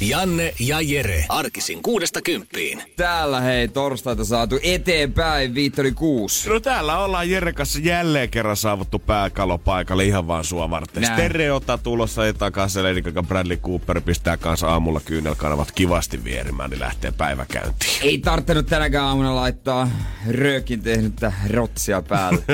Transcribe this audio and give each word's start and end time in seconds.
Janne 0.00 0.54
ja 0.60 0.80
Jere. 0.80 1.24
Arkisin 1.28 1.82
kuudesta 1.82 2.22
kymppiin. 2.22 2.82
Täällä 2.96 3.40
hei 3.40 3.68
torstaita 3.68 4.24
saatu 4.24 4.58
eteenpäin, 4.62 5.54
viittori 5.54 5.92
kuusi. 5.92 6.48
No 6.48 6.60
täällä 6.60 6.98
ollaan 6.98 7.30
Jere 7.30 7.52
kanssa 7.52 7.78
jälleen 7.82 8.30
kerran 8.30 8.56
saavuttu 8.56 8.98
pääkalopaikalle 8.98 10.04
ihan 10.04 10.26
vaan 10.26 10.44
sua 10.44 10.70
varten. 10.70 11.02
Näin. 11.02 11.14
Stereota 11.14 11.78
tulossa 11.78 12.22
takaisin, 12.38 12.82
Lady 12.82 13.02
Gaga 13.02 13.22
Bradley 13.22 13.56
Cooper 13.56 14.00
pistää 14.00 14.36
kanssa 14.36 14.68
aamulla 14.68 15.00
kyynelkanavat 15.04 15.72
kivasti 15.72 16.24
vierimään, 16.24 16.70
niin 16.70 16.80
lähtee 16.80 17.12
päiväkäyntiin. 17.12 17.92
Ei 18.02 18.18
tarttunut 18.18 18.66
tänäkään 18.66 19.04
aamuna 19.04 19.34
laittaa 19.34 19.90
röökin 20.28 20.82
tehnyttä 20.82 21.32
rotsia 21.50 22.02
päälle. 22.02 22.44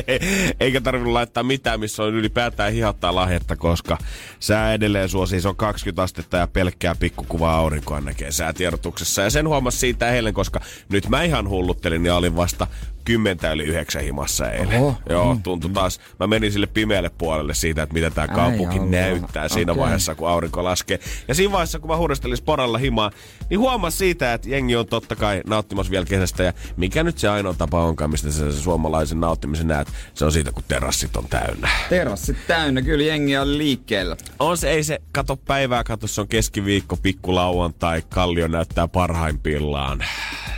Eikä 0.60 0.80
tarvinnut 0.80 1.12
laittaa 1.12 1.42
mitään, 1.42 1.80
missä 1.80 2.02
on 2.02 2.14
ylipäätään 2.14 2.72
hihattaa 2.72 3.14
lahjetta, 3.14 3.56
koska 3.56 3.98
sää 4.40 4.74
edelleen 4.74 5.08
suosii, 5.08 5.40
se 5.40 5.48
on 5.48 5.56
20 5.56 6.02
astetta 6.02 6.36
ja 6.36 6.46
pelkkää 6.78 7.00
pikkukuvaa 7.00 7.56
aurinkoa 7.56 8.00
näkee 8.00 8.32
säätiedotuksessa. 8.32 9.22
Ja 9.22 9.30
sen 9.30 9.48
huomasi 9.48 9.78
siitä 9.78 10.10
eilen, 10.10 10.34
koska 10.34 10.60
nyt 10.88 11.08
mä 11.08 11.22
ihan 11.22 11.48
hulluttelin 11.48 12.06
ja 12.06 12.16
olin 12.16 12.36
vasta 12.36 12.66
kymmentä 13.08 13.52
yli 13.52 13.64
yhdeksän 13.64 14.02
himassa 14.02 14.50
eilen. 14.50 14.80
Oho. 14.80 14.94
Joo, 15.08 15.36
tuntui 15.42 15.70
taas. 15.70 16.00
Mä 16.20 16.26
menin 16.26 16.52
sille 16.52 16.66
pimeälle 16.66 17.10
puolelle 17.18 17.54
siitä, 17.54 17.82
että 17.82 17.92
mitä 17.92 18.10
tämä 18.10 18.28
kaupunki 18.28 18.78
Allah. 18.78 18.90
näyttää 18.90 19.48
siinä 19.48 19.72
Okei. 19.72 19.82
vaiheessa, 19.82 20.14
kun 20.14 20.28
aurinko 20.28 20.64
laskee. 20.64 20.98
Ja 21.28 21.34
siinä 21.34 21.52
vaiheessa, 21.52 21.78
kun 21.78 21.90
mä 21.90 21.96
huudestelin 21.96 22.36
sporalla 22.36 22.78
himaa, 22.78 23.10
niin 23.50 23.60
huomas 23.60 23.98
siitä, 23.98 24.34
että 24.34 24.48
jengi 24.48 24.76
on 24.76 24.86
totta 24.86 25.16
kai 25.16 25.42
nauttimassa 25.46 25.90
vielä 25.90 26.06
kesästä. 26.06 26.42
Ja 26.42 26.52
mikä 26.76 27.02
nyt 27.02 27.18
se 27.18 27.28
ainoa 27.28 27.54
tapa 27.54 27.84
onkaan, 27.84 28.10
mistä 28.10 28.30
sä 28.30 28.52
se 28.52 28.60
suomalaisen 28.60 29.20
nauttimisen 29.20 29.68
näet, 29.68 29.88
se 30.14 30.24
on 30.24 30.32
siitä, 30.32 30.52
kun 30.52 30.64
terassit 30.68 31.16
on 31.16 31.24
täynnä. 31.30 31.68
Terassit 31.88 32.36
täynnä, 32.46 32.82
kyllä 32.82 33.04
jengi 33.04 33.38
oli 33.38 33.58
liikkeellä. 33.58 34.16
On 34.38 34.56
se, 34.58 34.70
ei 34.70 34.84
se, 34.84 34.98
kato 35.12 35.36
päivää, 35.36 35.84
kato 35.84 36.06
se 36.06 36.20
on 36.20 36.28
keskiviikko, 36.28 36.96
pikku 36.96 37.34
lauantai, 37.34 38.02
kallio 38.08 38.48
näyttää 38.48 38.88
parhaimpillaan 38.88 40.04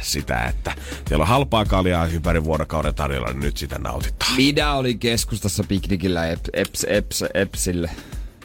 sitä, 0.00 0.44
että 0.44 0.74
siellä 1.08 1.22
on 1.22 1.28
halpaa 1.28 1.64
kaljaa 1.64 2.06
ympäri 2.06 2.39
vuorokauden 2.44 2.94
tarjolla, 2.94 3.28
niin 3.28 3.40
nyt 3.40 3.56
sitä 3.56 3.78
nautitaan. 3.78 4.36
Mitä 4.36 4.72
oli 4.72 4.94
keskustassa 4.94 5.64
piknikillä 5.68 6.26
Ep, 6.28 6.40
Eps, 6.52 6.86
Eps, 6.88 7.24
Epsille? 7.34 7.90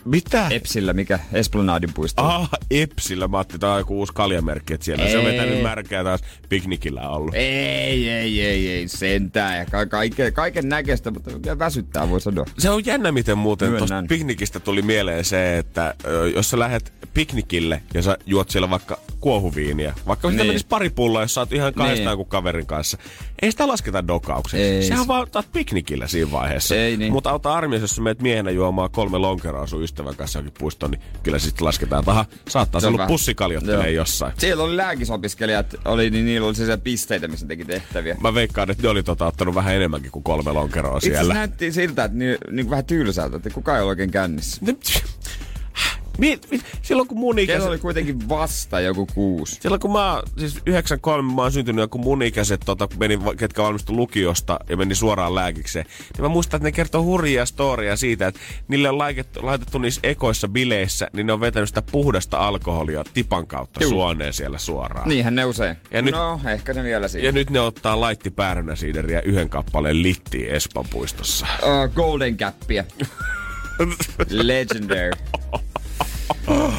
Mitä? 0.05 0.47
Epsillä, 0.49 0.93
mikä? 0.93 1.19
Esplanadin 1.33 1.93
puisto. 1.93 2.21
Ah, 2.23 2.49
Epsillä. 2.71 3.27
Mä 3.27 3.37
ajattelin, 3.37 3.59
tää 3.59 3.71
on 3.73 3.79
joku 3.79 3.99
uusi 3.99 4.13
kaljamerkki, 4.15 4.73
että 4.73 4.85
siellä 4.85 5.07
se 5.07 5.17
on 5.17 5.25
Ei. 5.25 5.31
vetänyt 5.37 5.61
märkää 5.61 6.03
taas 6.03 6.21
piknikillä 6.49 7.09
ollut. 7.09 7.35
Ei, 7.35 8.09
ei, 8.09 8.41
ei, 8.41 8.69
ei, 8.69 8.87
sentään. 8.87 9.57
Ja 9.57 9.65
ka- 9.65 9.85
kaiken, 9.85 10.33
kaiken 10.33 10.69
näköistä, 10.69 11.11
mutta 11.11 11.59
väsyttää, 11.59 12.09
voi 12.09 12.21
sanoa. 12.21 12.45
Se 12.57 12.69
on 12.69 12.85
jännä, 12.85 13.11
miten 13.11 13.37
muuten 13.37 13.69
Myönnän. 13.69 13.87
tuosta 13.87 14.05
piknikistä 14.09 14.59
tuli 14.59 14.81
mieleen 14.81 15.25
se, 15.25 15.57
että 15.57 15.95
jos 16.35 16.49
sä 16.49 16.59
lähdet 16.59 16.93
piknikille 17.13 17.81
ja 17.93 18.01
sä 18.01 18.17
juot 18.25 18.49
siellä 18.49 18.69
vaikka 18.69 18.97
kuohuviiniä, 19.19 19.93
vaikka 20.07 20.29
sitä 20.29 20.43
Niin. 20.43 20.49
menisi 20.49 20.67
pari 20.67 20.89
pulloa, 20.89 21.21
jos 21.21 21.33
sä 21.33 21.41
oot 21.41 21.53
ihan 21.53 21.73
kahdestaan 21.73 22.07
Niin. 22.07 22.17
kuin 22.17 22.29
kaverin 22.29 22.65
kanssa, 22.65 22.97
ei 23.41 23.51
sitä 23.51 23.67
lasketa 23.67 24.07
dokaukseksi. 24.07 24.63
Ei. 24.65 24.83
Sehän 24.83 25.07
vaan 25.07 25.21
otat 25.23 25.47
piknikillä 25.53 26.07
siinä 26.07 26.31
vaiheessa. 26.31 26.75
Ei 26.75 26.97
niin. 26.97 27.11
Mutta 27.11 27.29
auta 27.29 27.53
armias, 27.53 27.81
jos 27.81 27.95
sä 27.95 28.01
meet 28.01 28.21
miehenä 28.21 28.51
juomaan 28.51 28.91
kolme 28.91 29.17
lonkeroa 29.17 29.67
sun 29.67 29.83
ystävän 29.95 30.15
kanssa 30.15 30.39
johonkin 30.39 30.59
puistoon, 30.59 30.91
niin 30.91 31.01
kyllä 31.23 31.39
sitten 31.39 31.65
lasketaan, 31.65 31.99
että 31.99 32.11
aha, 32.11 32.25
saattaa 32.49 32.81
Se 32.81 32.87
olla 32.87 32.97
Joo. 33.71 33.85
jossain. 33.85 34.33
Siellä 34.37 34.63
oli 34.63 34.77
lääkisopiskelijat, 34.77 35.75
oli, 35.85 36.09
niin 36.09 36.25
niillä 36.25 36.47
oli 36.47 36.55
sellaisia 36.55 36.83
pisteitä, 36.83 37.27
missä 37.27 37.47
teki 37.47 37.65
tehtäviä. 37.65 38.17
Mä 38.21 38.33
veikkaan, 38.33 38.71
että 38.71 38.83
ne 38.83 38.89
oli 38.89 39.03
tota, 39.03 39.25
ottanut 39.25 39.55
vähän 39.55 39.75
enemmänkin 39.75 40.11
kuin 40.11 40.23
kolme 40.23 40.51
lonkeroa 40.51 40.97
Itse 40.97 41.09
siellä. 41.09 41.33
näytti 41.33 41.71
siltä, 41.71 42.03
että 42.03 42.17
niin, 42.17 42.37
niin 42.51 42.69
vähän 42.69 42.85
tylsältä, 42.85 43.37
että 43.37 43.49
kukaan 43.49 43.77
ei 43.77 43.81
ole 43.81 43.89
oikein 43.89 44.11
kännissä. 44.11 44.61
Mi- 46.17 46.39
mi- 46.51 46.61
silloin 46.81 47.07
kun 47.07 47.19
mun 47.19 47.39
ikäiset... 47.39 47.59
Kello 47.61 47.69
oli 47.71 47.79
kuitenkin 47.79 48.29
vasta 48.29 48.79
joku 48.79 49.05
kuusi. 49.13 49.57
Silloin 49.61 49.79
kun 49.81 49.91
mä, 49.91 50.21
siis 50.37 50.59
93 50.65 51.33
mä 51.33 51.41
oon 51.41 51.51
syntynyt 51.51 51.83
ja 51.83 51.87
kun 51.87 52.01
mun 52.01 52.23
ikäiset, 52.23 52.61
tota, 52.65 52.87
meni, 52.99 53.19
ketkä 53.37 53.63
valmistu 53.63 53.95
lukiosta 53.95 54.59
ja 54.69 54.77
meni 54.77 54.95
suoraan 54.95 55.35
lääkikseen, 55.35 55.85
niin 56.13 56.21
mä 56.21 56.27
muistan, 56.29 56.57
että 56.57 56.67
ne 56.67 56.71
kertoo 56.71 57.03
hurjia 57.03 57.45
storia 57.45 57.95
siitä, 57.95 58.27
että 58.27 58.39
niille 58.67 58.89
on 58.89 58.97
laitettu, 58.97 59.45
laitettu 59.45 59.77
niissä 59.77 60.01
ekoissa 60.03 60.47
bileissä, 60.47 61.07
niin 61.13 61.27
ne 61.27 61.33
on 61.33 61.39
vetänyt 61.39 61.69
sitä 61.69 61.81
puhdasta 61.81 62.37
alkoholia 62.47 63.03
tipan 63.13 63.47
kautta 63.47 63.79
Juu. 63.83 63.89
suoneen 63.89 64.33
siellä 64.33 64.57
suoraan. 64.57 65.09
Niinhän 65.09 65.35
ne 65.35 65.45
usein. 65.45 65.75
Ja 65.91 66.01
nyt- 66.01 66.15
no, 66.15 66.39
ehkä 66.51 66.73
ne 66.73 66.83
vielä 66.83 67.07
siinä. 67.07 67.25
Ja 67.27 67.31
nyt 67.31 67.49
ne 67.49 67.59
ottaa 67.59 67.99
laitti 68.01 68.29
päärynäsiideriä 68.31 69.21
yhden 69.21 69.49
kappaleen 69.49 70.03
littiin 70.03 70.49
Espan 70.49 70.85
puistossa. 70.89 71.47
Uh, 71.63 71.93
Golden 71.95 72.37
Cappia. 72.37 72.83
Legendary. 74.29 75.11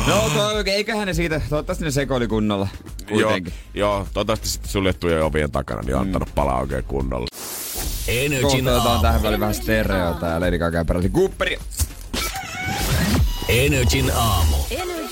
No, 0.07 0.31
toi, 0.35 0.63
eiköhän 0.67 1.07
ne 1.07 1.15
siitä, 1.15 1.41
toivottavasti 1.49 1.85
ne 1.85 1.91
sekoili 1.91 2.27
kunnolla. 2.29 2.69
Joo, 3.11 3.21
Kuitenkin. 3.21 3.53
joo, 3.75 4.07
toivottavasti 4.15 4.49
sitten 4.49 4.71
suljettujen 4.71 5.23
ovien 5.23 5.51
takana 5.51 5.83
niin 5.83 5.95
on 5.97 6.07
ottanut 6.07 6.35
palaa 6.35 6.61
oikein 6.61 6.85
kunnolla. 6.85 7.27
Energin 8.09 8.69
aamu. 8.69 9.03
tähän 9.03 9.23
väliin 9.23 9.41
vähän 9.41 9.55
stereota 9.55 10.27
ja 10.27 10.41
Lady 10.41 10.59
Gaga 10.59 10.79
ja 10.79 10.85
Bradley 10.85 11.11
Cooperi. 11.11 11.59
Energin 13.49 14.13
aamu. 14.15 14.57
Energin 14.71 14.97
aamu. 14.97 15.06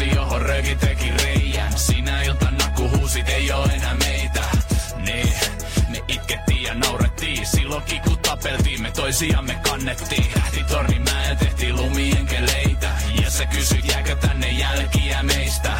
Rotsi, 0.00 0.16
johon 0.16 0.42
rööki 0.42 0.76
teki 0.76 1.10
reijän. 1.10 1.78
Sinä 1.78 2.22
iltana 2.22 2.70
kun 2.76 2.90
huusit, 2.90 3.28
ei 3.28 3.52
oo 3.52 3.68
enää 3.74 3.94
meitä. 3.94 4.42
Niin, 4.96 5.34
me 5.88 5.98
itkettiin 6.08 6.62
ja 6.62 6.74
naurettiin. 6.74 7.46
Silloinkin 7.46 8.00
kun 8.00 8.18
tapeltiin, 8.18 8.82
me 8.82 8.90
toisiamme 8.90 9.58
kannettiin. 9.62 10.26
Tähtitorni 10.34 10.98
mä 10.98 11.24
ja 11.28 11.36
tehtiin 11.36 11.76
lumienkeleitä. 11.76 12.90
Ja 13.22 13.30
sä 13.30 13.46
kysyt, 13.46 13.88
jääkö 13.88 14.16
tänne 14.16 14.50
jälkiä 14.50 15.22
meistä. 15.22 15.72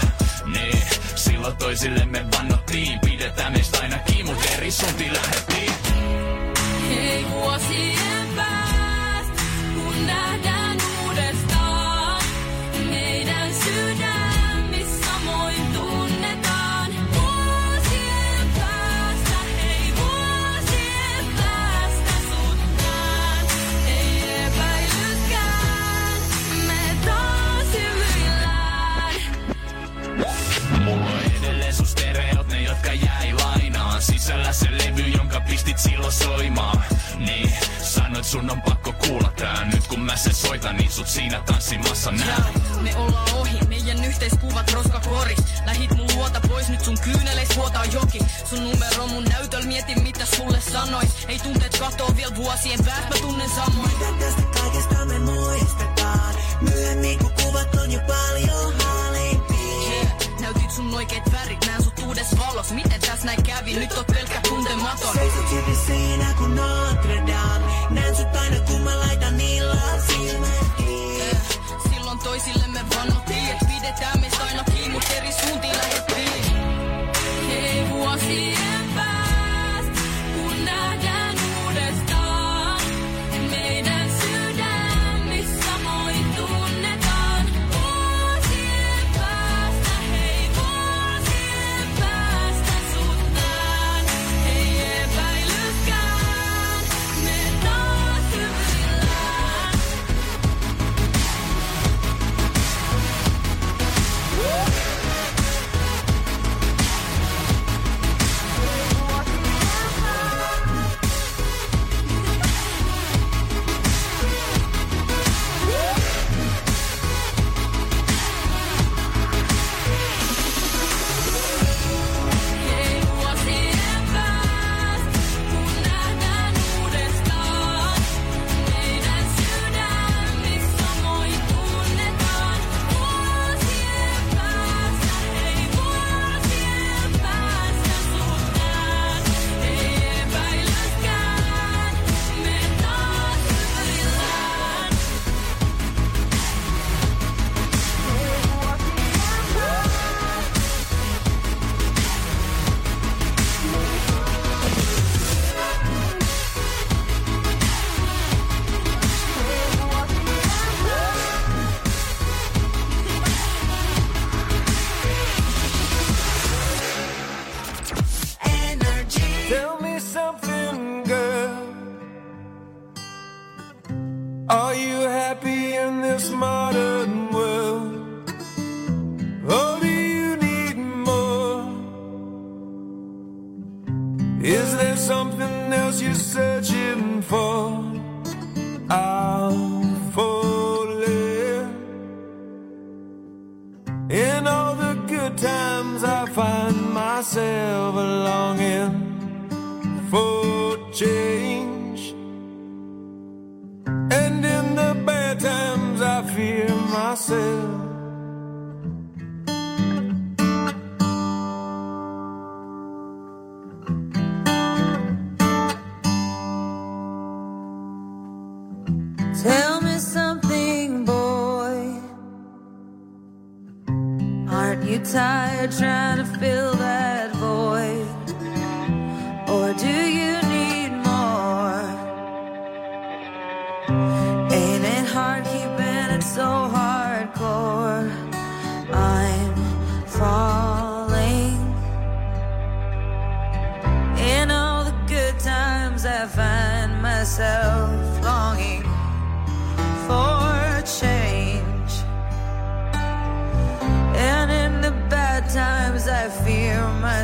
Niin, 0.52 0.82
silloin 1.14 1.56
toisillemme 1.56 2.26
vannottiin. 2.38 3.00
Pidetään 3.00 3.52
meistä 3.52 3.78
aina 3.78 3.98
kiinni, 3.98 4.32
mut 4.32 4.44
eri 4.56 4.70
suuntiin 4.70 5.12
lähdettiin. 5.12 5.72
Hei 6.88 7.25
päästä, 7.25 8.19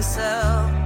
myself. 0.06 0.85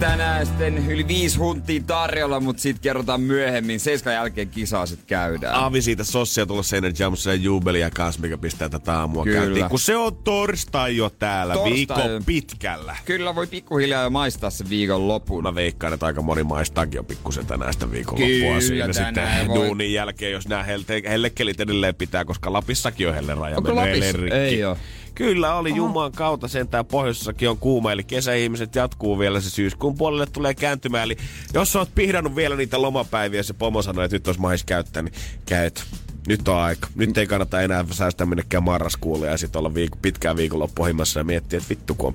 Tänään 0.00 0.46
sitten 0.46 0.90
yli 0.90 1.08
viisi 1.08 1.38
huntia 1.38 1.82
tarjolla, 1.86 2.40
mutta 2.40 2.62
sit 2.62 2.78
kerrotaan 2.78 3.20
myöhemmin. 3.20 3.80
Seiskan 3.80 4.14
jälkeen 4.14 4.48
kisaa 4.48 4.86
sit 4.86 5.00
käydään. 5.06 5.54
Aavi 5.54 5.82
siitä 5.82 6.04
sossia 6.04 6.46
tulossa 6.46 6.76
Energy 6.76 7.04
Aamussa 7.04 7.30
ja 7.30 7.34
jubelia 7.36 7.90
kanssa, 7.90 8.20
mikä 8.20 8.38
pistää 8.38 8.68
tätä 8.68 8.98
aamua 8.98 9.24
Kyllä. 9.24 9.40
käyntiin. 9.40 9.68
Kun 9.68 9.78
se 9.78 9.96
on 9.96 10.16
torstai 10.16 10.96
jo 10.96 11.10
täällä, 11.10 11.54
Torstai. 11.54 11.74
viikon 11.76 12.24
pitkällä. 12.26 12.96
Kyllä 13.04 13.34
voi 13.34 13.46
pikkuhiljaa 13.46 14.02
jo 14.02 14.10
maistaa 14.10 14.50
se 14.50 14.64
viikon 14.68 15.08
lopun. 15.08 15.42
Mä 15.42 15.54
veikkaan, 15.54 15.92
että 15.92 16.06
aika 16.06 16.22
moni 16.22 16.42
maistaakin 16.42 16.96
jo 16.96 17.04
pikkusen 17.04 17.46
tänään 17.46 17.72
sitä 17.72 17.90
viikonloppua 17.90 18.28
Kyllä, 18.28 18.60
siinä 18.60 18.92
sitten 18.92 19.48
voi. 19.48 19.56
duunin 19.56 19.92
jälkeen, 19.92 20.32
jos 20.32 20.48
nämä 20.48 20.64
hellekkelit 21.08 21.60
edelleen 21.60 21.94
pitää, 21.94 22.24
koska 22.24 22.52
Lapissakin 22.52 23.08
on 23.08 23.14
helleraja 23.14 23.56
Onko 23.56 23.74
mennyt 23.74 24.04
Lapissa? 24.04 24.36
Ei 24.36 24.64
oo. 24.64 24.76
Kyllä 25.20 25.54
oli 25.54 25.76
Jumalan 25.76 26.12
kautta 26.12 26.48
sentään 26.48 26.86
pohjoisessakin 26.86 27.50
on 27.50 27.58
kuuma, 27.58 27.92
eli 27.92 28.04
kesäihmiset 28.04 28.74
jatkuu 28.74 29.18
vielä 29.18 29.40
se 29.40 29.50
syyskuun 29.50 29.94
puolelle 29.94 30.26
tulee 30.26 30.54
kääntymään. 30.54 31.04
Eli 31.04 31.16
jos 31.54 31.76
oot 31.76 31.94
pihdannut 31.94 32.36
vielä 32.36 32.56
niitä 32.56 32.82
lomapäiviä, 32.82 33.42
se 33.42 33.52
pomo 33.52 33.82
sanoi, 33.82 34.04
että 34.04 34.14
nyt 34.14 34.26
olisi 34.26 34.40
mahis 34.40 34.64
käyttää, 34.64 35.02
niin 35.02 35.14
käyt. 35.46 35.84
Nyt 36.26 36.48
on 36.48 36.56
aika. 36.56 36.88
Nyt 36.94 37.18
ei 37.18 37.26
kannata 37.26 37.60
enää 37.60 37.84
säästää 37.90 38.26
minnekään 38.26 38.62
marraskuulle 38.62 39.26
ja 39.26 39.36
sitten 39.36 39.58
olla 39.58 39.72
viik- 39.74 39.98
pitkään 40.02 40.36
viikonloppu 40.36 40.82
ohimassa 40.82 41.20
ja 41.20 41.24
miettiä, 41.24 41.56
että 41.56 41.68
vittu 41.68 41.94
kun 41.94 42.06
on. 42.08 42.14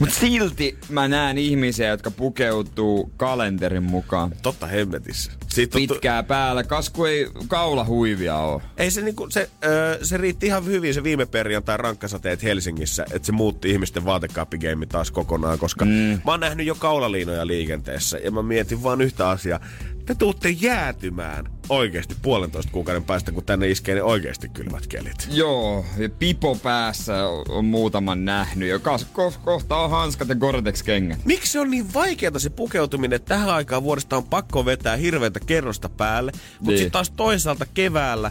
Mut 0.00 0.10
silti 0.10 0.78
mä 0.88 1.08
näen 1.08 1.38
ihmisiä, 1.38 1.88
jotka 1.88 2.10
pukeutuu 2.10 3.12
kalenterin 3.16 3.82
mukaan. 3.82 4.32
Totta 4.42 4.66
hemmetissä. 4.66 5.32
Siitä 5.48 5.78
on 5.78 5.86
tu- 5.86 5.94
Pitkää 5.94 6.22
päällä, 6.22 6.64
kas 6.64 6.90
kun 6.90 7.08
ei 7.08 7.26
kaulahuivia 7.48 8.36
oo. 8.36 8.62
Ei 8.76 8.90
se, 8.90 9.00
niinku, 9.02 9.26
se, 9.30 9.50
öö, 9.64 9.98
se 10.04 10.16
riitti 10.16 10.46
ihan 10.46 10.64
hyvin 10.64 10.94
se 10.94 11.02
viime 11.02 11.26
perjantai 11.26 11.76
rankkasateet 11.76 12.42
Helsingissä, 12.42 13.06
että 13.12 13.26
se 13.26 13.32
muutti 13.32 13.70
ihmisten 13.70 14.04
vaatekaappigeimi 14.04 14.86
taas 14.86 15.10
kokonaan, 15.10 15.58
koska 15.58 15.84
mm. 15.84 15.90
mä 15.90 16.20
oon 16.30 16.40
nähnyt 16.40 16.66
jo 16.66 16.74
kaulaliinoja 16.74 17.46
liikenteessä 17.46 18.18
ja 18.18 18.30
mä 18.30 18.42
mietin 18.42 18.82
vaan 18.82 19.00
yhtä 19.00 19.28
asiaa. 19.28 19.60
Te 20.08 20.14
tuutte 20.14 20.48
jäätymään 20.50 21.44
oikeasti 21.68 22.16
puolentoista 22.22 22.72
kuukauden 22.72 23.04
päästä, 23.04 23.32
kun 23.32 23.44
tänne 23.44 23.70
iskee 23.70 23.94
ne 23.94 24.02
oikeasti 24.02 24.48
kylmät 24.48 24.86
kelit. 24.86 25.28
Joo, 25.30 25.84
ja 25.96 26.08
pipo 26.08 26.54
päässä 26.62 27.28
on 27.48 27.64
muutaman 27.64 28.24
nähnyt. 28.24 28.68
Ja 28.68 28.78
kas, 28.78 29.04
ko, 29.04 29.32
kohta 29.44 29.76
on 29.76 29.90
hanskat 29.90 30.28
ja 30.28 30.34
Gore-Tex-kengät. 30.34 31.18
Miksi 31.24 31.52
se 31.52 31.60
on 31.60 31.70
niin 31.70 31.94
vaikeaa 31.94 32.38
se 32.38 32.50
pukeutuminen, 32.50 33.16
että 33.16 33.28
tähän 33.28 33.48
aikaan 33.48 33.82
vuodesta 33.82 34.16
on 34.16 34.24
pakko 34.24 34.64
vetää 34.64 34.96
hirveätä 34.96 35.40
kerrosta 35.40 35.88
päälle, 35.88 36.32
mutta 36.34 36.66
Niin. 36.66 36.78
sitten 36.78 36.92
taas 36.92 37.10
toisaalta 37.10 37.66
keväällä 37.74 38.30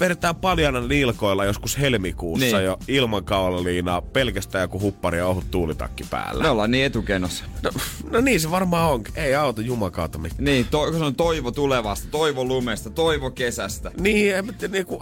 vedetään 0.00 0.36
paljana 0.36 0.80
nilkoilla 0.80 1.44
joskus 1.44 1.78
helmikuussa 1.78 2.56
Niin. 2.56 2.64
jo 2.64 2.78
ilman 2.88 3.24
kaulaliinaa, 3.24 4.00
pelkästään 4.02 4.62
joku 4.62 4.80
huppari 4.80 5.18
ja 5.18 5.26
ohut 5.26 5.50
tuulitakki 5.50 6.04
päällä. 6.10 6.42
Me 6.42 6.50
ollaan 6.50 6.70
niin 6.70 6.84
etukenossa. 6.84 7.44
No, 7.62 7.70
no 8.10 8.20
niin 8.20 8.40
se 8.40 8.50
varmaan 8.50 8.90
on. 8.92 9.02
Ei 9.14 9.34
auta 9.34 9.60
jumakautta 9.62 10.18
mitään. 10.18 10.44
Niin, 10.44 10.66
to, 10.70 10.92
se 10.92 11.04
on 11.04 11.14
toivo 11.14 11.50
tulevasta, 11.50 12.08
toivo 12.10 12.44
lumesta, 12.44 12.90
toivo 12.90 13.30
kesästä. 13.30 13.90
Niin, 14.00 14.34
en 14.36 14.54
tiedä, 14.58 14.72
niinku, 14.72 15.00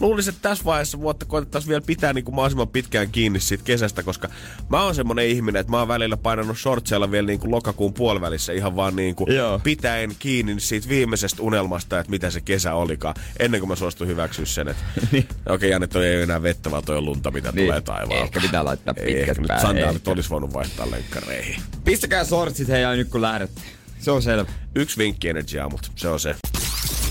luulisin, 0.00 0.34
että 0.34 0.48
tässä 0.48 0.64
vaiheessa 0.64 1.00
vuotta 1.00 1.26
koetettaisiin 1.26 1.68
vielä 1.68 1.82
pitää 1.86 2.12
niinku 2.12 2.32
mahdollisimman 2.32 2.68
pitkään 2.68 3.10
kiinni 3.10 3.40
siitä 3.40 3.64
kesästä, 3.64 4.02
koska 4.02 4.28
mä 4.68 4.82
oon 4.84 4.94
semmonen 4.94 5.26
ihminen, 5.26 5.60
että 5.60 5.70
mä 5.70 5.78
oon 5.78 5.88
välillä 5.88 6.16
painanut 6.16 6.58
shortseilla 6.58 7.10
vielä 7.10 7.26
niinku 7.26 7.50
lokakuun 7.50 7.92
puolivälissä 7.94 8.52
ihan 8.52 8.76
vaan 8.76 8.96
niinku 8.96 9.26
Joo. 9.30 9.58
pitäen 9.58 10.10
kiinni 10.18 10.60
siitä 10.60 10.88
viimeisestä 10.88 11.42
unelmasta, 11.42 11.98
että 12.00 12.10
mitä 12.10 12.30
se 12.30 12.40
kesä 12.40 12.74
olikaan, 12.74 13.14
ennen 13.38 13.60
kuin 13.60 13.68
mä 13.68 13.76
suostun 13.76 14.06
hyväksyä 14.38 14.54
sen, 14.54 14.68
että 14.68 14.84
okei 15.06 15.26
okay, 15.54 15.68
Janne, 15.68 15.86
toi 15.86 16.06
ei 16.06 16.14
ole 16.14 16.22
enää 16.22 16.42
vettä, 16.42 16.70
vaan 16.70 16.84
toi 16.84 16.96
on 16.96 17.04
lunta, 17.04 17.30
mitä 17.30 17.52
Niin. 17.52 17.66
tulee 17.66 17.80
taivaalta. 17.80 18.24
Ehkä 18.24 18.40
pitää 18.40 18.64
laittaa 18.64 18.94
ei, 18.96 19.06
pitkät 19.06 19.28
ehkä 19.28 19.42
nyt 19.42 19.60
sandaalit 19.60 20.08
olisi 20.08 20.30
voinut 20.30 20.52
vaihtaa 20.52 20.90
lenkkareihin. 20.90 21.62
Pistäkää 21.84 22.24
sortsit 22.24 22.68
hei 22.68 22.96
nyt 22.96 23.08
kun 23.08 23.22
lähdette. 23.22 23.60
Se 23.98 24.10
on 24.10 24.22
selvä. 24.22 24.50
Yksi 24.74 24.98
vinkki 24.98 25.28
Energy 25.28 25.58
Aamut, 25.58 25.90
se 25.96 26.08
on 26.08 26.20
se. 26.20 26.34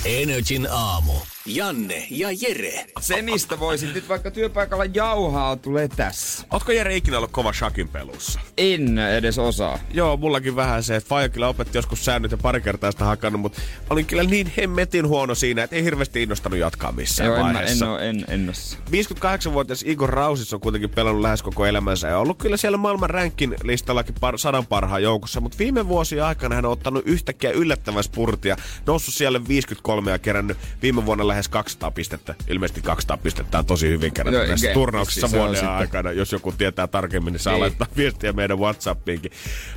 Energin 0.06 0.68
aamu. 0.72 1.14
Janne 1.48 2.08
ja 2.10 2.30
Jere. 2.42 2.86
Se, 3.00 3.22
mistä 3.22 3.60
voisin 3.60 3.94
nyt 3.94 4.10
vaikka 4.10 4.32
työpaikalla 4.32 4.86
jauhaa, 4.86 5.56
tulee 5.56 5.88
tässä. 5.88 6.46
Ootko 6.52 6.72
Jere 6.72 6.96
ikinä 6.96 7.18
ollut 7.18 7.32
kova 7.32 7.54
shakin 7.54 7.90
pelussa? 7.90 8.40
En 8.58 9.00
edes 9.00 9.40
osaa. 9.40 9.80
Joo, 9.94 10.18
mullakin 10.18 10.56
vähän 10.56 10.84
se, 10.84 10.96
että 10.96 11.10
Faija 11.10 11.30
kyllä 11.30 11.48
opetti 11.48 11.78
joskus 11.78 12.06
säännöt 12.06 12.32
ja 12.32 12.38
pari 12.38 12.62
kertaa 12.62 12.92
sitä 12.92 13.06
hakannut, 13.06 13.42
mutta 13.42 13.62
olin 13.90 14.06
kyllä 14.06 14.24
niin 14.24 14.52
hemmetin 14.58 15.08
huono 15.08 15.36
siinä, 15.36 15.64
että 15.64 15.76
ei 15.76 15.84
hirveästi 15.84 16.24
innostanut 16.24 16.60
jatkaa 16.60 16.92
missään 16.92 17.28
Joo, 17.28 17.38
en, 17.38 17.44
vaiheessa. 17.44 17.86
en, 17.86 17.92
oo, 17.92 17.98
en, 17.98 18.26
en 18.28 18.50
osaa. 18.50 18.80
58-vuotias 18.92 19.84
Igor 19.86 20.10
Rausis 20.10 20.54
on 20.54 20.60
kuitenkin 20.60 20.90
pelannut 20.90 21.22
lähes 21.22 21.42
koko 21.44 21.66
elämänsä 21.66 22.08
ja 22.08 22.20
ollut 22.20 22.38
kyllä 22.38 22.58
siellä 22.58 22.78
maailman 22.78 23.10
rankin 23.10 23.56
listallakin 23.64 24.16
par, 24.20 24.38
sadan 24.38 24.66
parhaan 24.68 25.04
joukossa, 25.04 25.42
mutta 25.42 25.58
viime 25.58 25.88
vuosien 25.88 26.24
aikana 26.24 26.56
hän 26.56 26.66
on 26.66 26.72
ottanut 26.72 27.04
yhtäkkiä 27.06 27.52
yllättävän 27.52 28.04
spurtia, 28.04 28.58
noussut 28.86 29.14
siellä 29.14 29.48
53 29.48 30.12
ja 30.12 30.20
kerännyt 30.20 30.58
viime 30.82 31.06
vuonna 31.06 31.28
lähes 31.38 31.48
200 31.50 31.92
pistettä. 31.92 32.36
Ilmeisesti 32.48 32.82
200 32.82 33.18
pistettä 33.18 33.60
on 33.60 33.66
tosi 33.66 33.88
hyvin 33.90 34.14
kerätty 34.14 34.40
No, 34.40 34.48
näissä 34.48 34.66
okei. 34.68 34.74
turnauksissa 34.74 35.28
Se 35.28 35.36
on 35.36 35.40
vuoden 35.42 35.56
sitten- 35.56 35.70
aikana. 35.72 36.12
Jos 36.12 36.32
joku 36.32 36.52
tietää 36.52 36.88
tarkemmin, 36.88 37.32
niin 37.34 37.40
saa 37.42 37.54
Niin. 37.54 37.62
laittaa 37.62 37.88
viestiä 37.98 38.34
meidän 38.34 38.60
Whatsappiinkin. 38.60 39.32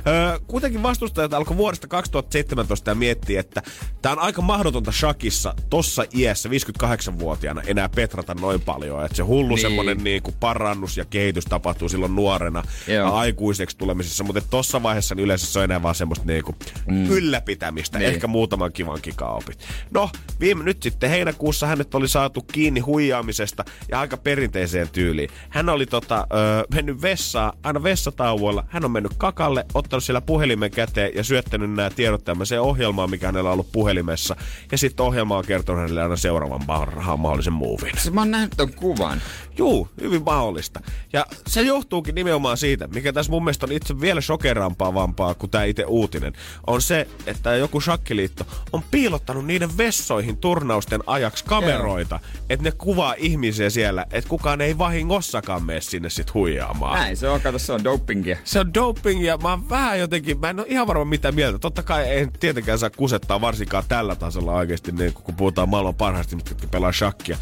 Öö, 0.07 0.39
kuitenkin 0.47 0.83
vastustajat 0.83 1.33
alkoi 1.33 1.57
vuodesta 1.57 1.87
2017 1.87 2.91
ja 2.91 2.95
miettiä, 2.95 3.39
että 3.39 3.61
tämä 4.01 4.13
on 4.13 4.19
aika 4.19 4.41
mahdotonta 4.41 4.91
shakissa 4.91 5.53
tossa 5.69 6.03
iässä 6.15 6.49
58-vuotiaana 6.49 7.61
enää 7.65 7.89
petrata 7.89 8.33
noin 8.33 8.61
paljon. 8.61 9.05
Että 9.05 9.17
se 9.17 9.23
hullu 9.23 9.41
Niin. 9.47 9.49
niin. 9.55 9.61
semmonen 9.61 9.97
niinku 10.03 10.31
parannus 10.39 10.97
ja 10.97 11.05
kehitys 11.05 11.45
tapahtuu 11.45 11.89
silloin 11.89 12.15
nuorena 12.15 12.63
Joo. 12.87 12.95
ja 12.95 13.09
aikuiseksi 13.09 13.77
tulemisessa. 13.77 14.23
Mutta 14.23 14.41
tossa 14.49 14.83
vaiheessa 14.83 15.15
niin 15.15 15.23
yleensä 15.25 15.45
se 15.47 15.59
on 15.59 15.65
enää 15.65 15.83
vaan 15.83 15.95
semmoista 15.95 16.25
niinku 16.25 16.55
mm. 16.87 17.09
ylläpitämistä. 17.09 17.97
Niin. 17.99 18.09
Ehkä 18.09 18.27
muutaman 18.27 18.71
kivan 18.73 19.01
kikaopit. 19.01 19.57
No, 19.91 20.09
viime, 20.39 20.63
nyt 20.63 20.83
sitten 20.83 21.09
heinäkuussa 21.09 21.40
hänet 21.67 21.95
oli 21.95 22.07
saatu 22.07 22.41
kiinni 22.41 22.79
huijaamisesta 22.79 23.65
ja 23.91 23.99
aika 23.99 24.17
perinteiseen 24.17 24.89
tyyliin. 24.89 25.29
Hän 25.49 25.69
oli 25.69 25.85
tota, 25.85 26.27
ö, 26.33 26.63
mennyt 26.73 27.01
vessaan, 27.01 27.53
aina 27.63 27.83
vessatauoilla. 27.83 28.63
Hän 28.67 28.85
on 28.85 28.91
mennyt 28.91 29.13
kakalle, 29.17 29.65
ottanut 29.73 30.03
siellä 30.03 30.21
puhelimen 30.21 30.71
käteen 30.71 31.11
ja 31.15 31.23
syöttänyt 31.23 31.73
nämä 31.73 31.89
tiedot 31.89 32.23
tämmöiseen 32.23 32.61
ohjelmaan, 32.61 33.09
mikä 33.09 33.25
hänellä 33.25 33.49
on 33.49 33.53
ollut 33.53 33.71
puhelimessa. 33.71 34.35
Ja 34.71 34.77
sitten 34.77 35.05
ohjelma 35.05 35.37
on 35.37 35.45
kertonut 35.45 35.81
hänelle 35.81 36.01
aina 36.03 36.15
seuraavan 36.15 36.65
parhaan 36.67 37.19
mahdollisen 37.19 37.53
movin. 37.53 37.91
Se 37.97 38.11
mä 38.11 38.21
oon 38.21 38.31
nähnyt 38.31 38.53
ton 38.57 38.73
kuvan. 38.73 39.21
Juu, 39.57 39.89
hyvin 40.01 40.23
mahdollista. 40.23 40.79
Ja 41.13 41.25
se 41.47 41.61
johtuukin 41.61 42.15
nimenomaan 42.15 42.57
siitä, 42.57 42.87
mikä 42.87 43.13
tässä 43.13 43.31
mun 43.31 43.43
mielestä 43.43 43.65
on 43.65 43.71
itse 43.71 44.01
vielä 44.01 44.21
shokerampaavampaa 44.21 45.33
kuin 45.33 45.49
tämä 45.49 45.63
itse 45.63 45.85
uutinen, 45.85 46.33
on 46.67 46.81
se, 46.81 47.07
että 47.25 47.55
joku 47.55 47.81
shakkiliitto 47.81 48.45
on 48.73 48.83
piilottanut 48.91 49.45
niiden 49.45 49.77
vessoihin 49.77 50.37
turnausten 50.37 51.03
ajaksi 51.07 51.45
kameroita, 51.45 52.19
että 52.49 52.63
ne 52.63 52.71
kuvaa 52.71 53.15
ihmisiä 53.17 53.69
siellä, 53.69 54.05
että 54.11 54.29
kukaan 54.29 54.61
ei 54.61 54.77
vahingossakaan 54.77 55.63
mene 55.63 55.81
sinne 55.81 56.09
sit 56.09 56.33
huijaamaan. 56.33 56.99
Näin 56.99 57.17
se 57.17 57.29
on, 57.29 57.41
kato 57.41 57.59
se 57.59 57.73
on 57.73 57.83
dopingia. 57.83 58.37
Se 58.43 58.59
on 58.59 58.73
doping 58.73 59.25
ja 59.25 59.37
mä 59.37 59.49
oon 59.49 59.69
vähän 59.69 59.99
jotenkin, 59.99 60.39
mä 60.39 60.49
en 60.49 60.59
ole 60.59 60.67
ihan 60.69 60.87
varma 60.87 61.05
mitä 61.05 61.31
mieltä. 61.31 61.59
Totta 61.59 61.83
kai 61.83 62.03
ei 62.03 62.27
tietenkään 62.39 62.79
saa 62.79 62.89
kusettaa 62.89 63.41
varsinkaan 63.41 63.83
tällä 63.87 64.15
tasolla 64.15 64.53
oikeasti, 64.53 64.91
niin 64.91 65.13
kun 65.13 65.35
puhutaan 65.35 65.69
maailman 65.69 65.95
parhaista, 65.95 66.35
mitkä 66.35 66.55
pelaa 66.71 66.91
shakkia. 66.91 67.37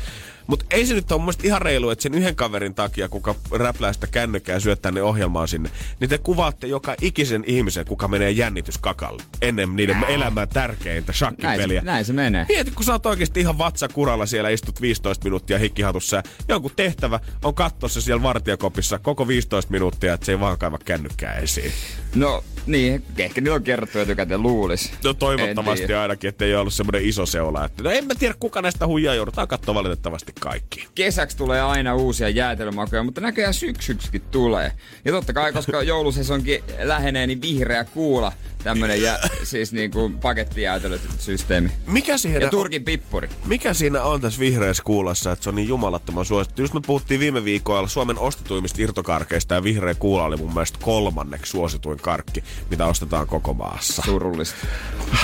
Mutta 0.50 0.66
ei 0.72 0.86
se 0.86 0.94
nyt 0.94 1.12
ole 1.12 1.22
mun 1.22 1.34
ihan 1.44 1.62
reilu, 1.62 1.90
että 1.90 2.04
sen 2.04 2.14
yhden 2.14 2.36
kaverin 2.36 2.76
takia, 2.76 3.10
kuka 3.10 3.36
räplää 3.52 3.94
sitä 3.94 4.08
kännykkää 4.08 4.56
ja 4.56 4.60
syöttää 4.60 4.92
ne 4.92 5.02
ohjelmaa 5.02 5.48
sinne, 5.48 5.70
niin 6.00 6.10
te 6.10 6.18
kuvaatte 6.18 6.68
joka 6.68 6.96
ikisen 7.02 7.44
ihmisen, 7.48 7.86
kuka 7.86 8.08
menee 8.08 8.32
jännityskakalle 8.32 9.24
ennen 9.42 9.76
niiden 9.76 10.04
elämän 10.08 10.50
tärkeintä 10.50 11.12
Näin, 11.12 11.18
shakkipeliä. 11.18 11.82
se- 11.82 11.86
näin 11.86 12.06
se 12.06 12.14
menee. 12.14 12.46
Mieti, 12.50 12.72
kun 12.72 12.84
sä 12.86 12.92
oot 12.92 13.06
oikeasti 13.06 13.40
ihan 13.40 13.58
vatsakuralla 13.58 14.26
siellä, 14.26 14.50
istut 14.50 14.82
15 14.82 15.24
minuuttia 15.24 15.60
hikkihatussa 15.60 16.18
ja 16.18 16.24
jonkun 16.50 16.72
tehtävä 16.76 17.20
on 17.44 17.54
katsoa 17.56 17.90
se 17.90 18.02
siellä 18.02 18.24
vartijakopissa 18.24 19.00
koko 19.00 19.28
15 19.28 19.72
minuuttia, 19.72 20.14
että 20.14 20.26
se 20.26 20.32
ei 20.32 20.40
vaan 20.40 20.58
kaiva 20.58 20.78
kännykkää 20.86 21.34
esiin. 21.34 21.72
No 22.16 22.44
niin, 22.66 23.04
ehkä 23.18 23.42
niillä 23.42 23.56
on 23.56 23.64
kerrottu 23.64 24.00
etukäteen 24.00 24.42
luulis. 24.42 24.92
No 25.04 25.14
toivottavasti 25.14 25.94
ainakin, 25.94 26.28
että 26.28 26.46
ei 26.46 26.56
ollut 26.56 26.74
semmoinen 26.74 27.06
iso 27.06 27.26
seula. 27.26 27.66
Että, 27.66 27.84
no 27.84 27.90
en 27.90 28.06
mä 28.06 28.16
tiedä, 28.16 28.36
kuka 28.40 28.62
näistä 28.62 28.88
huijaa 28.88 29.16
joudutaan 29.16 29.48
katsoa 29.48 29.76
valitettavasti 29.76 30.34
kaikki. 30.40 30.88
kesäksi 30.96 31.38
tulee 31.38 31.62
aina 31.62 31.96
uusia 31.96 32.30
jäätelömakuja, 32.30 33.04
mutta 33.04 33.22
näköjään 33.22 33.54
syksyksikin 33.54 34.22
tulee. 34.32 34.72
Ja 35.06 35.12
totta 35.12 35.34
kai, 35.34 35.54
koska 35.54 35.84
joulusesonkin 35.94 36.64
lähenee, 36.80 37.28
niin 37.28 37.42
vihreä 37.42 37.84
kuula, 37.84 38.32
tämmönen 38.64 39.02
jä, 39.02 39.20
siis 39.44 39.74
niinku 39.74 40.12
pakettijäätelösysteemi. 40.22 41.70
Mikä, 41.88 42.18
siihen 42.18 42.42
Ja 42.42 42.50
Turkin 42.50 42.84
pippuri. 42.84 43.30
mikä 43.46 43.74
siinä 43.74 44.04
on 44.04 44.22
tässä 44.22 44.40
vihreässä 44.40 44.84
kuulassa, 44.84 45.32
että 45.32 45.44
se 45.44 45.50
on 45.50 45.56
niin 45.56 45.68
jumalattoman 45.68 46.26
suosittu? 46.26 46.62
Just 46.62 46.74
me 46.74 46.82
puhuttiin 46.88 47.20
viime 47.20 47.44
viikolla 47.44 47.88
Suomen 47.88 48.20
ostetuimmista 48.20 48.82
irtokarkeista 48.82 49.56
ja 49.56 49.64
vihreä 49.64 49.94
kuula 49.96 50.24
oli 50.24 50.38
mun 50.38 50.54
mielestä 50.54 50.80
kolmanneksi 50.82 51.50
suosituin 51.52 52.00
karkki, 52.00 52.44
mitä 52.70 52.86
ostetaan 52.86 53.28
koko 53.28 53.54
maassa. 53.54 54.02
Surullista. 54.06 54.68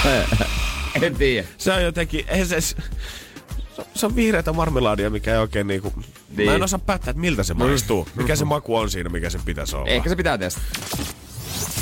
en 1.01 1.15
tiedä. 1.15 1.48
Se 1.58 1.72
on 1.74 1.84
jotenkin, 1.84 2.25
ei 2.27 2.46
se, 2.46 2.62
se, 2.62 2.75
se 3.96 4.06
on 4.06 4.15
vihreätä 4.15 4.54
marmelaadia, 4.54 5.10
mikä 5.10 5.32
ei 5.32 5.38
oikein 5.38 5.68
niinku... 5.68 5.94
Niin. 5.96 6.06
Niin. 6.38 6.50
Mä 6.50 6.56
en 6.56 6.63
osaa 6.63 6.80
päättää, 6.80 7.12
että 7.12 7.22
miltä 7.22 7.44
se 7.44 7.54
maistuu. 7.54 8.08
Mikä 8.15 8.36
se 8.36 8.46
maku 8.46 8.75
on 8.75 8.89
siinä, 8.89 9.10
mikä 9.10 9.30
sen 9.30 9.42
pitäisi 9.46 9.75
olla. 9.75 9.88
Ehkä 9.88 10.10
se 10.10 10.15
pitää 10.15 10.38
testata. 10.38 10.65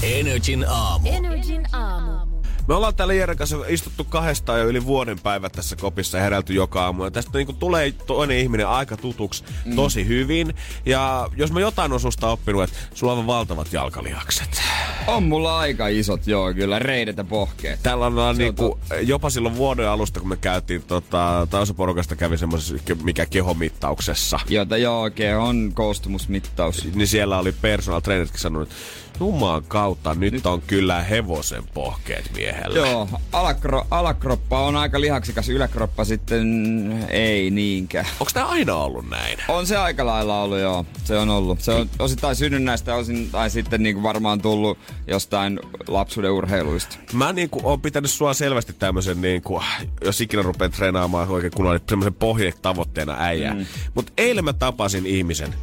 Energin 0.04 0.66
aamu. 0.70 1.10
Energin 1.10 1.76
aamu. 1.76 2.34
Me 2.68 2.74
ollaan 2.74 2.96
täällä 2.96 3.14
Jeren 3.14 3.38
kanssa 3.38 3.58
istuttu 3.68 4.04
kahdestaan 4.04 4.60
jo 4.60 4.68
yli 4.68 4.86
vuoden 4.86 5.20
päivät 5.20 5.52
tässä 5.52 5.76
kopissa 5.76 6.18
ja 6.18 6.24
herälty 6.24 6.54
joka 6.54 6.84
aamu. 6.84 7.04
Ja 7.04 7.12
tästä 7.12 7.38
niinku 7.38 7.54
tulee 7.54 7.92
toinen 7.92 8.38
ihminen 8.38 8.68
aika 8.68 8.98
tutuksi 8.98 9.44
mm. 9.66 9.76
tosi 9.76 10.08
hyvin. 10.08 10.54
Ja 10.86 11.30
jos 11.36 11.52
mä 11.52 11.60
jotain 11.60 11.94
on 11.94 12.00
susta 12.00 12.30
oppinut, 12.30 12.64
että 12.64 12.76
sulla 12.94 13.14
on 13.14 13.28
valtavat 13.28 13.74
jalkalihakset. 13.74 14.62
On 15.08 15.24
mulla 15.24 15.60
aika 15.60 15.88
isot, 15.88 16.28
joo, 16.28 16.54
kyllä, 16.54 16.80
reidet 16.80 17.18
ja 17.18 17.24
pohkeet. 17.24 17.80
Täällä 17.84 18.06
on, 18.06 18.38
niinku, 18.38 18.80
jopa 19.02 19.30
silloin 19.30 19.58
vuoden 19.58 19.90
alusta, 19.90 20.20
kun 20.20 20.30
me 20.30 20.38
käytiin 20.38 20.82
tota, 20.82 21.48
tausaporukasta 21.50 22.16
kävi 22.16 22.38
semmoisessa, 22.38 22.96
mikä 23.04 23.26
kehomittauksessa. 23.26 24.40
Jota 24.50 24.78
joo, 24.78 25.02
oikein 25.02 25.38
on 25.38 25.72
koostumusmittaus. 25.74 26.88
Niin 26.96 27.08
siellä 27.08 27.40
oli 27.40 27.52
personal 27.52 28.00
traineritkin 28.00 28.42
sanonut, 28.42 28.68
että 28.68 28.76
Jumaan 29.20 29.64
kautta, 29.68 30.16
nyt, 30.16 30.34
nyt 30.34 30.46
on 30.46 30.62
kyllä 30.62 31.04
hevosen 31.04 31.64
pohkeet 31.74 32.32
miehellä. 32.36 32.80
Joo, 32.80 33.10
alakro, 33.32 33.88
alakroppa 33.92 34.60
on 34.60 34.76
aika 34.76 35.02
lihaksikas, 35.02 35.50
yläkroppa 35.50 36.06
sitten 36.06 37.06
ei 37.10 37.52
niinkään. 37.52 38.06
Onko 38.20 38.32
tämä 38.34 38.46
aina 38.46 38.76
ollut 38.76 39.10
näin? 39.10 39.38
On 39.48 39.68
se 39.68 39.78
aika 39.78 40.06
lailla 40.06 40.42
ollut, 40.42 40.60
joo. 40.60 40.86
Se 41.04 41.18
on 41.18 41.30
ollut. 41.30 41.62
Se 41.62 41.72
on 41.72 41.90
osittain 42.00 42.36
synnynnäistä, 42.36 42.96
osin, 42.96 43.30
tai 43.32 43.50
sitten 43.50 43.84
niinku 43.84 44.04
varmaan 44.04 44.42
tullut 44.42 44.78
jostain 45.08 45.60
lapsuuden 45.88 46.32
urheiluista. 46.32 46.98
Mä 47.14 47.34
niinku 47.34 47.62
oon 47.64 47.82
pitänyt 47.82 48.12
sua 48.12 48.34
selvästi 48.34 48.74
tämmösen 48.74 49.22
niinku, 49.22 49.62
jos 50.06 50.22
ikinä 50.22 50.42
rupeat 50.42 50.72
treenaamaan 50.72 51.30
oikein 51.30 51.54
kunnolla, 51.54 51.78
niin 51.78 51.88
semmoisen 51.90 52.14
pohjetavoitteena 52.14 53.16
äijää. 53.20 53.54
Mm. 53.54 53.66
Mut 53.94 54.14
eilen 54.18 54.46
mä 54.46 54.54
tapasin 54.54 55.06
ihmisen, 55.06 55.54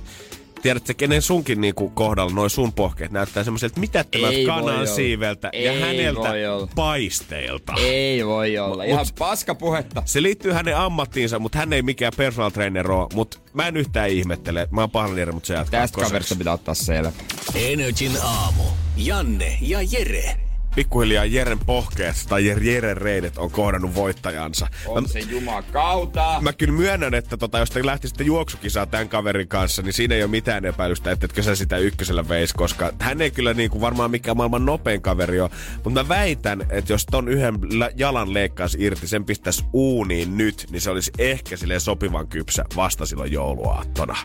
tiedätkö, 0.62 0.94
kenen 0.94 1.22
sunkin 1.22 1.60
niinku 1.60 1.88
kohdalla 1.90 2.34
noin 2.34 2.50
sun 2.50 2.72
pohkeet 2.72 3.10
näyttää 3.12 3.44
semmoiselta 3.44 3.80
mitättömältä 3.80 4.36
Ei 4.36 4.46
kanan 4.46 4.86
siiveltä 4.88 5.50
ja 5.52 5.72
Ei 5.72 5.80
häneltä 5.80 6.20
voi 6.20 6.46
olla. 6.46 6.68
paisteilta. 6.74 7.72
Ei 7.78 8.26
voi 8.26 8.58
olla. 8.58 8.82
Mut- 8.82 8.90
Ihan 8.92 9.06
paska 9.18 9.54
puhetta. 9.54 10.02
Se 10.06 10.22
liittyy 10.22 10.52
hänen 10.52 10.76
ammattiinsa, 10.76 11.38
mutta 11.38 11.58
hän 11.58 11.72
ei 11.72 11.82
mikään 11.82 12.12
personal 12.16 12.50
trainer 12.50 12.90
ole. 12.90 13.08
Mutta 13.14 13.38
mä 13.54 13.68
en 13.68 13.76
yhtään 13.76 14.08
ihmettele. 14.10 14.68
Mä 14.70 14.80
oon 14.80 14.90
pahoillani 14.90 15.20
Jere, 15.20 15.32
mutta 15.32 15.46
se 15.46 15.54
jatkaa 15.54 15.80
Tästä 15.80 16.00
kaverista 16.00 16.36
pitää 16.36 16.52
ottaa 16.52 16.74
selvä. 16.74 17.12
Energin 17.54 18.12
aamu. 18.22 18.62
Janne 18.96 19.58
ja 19.60 19.78
Jere. 19.90 20.36
Pikkuhiljaa 20.74 21.24
Jeren 21.24 21.58
pohkeet 21.58 22.16
tai 22.28 22.46
Jeren 22.46 22.96
reidet 22.96 23.38
on 23.38 23.50
kohdannut 23.50 23.94
voittajansa. 23.94 24.68
On 24.86 25.02
Mä- 25.02 25.08
se 25.08 25.18
jumakauta. 25.18 26.38
Mä 26.40 26.52
kyllä 26.52 26.72
myönnän, 26.72 27.14
että 27.14 27.36
tota, 27.36 27.58
jos 27.58 27.70
te 27.70 27.86
lähtisitte 27.86 28.24
juoksukisaa 28.24 28.86
tämän 28.86 29.08
kaverin 29.08 29.48
kanssa, 29.48 29.82
niin 29.82 29.92
siinä 29.92 30.14
ei 30.14 30.22
ole 30.22 30.30
mitään 30.30 30.64
epäilystä, 30.64 31.10
että 31.10 31.24
etkö 31.26 31.42
sä 31.42 31.54
sitä 31.54 31.78
ykkösellä 31.78 32.28
veis, 32.28 32.52
koska 32.52 32.92
hän 33.00 33.20
ei 33.20 33.30
kyllä 33.30 33.54
niinku 33.54 33.80
varmaan 33.80 34.10
mikään 34.10 34.36
maailman 34.36 34.66
nopein 34.66 35.02
kaveri 35.02 35.40
ole. 35.40 35.50
Mutta 35.84 36.02
mä 36.02 36.08
väitän, 36.08 36.66
että 36.70 36.92
jos 36.92 37.06
ton 37.06 37.28
yhden 37.28 37.54
jalan 37.96 38.34
leikkaisi 38.34 38.78
irti, 38.80 39.06
sen 39.08 39.24
pistäisi 39.24 39.64
uuniin 39.72 40.36
nyt, 40.36 40.66
niin 40.70 40.80
se 40.80 40.90
olisi 40.90 41.10
ehkä 41.18 41.56
silleen 41.56 41.80
sopivan 41.80 42.28
kypsä 42.28 42.64
vasta 42.76 43.06
silloin 43.06 43.32
jouluaattona. 43.32 44.16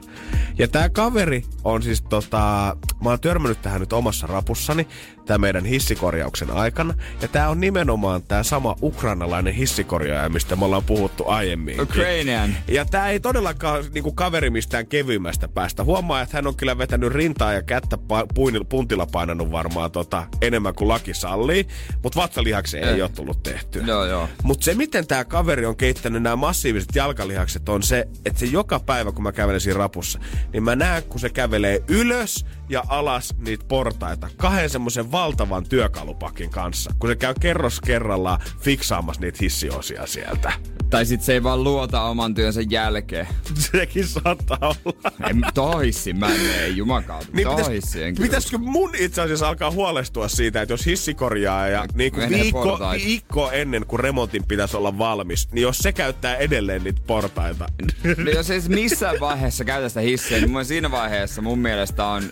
Ja 0.58 0.68
tää 0.68 0.90
kaveri 0.90 1.44
on 1.64 1.84
siis 1.84 2.02
tota, 2.02 2.78
mä 3.04 3.10
oon 3.10 3.20
törmännyt 3.20 3.62
tähän 3.62 3.80
nyt 3.80 3.94
omassa 3.94 4.28
rapussani, 4.28 4.88
tää 5.26 5.38
meidän 5.38 5.66
hissikorjauksen 5.66 6.52
aikana. 6.52 6.94
Ja 7.22 7.28
tää 7.28 7.50
on 7.50 7.60
nimenomaan 7.60 8.24
tää 8.24 8.44
sama 8.44 8.76
ukrainalainen 8.82 9.54
hissikorjaaja, 9.54 10.30
mistä 10.30 10.56
me 10.56 10.66
ollaan 10.66 10.84
puhuttu 10.84 11.28
aiemmin. 11.28 11.82
Ukrainian. 11.82 12.56
Ja 12.68 12.86
tää 12.86 13.10
ei 13.10 13.20
todellakaan 13.20 13.84
niinku 13.94 14.12
kaveri 14.12 14.50
mistään 14.50 14.88
kevyimmästä 14.88 15.48
päästä. 15.48 15.84
Huomaa, 15.84 16.22
että 16.22 16.38
hän 16.38 16.48
on 16.48 16.56
kyllä 16.56 16.78
vetänyt 16.78 17.12
rintaa 17.14 17.54
ja 17.54 17.62
kättä 17.62 17.96
pa- 17.96 18.66
puntilla 18.70 19.06
painanut 19.06 19.52
varmaan 19.52 19.92
tota, 19.92 20.24
enemmän 20.42 20.76
kuin 20.76 20.88
laki 20.88 21.14
sallii. 21.14 21.68
Mutta 22.04 22.22
vatsalihaksen 22.22 22.84
ei 22.84 22.90
Eh. 22.96 23.02
ole 23.02 23.10
tullut 23.10 23.44
tehtyä. 23.44 23.84
Joo, 23.86 24.06
joo. 24.06 24.30
Mutta 24.44 24.66
se, 24.66 24.74
miten 24.74 25.08
tämä 25.08 25.26
kaveri 25.26 25.66
on 25.66 25.76
keittänyt 25.76 26.24
nämä 26.24 26.36
massiiviset 26.36 26.96
jalkalihakset, 26.96 27.70
on 27.70 27.84
se, 27.84 28.08
että 28.26 28.40
se 28.40 28.46
joka 28.46 28.80
päivä, 28.80 29.12
kun 29.12 29.24
mä 29.24 29.32
kävelen 29.32 29.62
siinä 29.62 29.78
rapussa, 29.80 30.20
niin 30.54 30.64
mä 30.64 30.76
näen, 30.76 31.04
kun 31.04 31.20
se 31.20 31.30
kävelee 31.30 31.84
ylös 31.88 32.46
ja 32.70 32.84
alas 32.88 33.34
niitä 33.38 33.66
portaita 33.68 34.30
kahden 34.38 34.70
semmoisen 34.70 35.12
valtavan 35.12 35.70
työkalupakin 35.70 36.50
kanssa, 36.50 36.92
kun 37.00 37.10
se 37.10 37.16
käy 37.16 37.34
kerros 37.40 37.82
kerrallaan 37.82 38.40
fiksaamassa 38.60 39.22
niitä 39.22 39.38
hissiosia 39.42 40.06
sieltä. 40.06 40.54
Tai 40.90 41.06
sit 41.06 41.22
se 41.22 41.34
ei 41.34 41.44
vaan 41.44 41.64
luota 41.64 42.02
oman 42.02 42.34
työnsä 42.34 42.62
jälkeen. 42.70 43.28
Sekin 43.72 44.08
saattaa 44.08 44.76
olla. 44.86 45.12
En, 45.30 45.42
tohissi 45.54 46.14
mä 46.14 46.28
en 46.28 46.42
mene, 46.42 46.68
jumakauta. 46.68 47.28
Niin 47.34 47.48
Niin 47.48 47.58
pitäis, 47.58 48.18
pitäisikö 48.22 48.58
mun 48.58 48.92
itse 49.00 49.22
asiassa 49.22 49.48
alkaa 49.48 49.72
huolestua 49.72 50.28
siitä, 50.28 50.62
että 50.62 50.74
jos 50.74 50.86
hissi 50.86 51.14
korjaa 51.14 51.68
ja 51.68 51.86
niin 51.94 52.12
kuin 52.12 52.30
viikko, 52.30 52.64
portaita. 52.64 53.06
viikko 53.06 53.52
ennen 53.52 53.86
kuin 53.86 54.00
remontin 54.00 54.44
pitäisi 54.48 54.78
olla 54.78 54.98
valmis, 54.98 55.52
niin 55.52 55.62
jos 55.62 55.78
se 55.78 55.92
käyttää 55.92 56.36
edelleen 56.36 56.84
niitä 56.84 57.02
portaita, 57.08 57.66
No 58.24 58.32
jos 58.32 58.50
ei 58.50 58.62
missään 58.68 59.20
vaiheessa 59.20 59.64
käytä 59.64 59.90
sitä 59.90 60.02
hissiä, 60.02 60.38
niin 60.38 60.52
mun 60.52 60.66
siinä 60.66 60.92
vaiheessa 60.92 61.42
mun 61.42 61.60
mielestä 61.60 62.06
on 62.06 62.24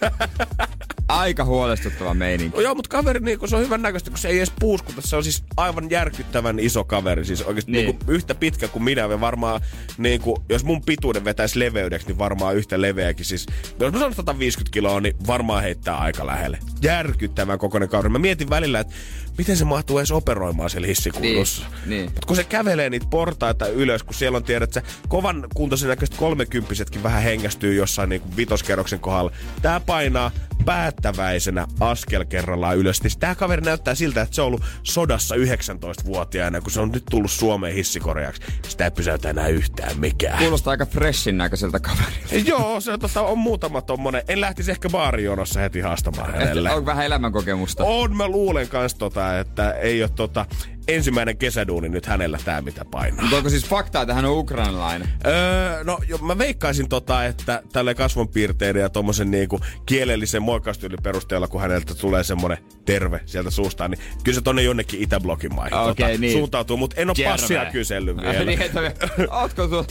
aika 1.08 1.46
huolestuttava 1.46 2.14
meininki. 2.14 2.58
No 2.58 2.62
joo, 2.62 2.76
mutta 2.76 2.90
kaveri, 2.90 3.20
niin 3.20 3.40
kun 3.40 3.50
se 3.50 3.56
on 3.56 3.62
hyvän 3.62 3.82
näköistä, 3.82 4.10
kun 4.10 4.20
se 4.20 4.28
ei 4.28 4.38
edes 4.38 4.54
puuskuta. 4.60 5.02
Se 5.02 5.16
on 5.16 5.24
siis 5.24 5.44
aivan 5.58 5.90
järkyttävän 5.90 6.60
iso 6.60 6.84
kaveri. 6.84 7.26
Siis 7.26 7.42
oikeasti. 7.42 7.72
Niin. 7.72 7.86
Niin 7.86 8.00
yhtä 8.08 8.36
pitkä 8.44 8.68
kuin 8.68 8.84
minä. 8.84 9.02
Ja 9.02 9.22
varmaan, 9.22 9.62
niin 9.98 10.22
kuin, 10.22 10.38
jos 10.50 10.64
mun 10.64 10.82
pituuden 10.82 11.26
vetäisi 11.26 11.60
leveydeksi, 11.60 12.08
niin 12.08 12.18
varmaan 12.18 12.56
yhtä 12.56 12.82
leveäkin. 12.82 13.26
Siis, 13.26 13.46
jos 13.80 13.94
mä 13.94 14.00
sanon 14.00 14.16
150 14.16 14.74
kiloa, 14.74 15.02
niin 15.02 15.16
varmaan 15.28 15.64
heittää 15.64 15.98
aika 15.98 16.28
lähelle. 16.28 16.60
Järkyttävän 16.82 17.60
kokoinen 17.60 17.90
kaveri. 17.90 18.10
Mä 18.10 18.20
mietin 18.20 18.50
välillä, 18.50 18.80
että 18.80 18.94
miten 19.38 19.58
se 19.58 19.66
mahtuu 19.66 19.98
edes 19.98 20.12
operoimaan 20.12 20.70
siellä 20.70 20.88
hissikunnossa. 20.88 21.62
Niin, 21.62 21.90
niin. 21.90 22.06
Mutta 22.06 22.28
kun 22.28 22.36
se 22.36 22.44
kävelee 22.44 22.90
niitä 22.90 23.08
portaita 23.10 23.68
ylös, 23.68 24.04
kun 24.04 24.14
siellä 24.14 24.36
on 24.36 24.44
tiedät, 24.44 24.78
että 24.78 24.92
kovan 25.08 25.48
kuntoisen 25.56 25.90
näköiset 25.90 26.18
kolmekymppisetkin 26.18 27.04
vähän 27.04 27.24
hengästyy 27.24 27.74
jossain 27.74 28.10
niin 28.10 28.22
kuin 28.22 28.38
vitoskerroksen 28.38 29.00
kohdalla. 29.00 29.32
Tää 29.62 29.80
painaa 29.80 30.32
päättäväisenä 30.66 31.68
askel 31.80 32.26
kerrallaan 32.26 32.78
ylös. 32.78 32.98
Siis 32.98 33.18
tää 33.18 33.36
kaveri 33.36 33.62
näyttää 33.62 33.96
siltä, 33.96 34.22
että 34.22 34.36
se 34.36 34.42
on 34.42 34.48
ollut 34.48 34.64
sodassa 34.84 35.36
19-vuotiaana, 35.36 36.62
kun 36.62 36.72
se 36.72 36.82
on 36.82 36.92
nyt 36.92 37.04
tullut 37.12 37.32
Suomeen 37.32 37.76
hissikorjaaksi. 37.76 38.42
Sitä 38.68 38.86
ei 38.86 38.92
pysäytä 38.92 39.30
enää 39.30 39.48
yhtään 39.48 40.00
mikään. 40.00 40.40
Kuulostaa 40.40 40.72
aika 40.72 40.86
freshin 40.86 41.38
näköiseltä 41.38 41.80
kaverilta. 41.80 42.50
Joo, 42.52 42.82
se 42.82 42.92
on, 42.92 43.00
tota, 43.00 43.22
on 43.22 43.38
muutama 43.38 43.82
tommonen. 43.82 44.24
En 44.28 44.42
lähtisi 44.42 44.72
ehkä 44.72 44.90
baarijonossa 44.90 45.60
heti 45.60 45.80
haastamaan 45.80 46.34
hänelle. 46.34 46.72
Onko 46.72 46.86
vähän 46.86 47.06
elämänkokemusta? 47.06 47.84
On, 47.84 48.18
mä 48.18 48.28
luulen 48.28 48.68
kans 48.68 48.96
tota, 48.96 49.40
että 49.40 49.72
ei 49.72 50.04
ole 50.04 50.12
tota, 50.16 50.46
ensimmäinen 50.88 51.38
kesäduuni 51.38 51.90
nyt 51.90 52.06
hänellä 52.06 52.40
tää, 52.46 52.62
mitä 52.62 52.86
painaa. 52.86 53.22
Mutta 53.22 53.38
onko 53.38 53.50
siis 53.50 53.66
faktaa, 53.66 54.02
että 54.02 54.14
hän 54.14 54.26
on 54.26 54.38
ukrainalainen? 54.38 55.08
Öö, 55.26 55.84
no 55.84 56.00
jo, 56.08 56.18
mä 56.18 56.38
veikkaisin 56.38 56.90
tota, 56.90 57.26
että 57.26 57.64
tälle 57.74 57.96
kasvonpiirteiden 57.96 58.82
ja 58.82 58.90
tommosen 58.90 59.32
niinku 59.32 59.60
kielellisen 59.86 60.42
moikkaustyylin 60.42 61.04
perusteella, 61.04 61.48
kun 61.48 61.62
häneltä 61.62 61.96
tulee 61.96 62.24
semmonen 62.24 62.58
terve 62.86 63.22
sieltä 63.26 63.50
suustaan, 63.50 63.92
niin 63.92 64.00
kyllä 64.24 64.36
se 64.36 64.42
tonne 64.42 64.64
jonnekin 64.64 65.02
Itäblokin 65.02 65.56
maihin 65.56 65.78
Okei, 65.78 66.08
tota, 66.08 66.22
niin. 66.22 66.34
suuntautuu, 66.34 66.78
mutta 66.78 67.02
en 67.02 67.10
ole 67.10 67.30
passia 67.30 67.66
kysellyt 67.66 68.18
vielä. 68.22 68.44
niin, 68.44 68.62
että, 68.62 68.82
ootko, 69.30 69.68
tu, 69.68 69.86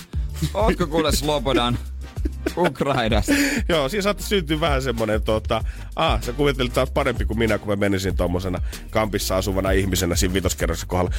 ootko 0.54 0.86
kuule 0.86 1.12
Slobodan 1.12 1.78
Ukrainasta? 2.56 3.32
Joo, 3.68 3.88
siinä 3.88 4.02
saattaisi 4.02 4.28
syntyä 4.28 4.60
vähän 4.60 4.82
semmonen, 4.82 5.22
tota, 5.22 5.64
ah, 5.96 6.22
sä 6.22 6.32
kuvittelit, 6.32 6.70
että 6.70 6.74
sä 6.74 6.80
oot 6.80 6.94
parempi 6.94 7.24
kuin 7.24 7.38
minä, 7.38 7.58
kun 7.58 7.68
mä 7.68 7.76
menisin 7.76 8.16
tommosena 8.16 8.58
kampissa 8.90 9.36
asuvana 9.36 9.70
ihmisenä 9.70 10.16
siinä 10.16 10.34
vitoskerrossa 10.34 10.86
kohdalla. 10.86 11.10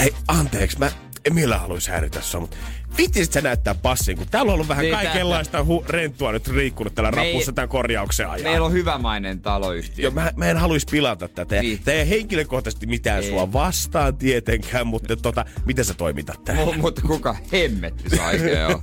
Hei, 0.00 0.14
anteeksi, 0.28 0.78
mä 0.78 0.90
en 1.24 1.34
millään 1.34 1.60
haluaisi 1.60 1.90
häiritä 1.90 2.20
sua, 2.20 2.40
mutta 2.40 2.56
vittisit 2.98 3.32
sä 3.32 3.40
näyttää 3.40 3.74
passiin, 3.74 4.18
kun 4.18 4.26
täällä 4.30 4.50
on 4.50 4.54
ollut 4.54 4.68
vähän 4.68 4.82
Niin, 4.82 4.94
kaikenlaista 4.94 5.58
hu- 5.62 5.84
rentua 5.88 6.32
nyt 6.32 6.48
riikkunut 6.48 6.94
tällä 6.94 7.10
Me 7.10 7.16
rapussa 7.16 7.52
tämän 7.52 7.68
korjauksen 7.68 8.28
ajan. 8.30 8.50
Meillä 8.50 8.66
on 8.66 8.72
hyvämainen 8.72 9.40
taloyhtiö. 9.40 10.02
Joo, 10.02 10.12
mä, 10.12 10.32
mä 10.36 10.46
en 10.46 10.56
haluaisi 10.56 10.86
pilata 10.90 11.28
tätä. 11.28 11.62
Niin. 11.62 11.80
Tämä 11.84 11.96
ei 11.96 12.08
henkilökohtaisesti 12.08 12.86
mitään 12.86 13.22
Ei. 13.22 13.28
sua 13.30 13.52
vastaan 13.52 14.16
tietenkään, 14.16 14.86
mutta 14.86 15.16
tota, 15.16 15.44
miten 15.64 15.84
sä 15.84 15.94
toimitat 15.94 16.44
täällä? 16.44 16.72
Mu- 16.72 16.78
mutta 16.78 17.02
kuka 17.02 17.36
hemmetti 17.52 18.16
saisi, 18.16 18.50
joo. 18.50 18.80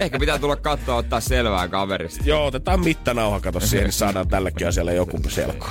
Ehkä 0.00 0.18
pitää 0.18 0.38
tulla 0.38 0.56
katsoa 0.56 0.96
ottaa 0.96 1.20
selvää 1.20 1.68
kaverista. 1.68 2.24
Joo, 2.24 2.46
otetaan 2.46 2.80
mittanauha, 2.80 3.40
kato 3.40 3.60
siihen, 3.60 3.84
niin 3.84 3.92
saadaan 3.92 4.28
tällekin 4.28 4.68
asialle 4.68 4.94
joku 4.94 5.20
selko. 5.28 5.68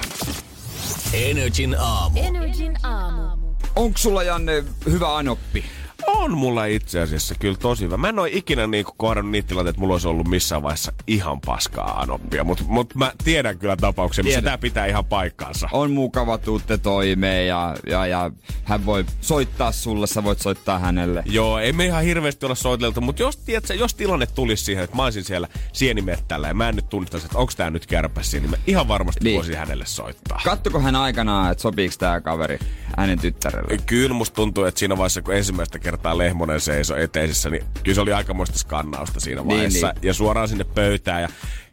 Energin 1.13 1.75
aamu. 1.79 2.19
Energin 2.23 2.77
aamu. 2.83 3.41
Onko 3.75 3.97
sulla 3.97 4.23
Janne 4.23 4.63
hyvä 4.85 5.17
anoppi? 5.17 5.63
On 6.07 6.37
mulla 6.37 6.65
itse 6.65 7.01
asiassa 7.01 7.35
kyllä 7.39 7.57
tosi 7.57 7.83
hyvä. 7.85 7.97
Mä 7.97 8.09
en 8.09 8.19
oo 8.19 8.27
ikinä 8.31 8.67
niinku 8.67 8.91
kohdannut 8.97 9.31
niitä 9.31 9.47
tilanteita, 9.47 9.69
että 9.69 9.79
mulla 9.79 9.93
olisi 9.93 10.07
ollut 10.07 10.27
missään 10.27 10.63
vaiheessa 10.63 10.93
ihan 11.07 11.41
paskaa 11.41 12.01
anoppia. 12.01 12.43
Mutta 12.43 12.63
mut 12.67 12.95
mä 12.95 13.11
tiedän 13.23 13.57
kyllä 13.57 13.75
tapauksia, 13.77 14.23
missä 14.23 14.41
tää 14.41 14.57
pitää 14.57 14.85
ihan 14.85 15.05
paikkaansa. 15.05 15.69
On 15.71 15.91
mukava 15.91 16.37
tuutte 16.37 16.77
toimeen 16.77 17.47
ja, 17.47 17.75
ja, 17.87 18.05
ja 18.07 18.31
hän 18.63 18.85
voi 18.85 19.05
soittaa 19.21 19.71
sulle, 19.71 20.07
sä 20.07 20.23
voit 20.23 20.39
soittaa 20.39 20.79
hänelle. 20.79 21.23
Joo, 21.25 21.59
ei 21.59 21.73
me 21.73 21.85
ihan 21.85 22.03
hirveästi 22.03 22.45
olla 22.45 22.55
soiteltu, 22.55 23.01
mutta 23.01 23.21
jos, 23.21 23.37
tiedätkö, 23.37 23.73
jos 23.73 23.93
tilanne 23.93 24.25
tulisi 24.25 24.63
siihen, 24.63 24.83
että 24.83 24.95
mä 24.95 25.03
olisin 25.03 25.23
siellä 25.23 25.47
sienimettällä 25.73 26.47
ja 26.47 26.53
mä 26.53 26.69
en 26.69 26.75
nyt 26.75 26.89
tunnistaisi, 26.89 27.25
että 27.25 27.37
onko 27.37 27.53
tää 27.57 27.69
nyt 27.69 27.85
kärpäs 27.85 28.33
niin 28.33 28.49
mä 28.49 28.57
ihan 28.67 28.87
varmasti 28.87 29.23
Niin. 29.23 29.35
voisin 29.35 29.57
hänelle 29.57 29.85
soittaa. 29.85 30.41
Kattuko 30.45 30.79
hän 30.79 30.95
aikanaan, 30.95 31.51
että 31.51 31.61
sopiiko 31.61 31.95
tää 31.99 32.21
kaveri 32.21 32.59
hänen 32.97 33.19
tyttärelle? 33.19 33.77
Kyllä 33.85 34.13
musta 34.13 34.35
tuntuu, 34.35 34.63
että 34.63 34.79
siinä 34.79 34.97
vaiheessa, 34.97 35.21
kun 35.21 35.35
ensimmäistä 35.35 35.79
kertaa 35.79 35.90
Lehmonen 36.17 36.59
seisoi 36.61 37.03
eteisessä, 37.03 37.49
niin 37.49 37.63
kyllä 37.83 37.95
se 37.95 38.01
oli 38.01 38.13
aikamoista 38.13 38.57
skannausta 38.59 39.19
siinä 39.19 39.41
Niin, 39.41 39.47
vaiheessa. 39.47 39.87
niin. 39.87 40.07
Ja 40.07 40.13
suoraan 40.13 40.47
sinne 40.49 40.63
pöytään. 40.63 41.21
Ja 41.21 41.29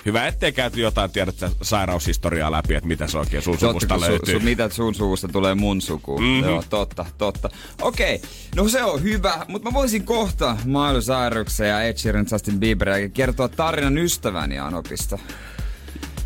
hyvä, 0.06 0.26
ettei 0.26 0.52
käyty 0.52 0.80
jotain, 0.80 1.10
tiedätkö, 1.10 1.50
sairaushistoriaa 1.62 2.52
läpi, 2.52 2.74
että 2.74 2.88
mitä 2.88 3.06
se 3.06 3.18
oikein 3.18 3.42
sun 3.42 3.58
Totta, 3.58 3.66
suvusta 3.68 3.94
su, 3.94 4.00
löytyy. 4.00 4.34
su, 4.34 4.44
mitä 4.44 4.68
sun 4.68 4.94
suvusta 4.94 5.28
tulee 5.28 5.54
mun 5.54 5.80
sukuun. 5.80 6.22
Mhm. 6.22 6.30
Mm-hmm. 6.32 6.48
Joo, 6.48 6.64
totta, 6.70 7.06
totta. 7.18 7.50
Okei, 7.82 8.22
no 8.56 8.68
se 8.68 8.82
on 8.82 9.02
hyvä, 9.02 9.44
mutta 9.48 9.70
mä 9.70 9.74
voisin 9.74 10.04
kohta 10.04 10.56
Miley 10.64 11.00
Cyruksen 11.00 11.68
ja 11.68 11.82
Ed 11.82 11.96
Sheeran 11.96 12.26
Justin 12.32 12.60
Bieberia 12.60 13.08
kertoa 13.08 13.48
tarinan 13.48 13.98
ystäväni 13.98 14.58
Anopista. 14.58 15.18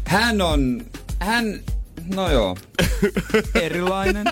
Hän 0.05 0.41
on, 0.41 0.83
hän, 1.21 1.61
no 2.15 2.31
joo, 2.31 2.57
erilainen. 3.63 4.27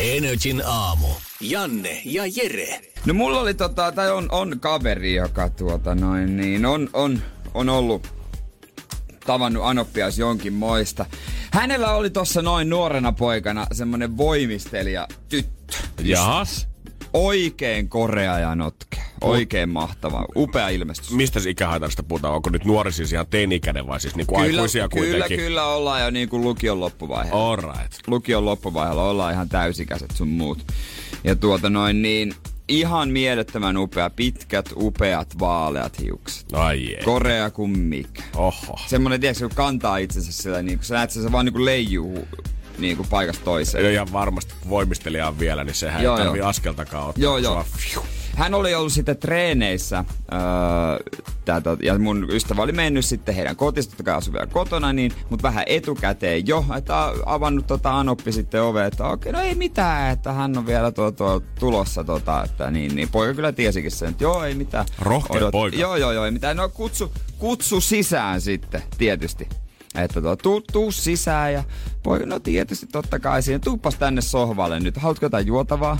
Energin 0.00 0.62
aamu. 0.66 1.06
Janne 1.50 2.02
ja 2.04 2.22
Jere. 2.36 2.80
No 3.06 3.14
mulla 3.14 3.40
oli 3.40 3.54
tota, 3.54 3.92
tai 3.92 4.10
on, 4.12 4.28
on 4.30 4.60
kaveri, 4.60 5.14
joka 5.14 5.48
tuota 5.50 5.94
noin, 5.94 6.36
niin 6.36 6.66
on, 6.66 6.90
on, 6.92 7.22
on 7.54 7.68
ollut 7.68 8.08
tavannut 9.26 9.64
Anoppias 9.64 10.18
jonkin 10.18 10.52
moista. 10.52 11.06
Hänellä 11.52 11.94
oli 11.94 12.10
tossa 12.10 12.42
noin 12.42 12.68
nuorena 12.68 13.12
poikana 13.12 13.66
semmonen 13.72 14.16
voimistelija 14.16 15.08
tyttö. 15.28 15.76
Jahas. 16.02 16.73
Oikein 17.14 17.88
korea 17.88 18.38
ja 18.38 18.54
notke. 18.54 19.00
Oikein 19.20 19.68
mahtava. 19.68 20.26
Upea 20.36 20.68
ilmestys. 20.68 21.10
Mistä 21.10 21.40
ikähaitarista 21.48 22.02
puhutaan? 22.02 22.34
Onko 22.34 22.50
nyt 22.50 22.64
nuori 22.64 22.92
siis 22.92 23.12
ihan 23.12 23.26
teini-ikäinen 23.26 23.86
vai 23.86 24.00
siis 24.00 24.16
niinku 24.16 24.36
aikuisia 24.36 24.88
kyllä, 24.88 25.06
kuitenkin? 25.06 25.38
kyllä 25.38 25.66
ollaan 25.66 26.02
jo 26.02 26.10
niin 26.10 26.28
kuin 26.28 26.42
lukion 26.42 26.80
loppuvaiheella. 26.80 27.48
All 27.48 27.56
right. 27.56 27.92
lukion 28.06 28.44
loppuvaiheella 28.44 29.02
ollaan 29.02 29.32
ihan 29.32 29.48
täysikäiset 29.48 30.10
sun 30.10 30.28
muut. 30.28 30.58
Ja 31.24 31.36
tuota 31.36 31.70
noin 31.70 32.02
niin, 32.02 32.34
ihan 32.68 33.08
mielettömän 33.08 33.76
upea, 33.76 34.10
pitkät, 34.10 34.70
upeat, 34.76 35.38
vaaleat 35.38 36.00
hiukset. 36.00 36.46
Ai 36.52 36.90
jee. 36.90 37.02
Korea 37.04 37.50
kuin 37.50 37.78
mikä. 37.78 38.22
Oho. 38.36 38.78
Semmonen, 38.86 39.20
tiedätkö, 39.20 39.48
kun 39.48 39.56
kantaa 39.56 39.96
itsensä 39.96 40.32
sillä 40.32 40.62
niin 40.62 40.78
kuin 40.78 40.86
sä 40.86 40.94
näet, 40.94 41.10
se 41.10 41.32
vaan 41.32 41.44
niin 41.44 41.52
kuin 41.52 41.64
leijuu 41.64 42.28
niin 42.78 42.96
kuin 42.96 43.08
paikasta 43.08 43.44
toiseen. 43.44 43.84
Ja 43.84 43.90
ihan 43.90 44.12
varmasti 44.12 44.54
on 45.26 45.38
vielä, 45.38 45.64
niin 45.64 45.74
sehän 45.74 46.02
Joo, 46.02 46.16
ei 46.16 46.24
tarvii 46.24 46.38
joo. 46.38 46.48
askeltakaan 46.48 47.08
ottaa. 47.08 47.22
Joo, 47.22 47.38
joo. 47.38 47.64
Hän 48.36 48.54
oli 48.54 48.74
ollut 48.74 48.92
sitten 48.92 49.16
treeneissä, 49.16 50.04
öö, 50.32 50.40
tätä, 51.44 51.76
ja 51.82 51.98
mun 51.98 52.26
ystävä 52.30 52.62
oli 52.62 52.72
mennyt 52.72 53.04
sitten 53.04 53.34
heidän 53.34 53.56
kotiin, 53.56 53.88
totta 53.88 54.02
kai 54.02 54.14
asui 54.14 54.32
vielä 54.32 54.46
kotona, 54.46 54.92
niin, 54.92 55.12
mutta 55.30 55.42
vähän 55.42 55.64
etukäteen 55.66 56.46
jo, 56.46 56.64
että 56.76 57.12
avannut 57.26 57.66
tota 57.66 57.98
Anoppi 57.98 58.32
sitten 58.32 58.62
ove, 58.62 58.86
että 58.86 59.04
okei, 59.04 59.32
no 59.32 59.40
ei 59.40 59.54
mitään, 59.54 60.12
että 60.12 60.32
hän 60.32 60.58
on 60.58 60.66
vielä 60.66 60.92
tuo, 60.92 61.10
tuo 61.10 61.42
tulossa, 61.60 62.04
tota, 62.04 62.44
että 62.44 62.70
niin, 62.70 62.96
niin 62.96 63.08
poika 63.08 63.34
kyllä 63.34 63.52
tiesikin 63.52 63.90
sen, 63.90 64.08
että 64.08 64.24
joo, 64.24 64.44
ei 64.44 64.54
mitään. 64.54 64.86
Rohkea 64.98 65.50
poika. 65.50 65.76
Joo, 65.76 65.96
joo, 65.96 66.12
joo, 66.12 66.24
ei 66.24 66.30
mitään. 66.30 66.56
No 66.56 66.68
kutsu, 66.68 67.12
kutsu 67.38 67.80
sisään 67.80 68.40
sitten, 68.40 68.82
tietysti. 68.98 69.48
Että 69.94 70.20
tuo, 70.20 70.36
tuu, 70.36 70.60
tuu 70.60 70.92
sisään 70.92 71.52
ja 71.52 71.64
poika, 72.02 72.26
no 72.26 72.38
tietysti 72.38 72.86
totta 72.86 73.18
kai 73.18 73.42
siihen, 73.42 73.60
tuuppas 73.60 73.94
tänne 73.94 74.20
sohvalle 74.20 74.80
nyt, 74.80 74.96
haluatko 74.96 75.26
jotain 75.26 75.46
juotavaa? 75.46 75.98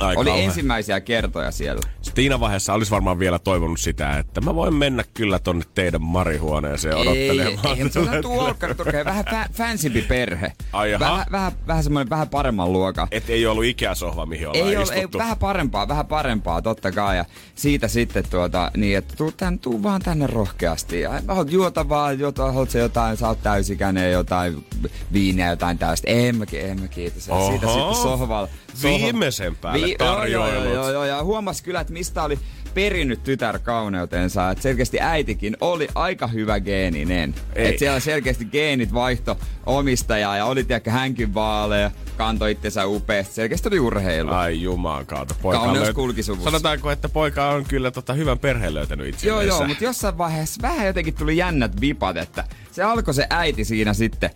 Ai 0.00 0.16
Oli 0.16 0.24
kauhea. 0.24 0.44
ensimmäisiä 0.44 1.00
kertoja 1.00 1.50
siellä. 1.50 1.82
Siinä 2.02 2.40
vaiheessa 2.40 2.74
olisi 2.74 2.90
varmaan 2.90 3.18
vielä 3.18 3.38
toivonut 3.38 3.80
sitä, 3.80 4.18
että 4.18 4.40
mä 4.40 4.54
voin 4.54 4.74
mennä 4.74 5.04
kyllä 5.14 5.38
tonne 5.38 5.64
teidän 5.74 6.02
marihuoneeseen 6.02 6.96
odottelemaan. 6.96 7.76
Ei, 7.78 7.82
ei, 7.82 7.90
se 7.90 7.98
on 7.98 8.08
tuolkkarit, 8.22 8.80
okei, 8.80 9.04
vähän 9.04 9.24
fä, 9.30 9.48
fansimpi 9.52 10.02
perhe. 10.02 10.52
Ai 10.72 10.90
jaha. 10.90 11.04
vähän, 11.04 11.26
vähän, 11.32 11.52
vähän 11.66 11.82
semmoinen 11.84 12.10
vähän 12.10 12.28
paremman 12.28 12.72
luokan. 12.72 13.08
Et 13.10 13.30
ei 13.30 13.46
ollut 13.46 13.64
Ikea-sohva, 13.64 14.26
mihin 14.26 14.48
ollaan 14.48 14.68
Ei, 14.68 14.76
ole, 14.76 14.86
ei, 14.94 15.08
vähän 15.18 15.38
parempaa, 15.38 15.88
vähän 15.88 16.06
parempaa, 16.06 16.62
totta 16.62 16.92
kai. 16.92 17.16
Ja 17.16 17.24
siitä 17.54 17.88
sitten 17.88 18.24
tuota, 18.30 18.70
niin, 18.76 18.98
että 18.98 19.16
tuu, 19.16 19.32
tän, 19.32 19.58
tuu 19.58 19.82
vaan 19.82 20.02
tänne 20.02 20.26
rohkeasti. 20.26 21.00
Ja 21.00 21.22
haluat 21.28 21.52
juota 21.52 21.88
vaan, 21.88 22.18
juota, 22.18 22.52
haluat 22.52 22.70
se 22.70 22.78
jotain, 22.78 23.16
sä 23.16 23.28
oot 23.28 23.42
täysikäinen, 23.42 24.12
jotain 24.12 24.66
viiniä, 25.12 25.50
jotain 25.50 25.78
täystä. 25.78 26.10
En 26.10 26.36
mä, 26.36 26.46
kiitos. 26.46 27.28
Ja 27.28 27.46
siitä 27.48 27.66
sitten 27.66 27.94
sohvalla. 27.94 28.48
Viimeisen 28.82 29.56
päälle 29.56 29.87
joo, 30.00 30.08
joo, 30.08 30.16
tarjoilut. 30.46 30.64
joo, 30.64 30.74
joo, 30.74 30.90
joo, 30.92 31.04
ja 31.04 31.22
huomasi 31.24 31.64
kyllä, 31.64 31.80
että 31.80 31.92
mistä 31.92 32.22
oli 32.22 32.38
perinnyt 32.74 33.22
tytär 33.22 33.58
kauneutensa. 33.58 34.50
Että 34.50 34.62
selkeästi 34.62 35.00
äitikin 35.00 35.56
oli 35.60 35.88
aika 35.94 36.26
hyvä 36.26 36.60
geeninen. 36.60 37.34
Että 37.54 37.78
siellä 37.78 38.00
selkeästi 38.00 38.44
geenit 38.44 38.94
vaihto 38.94 39.38
omistajaa 39.66 40.36
ja 40.36 40.44
oli 40.44 40.64
tiedäkö 40.64 40.90
hänkin 40.90 41.34
vaalea, 41.34 41.90
kantoi 42.16 42.50
itsensä 42.52 42.86
upeasti. 42.86 43.34
Selkeästi 43.34 43.68
oli 43.68 43.80
urheilu. 43.80 44.30
Ai 44.30 44.62
jumaan 44.62 45.06
kautta. 45.06 45.34
Poika 45.42 45.60
on 45.60 45.64
Kauneus 45.66 45.88
löyt- 45.88 45.94
kulki 45.94 46.22
suvussa. 46.22 46.50
Sanotaanko, 46.50 46.90
että 46.90 47.08
poika 47.08 47.48
on 47.50 47.64
kyllä 47.64 47.90
tota 47.90 48.12
hyvän 48.12 48.38
perheen 48.38 48.74
löytänyt 48.74 49.06
Joo, 49.06 49.10
itsellensä. 49.10 49.48
joo, 49.48 49.66
mutta 49.68 49.84
jossain 49.84 50.18
vaiheessa 50.18 50.62
vähän 50.62 50.86
jotenkin 50.86 51.14
tuli 51.14 51.36
jännät 51.36 51.80
vipat, 51.80 52.16
että 52.16 52.44
se 52.72 52.82
alkoi 52.82 53.14
se 53.14 53.26
äiti 53.30 53.64
siinä 53.64 53.94
sitten, 53.94 54.30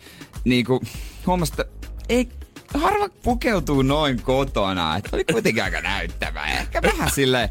niinku, 0.45 0.81
huomasi, 1.27 1.53
että 1.53 1.65
ei, 2.09 2.29
harva 2.75 3.09
pukeutuu 3.23 3.83
noin 3.83 4.23
kotona, 4.23 4.97
että 4.97 5.11
oli 5.13 5.25
kuitenkin 5.33 5.63
aika 5.65 5.81
näyttävää. 5.81 6.47
Ehkä 6.47 6.83
vähän 6.83 7.11
silleen, 7.11 7.49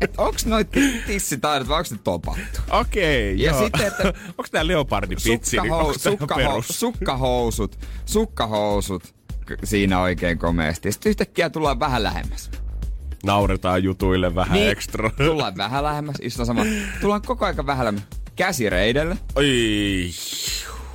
että 0.00 0.22
onks 0.22 0.46
noit 0.46 0.68
tissitaidot 1.06 1.68
vai 1.68 1.78
onks 1.78 1.90
ne 1.92 1.98
topattu? 2.04 2.60
Okei, 2.70 3.34
Ja 3.42 3.50
joo. 3.50 3.62
sitten, 3.64 3.86
että- 3.86 4.02
Onko 4.38 4.44
tää 4.50 4.66
leopardipitsi? 4.66 5.28
niin 5.28 5.40
Sukkahou- 5.40 5.64
ihan 5.66 5.94
sukkaho- 6.18 6.36
perus? 6.36 6.68
sukkahousut, 6.68 7.78
sukkahousut 8.06 9.14
siinä 9.64 10.00
oikein 10.00 10.38
komeasti. 10.38 10.92
Sitten 10.92 11.10
yhtäkkiä 11.10 11.50
tullaan 11.50 11.80
vähän 11.80 12.02
lähemmäs. 12.02 12.50
Nauretaan 13.24 13.82
jutuille 13.84 14.34
vähän 14.34 14.58
Niin, 14.58 14.70
ekstra. 14.70 15.10
Tullaan 15.10 15.56
vähän 15.56 15.84
lähemmäs, 15.84 16.16
istutaan 16.22 16.46
sama. 16.46 16.62
Tullaan 17.00 17.22
koko 17.22 17.44
aika 17.46 17.66
vähän 17.66 17.84
lähemmäs. 17.84 18.04
Käsireidelle. 18.36 19.16
Oi. 19.36 20.10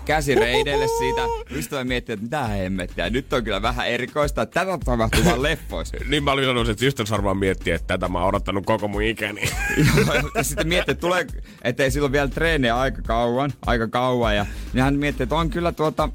Käsireideille 0.05 0.87
siitä. 0.99 1.21
Ystävä 1.51 1.83
miettii, 1.83 2.13
että 2.13 2.23
mitä 2.23 2.47
hemmettiä. 2.47 3.09
Nyt 3.09 3.33
on 3.33 3.43
kyllä 3.43 3.61
vähän 3.61 3.87
erikoista, 3.87 4.41
että 4.41 4.65
tätä 4.65 4.77
tapahtuu 4.85 5.25
vaan 5.25 5.43
leffoissa. 5.49 5.97
Niin 6.07 6.23
mä 6.23 6.31
olin 6.31 6.45
sanonut, 6.45 6.69
että 6.69 6.85
ystävänsä 6.85 7.11
varmaan 7.11 7.37
miettii, 7.37 7.73
että 7.73 7.87
tätä 7.87 8.07
mä 8.07 8.19
oon 8.19 8.27
odottanut 8.27 8.65
koko 8.65 8.87
mun 8.87 9.03
ikäni. 9.03 9.41
ja 10.35 10.43
sitten 10.43 10.67
miettii, 10.67 10.91
että 10.91 11.01
tulee, 11.01 11.27
ettei 11.61 11.91
silloin 11.91 12.11
vielä 12.11 12.27
treenejä 12.27 12.77
aika 12.77 13.01
kauan, 13.01 13.53
aika 13.65 13.87
kauan. 13.87 14.35
Ja 14.35 14.45
niin 14.73 14.83
hän 14.83 14.95
miettii, 14.95 15.23
että 15.23 15.35
on 15.35 15.49
kyllä 15.49 15.71
tuota, 15.71 16.09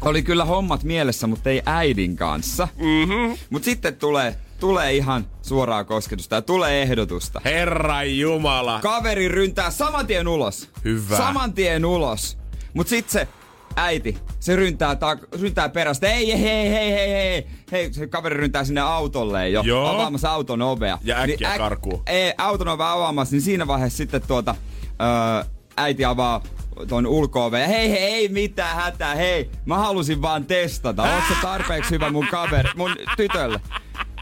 oli 0.00 0.22
kyllä 0.22 0.44
hommat 0.44 0.84
mielessä, 0.84 1.26
mutta 1.26 1.50
ei 1.50 1.62
äidin 1.66 2.16
kanssa. 2.16 2.68
Mm-hmm. 2.76 3.38
Mutta 3.50 3.64
sitten 3.64 3.96
tulee, 3.96 4.36
tulee 4.60 4.94
ihan 4.94 5.26
suoraa 5.42 5.84
kosketusta 5.84 6.34
ja 6.34 6.42
tulee 6.42 6.82
ehdotusta. 6.82 7.40
Herra 7.44 8.02
Jumala. 8.04 8.80
Kaveri 8.82 9.28
ryntää 9.28 9.70
saman 9.70 10.06
tien 10.06 10.28
ulos. 10.28 10.70
Hyvä. 10.84 11.16
Saman 11.16 11.52
tien 11.52 11.84
ulos. 11.84 12.38
Mut 12.76 12.88
sit 12.88 13.10
se 13.10 13.28
äiti, 13.76 14.18
se 14.40 14.56
ryntää, 14.56 14.96
ta- 14.96 15.18
ryntää 15.40 15.68
perästä. 15.68 16.06
Ei, 16.06 16.32
hei, 16.32 16.42
hei, 16.42 16.70
hei, 16.70 16.90
hei, 16.90 17.10
hei. 17.12 17.46
Hei, 17.72 17.92
se 17.92 18.06
kaveri 18.06 18.36
ryntää 18.36 18.64
sinne 18.64 18.80
autolle 18.80 19.48
jo. 19.48 19.62
Joo. 19.62 19.86
Avaamassa 19.88 20.30
auton 20.30 20.62
ovea. 20.62 20.98
Ja 21.02 21.16
äkkiä 21.20 21.58
karkuun. 21.58 22.02
Ei, 22.06 22.34
auton 22.38 22.68
ovea 22.68 22.92
avaamassa, 22.92 23.34
niin 23.34 23.42
siinä 23.42 23.66
vaiheessa 23.66 23.96
sitten 23.96 24.22
tuota, 24.26 24.54
öö, 25.02 25.50
äiti 25.76 26.04
avaa 26.04 26.42
ton 26.88 27.06
ulko 27.06 27.50
ja 27.60 27.66
hei, 27.66 27.90
hei, 27.90 27.98
ei 28.02 28.28
mitään 28.28 28.76
hätää, 28.76 29.14
hei, 29.14 29.50
mä 29.64 29.78
halusin 29.78 30.22
vaan 30.22 30.44
testata, 30.44 31.02
onko 31.02 31.22
se 31.28 31.34
tarpeeksi 31.42 31.90
hyvä 31.90 32.10
mun 32.10 32.26
kaveri, 32.30 32.68
mun 32.76 32.96
tytölle. 33.16 33.60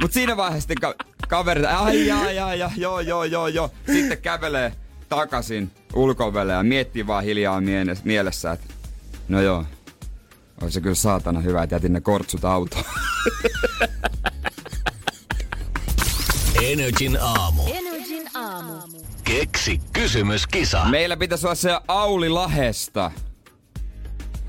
Mut 0.01 0.13
siinä 0.13 0.37
vaiheessa 0.37 0.61
sitten 0.69 0.81
ka- 0.81 1.05
kaveri, 1.29 1.67
ai, 1.67 2.11
ai, 2.11 2.39
ai, 2.39 2.63
ai, 2.63 2.71
joo, 2.77 3.01
joo, 3.01 3.25
joo, 3.25 3.47
joo, 3.49 3.71
sitten 3.93 4.19
kävelee 4.19 4.73
takaisin 5.09 5.71
ulkovelle 5.95 6.53
ja 6.53 6.63
miettii 6.63 7.07
vaan 7.07 7.25
hiljaa 7.25 7.61
miele- 7.61 7.99
mielessä, 8.05 8.53
että 8.53 8.67
no 9.29 9.41
joo, 9.41 9.65
on 10.63 10.73
se 10.73 10.81
kyllä 10.81 10.95
saatana 10.95 11.41
hyvä, 11.41 11.63
että 11.63 11.75
jätin 11.77 11.93
ne 11.93 12.01
kortsut 12.01 12.45
autoon. 12.45 12.85
Energin 16.63 17.19
aamu. 17.21 17.63
Energin 17.67 18.29
aamu. 18.35 18.73
Keksi 19.25 19.81
kysymyskisa. 19.93 20.85
Meillä 20.85 21.17
pitäisi 21.17 21.47
olla 21.47 21.55
se 21.55 21.79
Auli 21.89 22.29
Lahesta. 22.29 23.11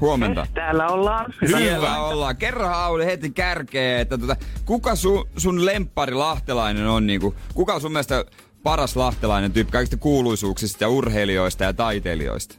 Huomenta. 0.01 0.47
Täällä 0.53 0.87
ollaan. 0.87 1.33
Siellä 1.47 2.05
ollaan. 2.05 2.37
Kerro 2.37 2.67
Auli 2.67 3.05
heti 3.05 3.29
kärkeen, 3.29 4.01
että 4.01 4.17
tota, 4.17 4.35
kuka 4.65 4.95
su, 4.95 5.27
sun 5.37 5.65
lemppari 5.65 6.13
lahtelainen 6.13 6.87
on? 6.87 7.07
Niinku, 7.07 7.35
kuka 7.53 7.73
on 7.73 7.81
sun 7.81 7.91
mielestä 7.91 8.25
paras 8.65 8.95
lahtelainen 8.95 9.51
tyyppi 9.51 9.71
kaikista 9.71 9.97
kuuluisuuksista 9.97 10.83
ja 10.83 10.89
urheilijoista 10.89 11.63
ja 11.63 11.73
taiteilijoista? 11.73 12.55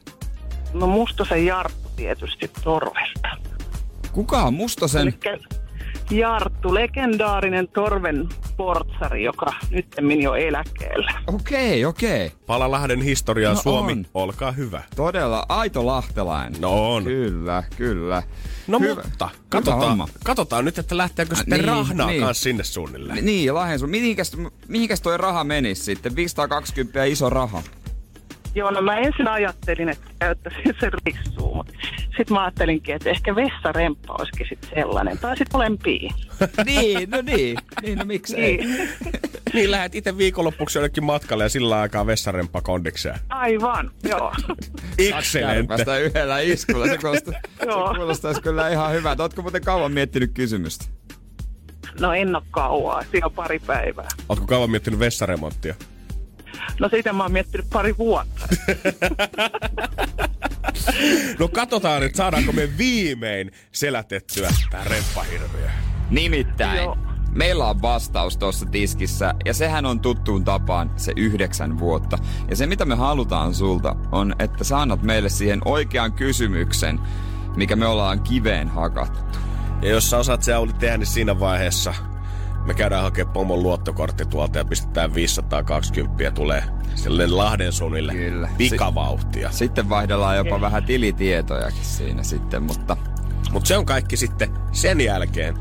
No 0.73 0.87
Mustosen 0.87 1.45
Jarttu 1.45 1.89
tietysti 1.95 2.51
Torvesta. 2.63 3.27
Kuka 4.11 4.43
on 4.43 4.53
Mustosen? 4.53 5.01
Elikkä 5.01 5.37
Jarttu, 6.11 6.73
legendaarinen 6.73 7.67
Torven 7.67 8.29
portsari, 8.57 9.23
joka 9.23 9.53
nyt 9.69 9.87
jo 10.21 10.33
eläkkeellä. 10.35 11.11
Okei, 11.27 11.85
okei. 11.85 12.31
Palalahden 12.45 13.01
historiaa 13.01 13.53
No 13.53 13.61
Suomi, 13.61 13.91
on. 13.91 14.05
olkaa 14.13 14.51
hyvä. 14.51 14.83
Todella 14.95 15.45
aito 15.49 15.85
lahtelainen. 15.85 16.61
No 16.61 16.93
on. 16.95 17.03
Kyllä, 17.03 17.63
kyllä. 17.77 18.23
No 18.67 18.79
Hyvä. 18.79 19.01
mutta, 19.03 19.29
katsotaan, 19.49 20.03
katsotaan 20.23 20.65
nyt, 20.65 20.77
että 20.77 20.97
lähteekö 20.97 21.33
Äh, 21.33 21.37
sitten 21.37 21.59
niin, 21.59 21.67
rahnaa 21.67 22.07
niin. 22.07 22.21
kanssa 22.23 22.43
sinne 22.43 22.63
suunnilleen. 22.63 23.25
Niin, 23.25 23.53
Lahden 23.55 23.79
sun. 23.79 23.89
Mihinkäs, 23.89 24.37
mihinkäs 24.67 25.01
toi 25.01 25.17
raha 25.17 25.43
menisi 25.43 25.83
sitten? 25.83 26.15
520 26.15 27.03
iso 27.03 27.29
raha. 27.29 27.61
Joo, 28.57 28.71
no 28.71 28.81
mä 28.81 28.97
ensin 28.97 29.27
ajattelin, 29.27 29.89
että 29.89 30.11
käyttäisin 30.19 30.75
sen 30.79 30.91
rissuun, 31.05 31.57
mutta 31.57 31.73
sitten 32.03 32.33
mä 32.33 32.41
ajattelinkin, 32.43 32.95
että 32.95 33.09
ehkä 33.09 33.35
vessaremppa 33.35 34.15
olisikin 34.19 34.47
sitten 34.49 34.69
sellainen. 34.75 35.17
Tai 35.17 35.37
sitten 35.37 35.59
molempia. 35.59 36.13
niin, 36.65 37.09
no 37.09 37.21
niin. 37.21 37.57
Niin, 37.81 37.97
no 37.97 38.05
miksei. 38.05 38.57
Niin. 38.57 38.89
Niin 39.53 39.71
lähdet 39.71 39.95
itse 39.95 40.17
viikonloppuksi 40.17 40.77
jonnekin 40.77 41.03
matkalle 41.03 41.43
ja 41.43 41.49
sillä 41.49 41.79
aikaa 41.79 42.05
vessarempaa 42.05 42.61
kondikseen. 42.61 43.19
Aivan, 43.29 43.91
joo. 44.03 44.33
Excelente. 44.97 45.67
Kärpästä 45.67 45.97
yhdellä 45.97 46.39
iskulla. 46.39 46.87
Se 46.87 46.97
kuulostaa, 46.97 47.33
Joo. 47.65 47.87
se 47.87 47.97
kuulostaisi 47.97 48.41
kyllä 48.41 48.69
ihan 48.69 48.93
hyvää. 48.93 49.15
Ootko 49.19 49.41
muuten 49.41 49.63
kauan 49.63 49.91
miettinyt 49.91 50.31
kysymystä? 50.33 50.85
No 51.99 52.13
en 52.13 52.35
ole 52.35 52.43
kauaa, 52.51 53.03
siinä 53.11 53.25
on 53.25 53.33
pari 53.33 53.59
päivää. 53.59 54.07
Ootko 54.29 54.45
kauan 54.47 54.71
miettinyt 54.71 54.99
vessaremonttia? 54.99 55.75
No 56.79 56.89
siitä 56.89 57.13
mä 57.13 57.23
oon 57.23 57.31
miettinyt 57.31 57.69
pari 57.73 57.97
vuotta. 57.97 58.47
No 61.39 61.47
katsotaan 61.47 62.01
nyt, 62.01 62.15
saadaanko 62.15 62.51
me 62.51 62.77
viimein 62.77 63.51
selätettyä 63.71 64.49
tää 64.69 64.83
remppahirviö. 64.83 65.69
Nimittäin. 66.09 66.77
Joo. 66.77 66.97
Meillä 67.31 67.65
on 67.65 67.81
vastaus 67.81 68.37
tuossa 68.37 68.65
tiskissä 68.65 69.35
ja 69.45 69.53
sehän 69.53 69.85
on 69.85 69.99
tuttuun 69.99 70.43
tapaan 70.43 70.91
se 70.95 71.13
yhdeksän 71.15 71.79
vuotta. 71.79 72.17
Ja 72.49 72.55
se 72.55 72.67
mitä 72.67 72.85
me 72.85 72.95
halutaan 72.95 73.53
sulta 73.53 73.95
on, 74.11 74.35
että 74.39 74.63
sä 74.63 74.79
annat 74.79 75.03
meille 75.03 75.29
siihen 75.29 75.61
oikean 75.65 76.13
kysymyksen, 76.13 76.99
mikä 77.55 77.75
me 77.75 77.85
ollaan 77.85 78.21
kiveen 78.21 78.67
hakattu. 78.67 79.39
Ja 79.81 79.89
jos 79.89 80.09
sä 80.09 80.17
osaat 80.17 80.43
se 80.43 80.53
Auli 80.53 80.73
tehdä, 80.73 80.97
niin 80.97 81.07
siinä 81.07 81.39
vaiheessa 81.39 81.93
me 82.67 82.73
käydään 82.73 83.03
hakemaan 83.03 83.33
pomon 83.33 83.63
luottokortti 83.63 84.25
tuolta 84.25 84.57
ja 84.57 84.65
pistetään 84.65 85.13
520 85.13 86.23
ja 86.23 86.31
tulee 86.31 86.63
sille 86.95 87.27
Lahden 87.27 87.71
sunille 87.71 88.13
Kyllä. 88.13 88.49
pikavauhtia. 88.57 89.51
Sitten 89.51 89.89
vaihdellaan 89.89 90.37
jopa 90.37 90.61
vähän 90.61 90.83
tilitietojakin 90.83 91.85
siinä 91.85 92.23
sitten, 92.23 92.63
mutta 92.63 92.97
Mutta 93.51 93.67
se 93.67 93.77
on 93.77 93.85
kaikki 93.85 94.17
sitten 94.17 94.49
sen 94.71 95.01
jälkeen, 95.01 95.55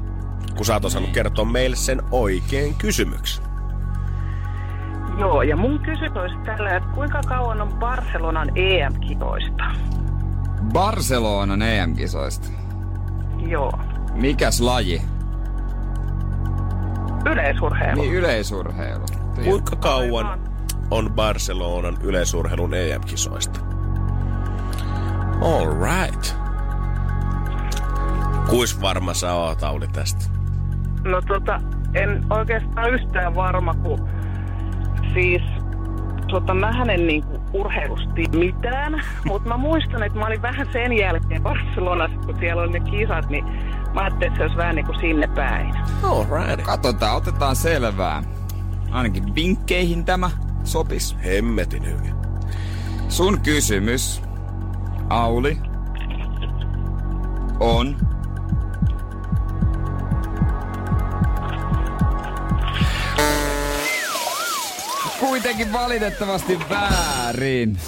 kun 0.57 0.67
sä 0.67 0.75
oot 0.75 0.85
osannut 0.85 1.11
kertoa 1.11 1.45
meille 1.45 1.77
sen 1.77 2.03
oikein 2.11 2.75
kysymyksen. 2.75 3.45
joo, 5.19 5.43
ja 5.43 5.57
mun 5.57 5.79
kysymys 5.79 6.17
olisi 6.17 6.37
tällä, 6.45 6.77
että 6.77 6.89
kuinka 6.95 7.21
kauan 7.21 7.61
on 7.61 7.73
Barcelonan 7.75 8.49
EM-kisoista? 8.55 9.65
Barcelonan 10.73 11.63
EM-kisoista. 11.63 12.49
Joo. 13.49 13.73
Mikäs 14.15 14.61
laji? 14.61 15.03
Yleisurheilu. 17.33 18.01
Niin 18.01 18.15
yleisurheilu. 18.15 19.05
Kuinka 19.45 19.77
kauan 19.77 20.41
on 20.91 21.13
Barcelonan 21.13 21.97
yleisurheilun 22.03 22.75
EM-kisoista? 22.75 23.61
All 25.41 25.67
right. 25.67 26.37
Kuis 28.49 28.81
varma 28.81 29.15
sä 29.15 29.33
oot, 29.33 29.63
Auli, 29.63 29.89
tästä? 29.89 30.25
No 31.05 31.23
tota, 31.23 31.61
en 31.95 32.25
oikeastaan 32.31 32.91
yhtään 32.91 33.35
varma, 33.35 33.75
kun 33.75 34.09
siis 35.15 35.43
tota, 36.29 36.55
mähän 36.55 36.91
en 36.91 37.07
niinku 37.07 37.41
urheilusta 37.53 38.15
tiedä 38.15 38.39
mitään, 38.39 39.01
mutta 39.29 39.49
mä 39.49 39.57
muistan, 39.57 40.03
että 40.03 40.19
mä 40.19 40.27
olin 40.27 40.43
vähän 40.43 40.67
sen 40.73 40.93
jälkeen 40.93 41.43
Barcelonassa, 41.43 42.19
kun 42.27 42.37
siellä 42.39 42.63
oli 42.63 42.73
ne 42.73 42.91
kisat, 42.91 43.29
niin 43.29 43.45
mä 43.97 44.03
ajattelin, 44.03 44.27
että 44.33 44.39
se 44.39 44.43
olisi 44.43 44.57
vähän 44.57 44.75
niinku 44.75 44.93
sinne 45.01 45.27
päin. 45.27 45.75
All 46.03 46.25
right. 46.25 46.63
Katsotaan, 46.67 47.17
otetaan 47.17 47.57
selvää. 47.57 48.23
Ainakin 48.91 49.35
vinkkeihin 49.35 50.05
tämä 50.05 50.31
sopis. 50.65 51.17
Hemmetin 51.25 51.87
hyvin. 51.87 52.15
Sun 53.09 53.41
kysymys, 53.41 54.23
Auli, 55.09 55.59
on... 57.61 57.97
Kuitenkin 65.21 65.73
valitettavasti 65.73 66.59
väärin. 66.71 67.79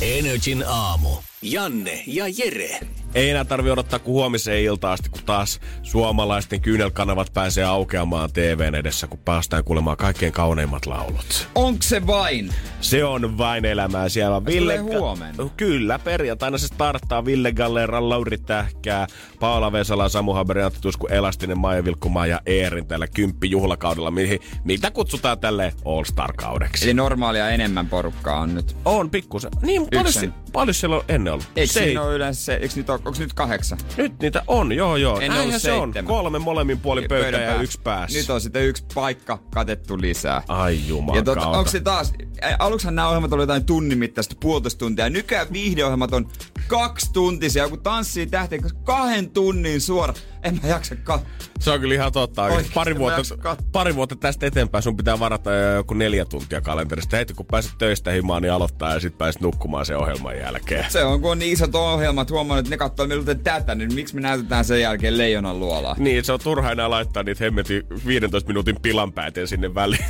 Energin 0.00 0.64
aamu. 0.68 1.08
Janne 1.42 2.02
ja 2.06 2.24
Jere. 2.28 2.80
Ei 3.14 3.30
enää 3.30 3.44
tarvi 3.44 3.70
odottaa 3.70 3.98
kuin 3.98 4.12
huomiseen 4.12 4.62
iltaan 4.62 4.92
asti, 4.92 5.08
kun 5.08 5.20
taas 5.26 5.60
suomalaisten 5.82 6.60
kyynelkanavat 6.60 7.32
pääsee 7.32 7.64
aukeamaan 7.64 8.32
TVn 8.32 8.74
edessä, 8.74 9.06
kun 9.06 9.18
päästään 9.18 9.64
kuulemaan 9.64 9.96
kaikkein 9.96 10.32
kauneimmat 10.32 10.86
laulut. 10.86 11.48
Onks 11.54 11.88
se 11.88 12.06
vain? 12.06 12.50
Se 12.80 13.04
on 13.04 13.38
vain 13.38 13.64
elämää. 13.64 14.08
Siellä 14.08 14.44
Ville... 14.46 14.76
huomenna. 14.76 15.50
Kyllä, 15.56 15.98
perjantaina 15.98 16.58
se 16.58 16.66
starttaa 16.66 17.24
Ville 17.24 17.52
Galleran, 17.52 18.08
Lauri 18.08 18.38
Tähkää, 18.38 19.06
Paula 19.40 19.72
Vesala, 19.72 20.08
Samu 20.08 20.32
Haberi, 20.32 20.62
Antti 20.62 20.80
Tusku, 20.80 21.06
Elastinen, 21.06 21.58
Maija 21.58 21.84
Vilkkumaa 21.84 22.26
ja 22.26 22.40
Eerin 22.46 22.86
tällä 22.86 23.06
kymppi 23.06 23.50
juhlakaudella, 23.50 24.10
mihin, 24.10 24.40
mitä 24.64 24.90
kutsutaan 24.90 25.38
tälle 25.38 25.72
All-Star-kaudeksi. 25.84 26.84
Eli 26.84 26.94
normaalia 26.94 27.50
enemmän 27.50 27.86
porukkaa 27.86 28.40
on 28.40 28.54
nyt. 28.54 28.76
On 28.84 29.10
pikkusen. 29.10 29.50
Niin, 29.62 29.86
paljon, 29.94 30.34
paljon 30.52 30.74
siellä 30.74 30.96
on 30.96 31.04
ennen 31.08 31.32
ollut? 31.32 31.48
Eikö 31.56 31.72
Sei- 31.72 31.84
siinä 31.84 32.02
ole 32.02 32.14
yleensä 32.14 32.44
se, 32.44 32.54
eikö 32.54 32.74
nyt 32.76 32.90
ole, 32.90 33.00
onko 33.04 33.18
nyt 33.18 33.32
kahdeksan? 33.34 33.78
Nyt 33.96 34.20
niitä 34.20 34.42
on, 34.46 34.72
joo 34.72 34.96
joo. 34.96 35.18
Näinhän 35.18 35.40
ollut 35.40 35.62
se 35.62 35.72
on. 35.72 35.94
Kolme 36.04 36.38
molemmin 36.38 36.80
puolin 36.80 37.08
pöytää 37.08 37.40
ja 37.40 37.62
yksi 37.62 37.80
päässä. 37.84 38.18
Nyt 38.18 38.30
on 38.30 38.40
sitten 38.40 38.66
yksi 38.66 38.84
paikka 38.94 39.38
katettu 39.54 40.00
lisää. 40.00 40.42
Ai 40.48 40.88
jumala 40.88 41.18
Ja 41.18 41.22
tota, 41.22 41.48
onko 41.48 41.70
se 41.70 41.80
taas, 41.80 42.12
aluksihan 42.58 42.94
nämä 42.94 43.08
ohjelmat 43.08 43.32
oli 43.32 43.42
jotain 43.42 43.64
tunnin 43.64 43.98
mittaista, 43.98 44.36
puolitoista 44.40 44.78
tuntia. 44.78 45.10
Nykyään 45.10 45.46
viihdeohjelmat 45.52 46.12
on 46.12 46.28
kaksi 46.66 47.12
tuntisia, 47.12 47.68
kun 47.68 47.80
tanssii 47.80 48.26
kanssa 48.26 48.76
kahden 48.84 49.30
tunnin 49.30 49.80
suora. 49.80 50.14
En 50.44 50.58
mä 50.62 50.68
jaksa 50.68 50.96
katsoa. 50.96 51.30
Se 51.60 51.70
on 51.70 51.80
kyllä 51.80 51.94
ihan 51.94 52.12
totta. 52.12 52.48
Pari 52.74 52.98
vuotta, 52.98 53.56
pari 53.72 53.94
vuotta 53.94 54.16
tästä 54.16 54.46
eteenpäin 54.46 54.82
sun 54.82 54.96
pitää 54.96 55.18
varata 55.18 55.52
jo 55.52 55.72
joku 55.74 55.94
neljä 55.94 56.24
tuntia 56.24 56.60
kalenterista. 56.60 57.16
Heti 57.16 57.34
kun 57.34 57.46
pääset 57.46 57.72
töistä 57.78 58.10
himaan, 58.10 58.42
niin 58.42 58.52
aloittaa 58.52 58.94
ja 58.94 59.00
sitten 59.00 59.18
pääset 59.18 59.42
nukkumaan 59.42 59.86
sen 59.86 59.98
ohjelman 59.98 60.38
jälkeen. 60.38 60.84
Se 60.88 61.04
on, 61.04 61.20
kun 61.20 61.30
on 61.30 61.38
niin 61.38 61.52
isot 61.52 61.74
ohjelmat, 61.74 62.30
huomannut, 62.30 62.58
että 62.58 62.70
ne 62.70 62.76
katsoo 62.76 63.06
miltä 63.06 63.34
tätä, 63.34 63.74
niin 63.74 63.94
miksi 63.94 64.14
me 64.14 64.20
näytetään 64.20 64.64
sen 64.64 64.80
jälkeen 64.80 65.18
leijonan 65.18 65.60
luolaa? 65.60 65.96
Niin, 65.98 66.24
se 66.24 66.32
on 66.32 66.40
turha 66.40 66.72
enää 66.72 66.90
laittaa 66.90 67.22
niitä 67.22 67.44
hemmetin 67.44 67.82
15 68.06 68.48
minuutin 68.48 68.76
pilanpääteen 68.82 69.48
sinne 69.48 69.74
väliin. 69.74 70.04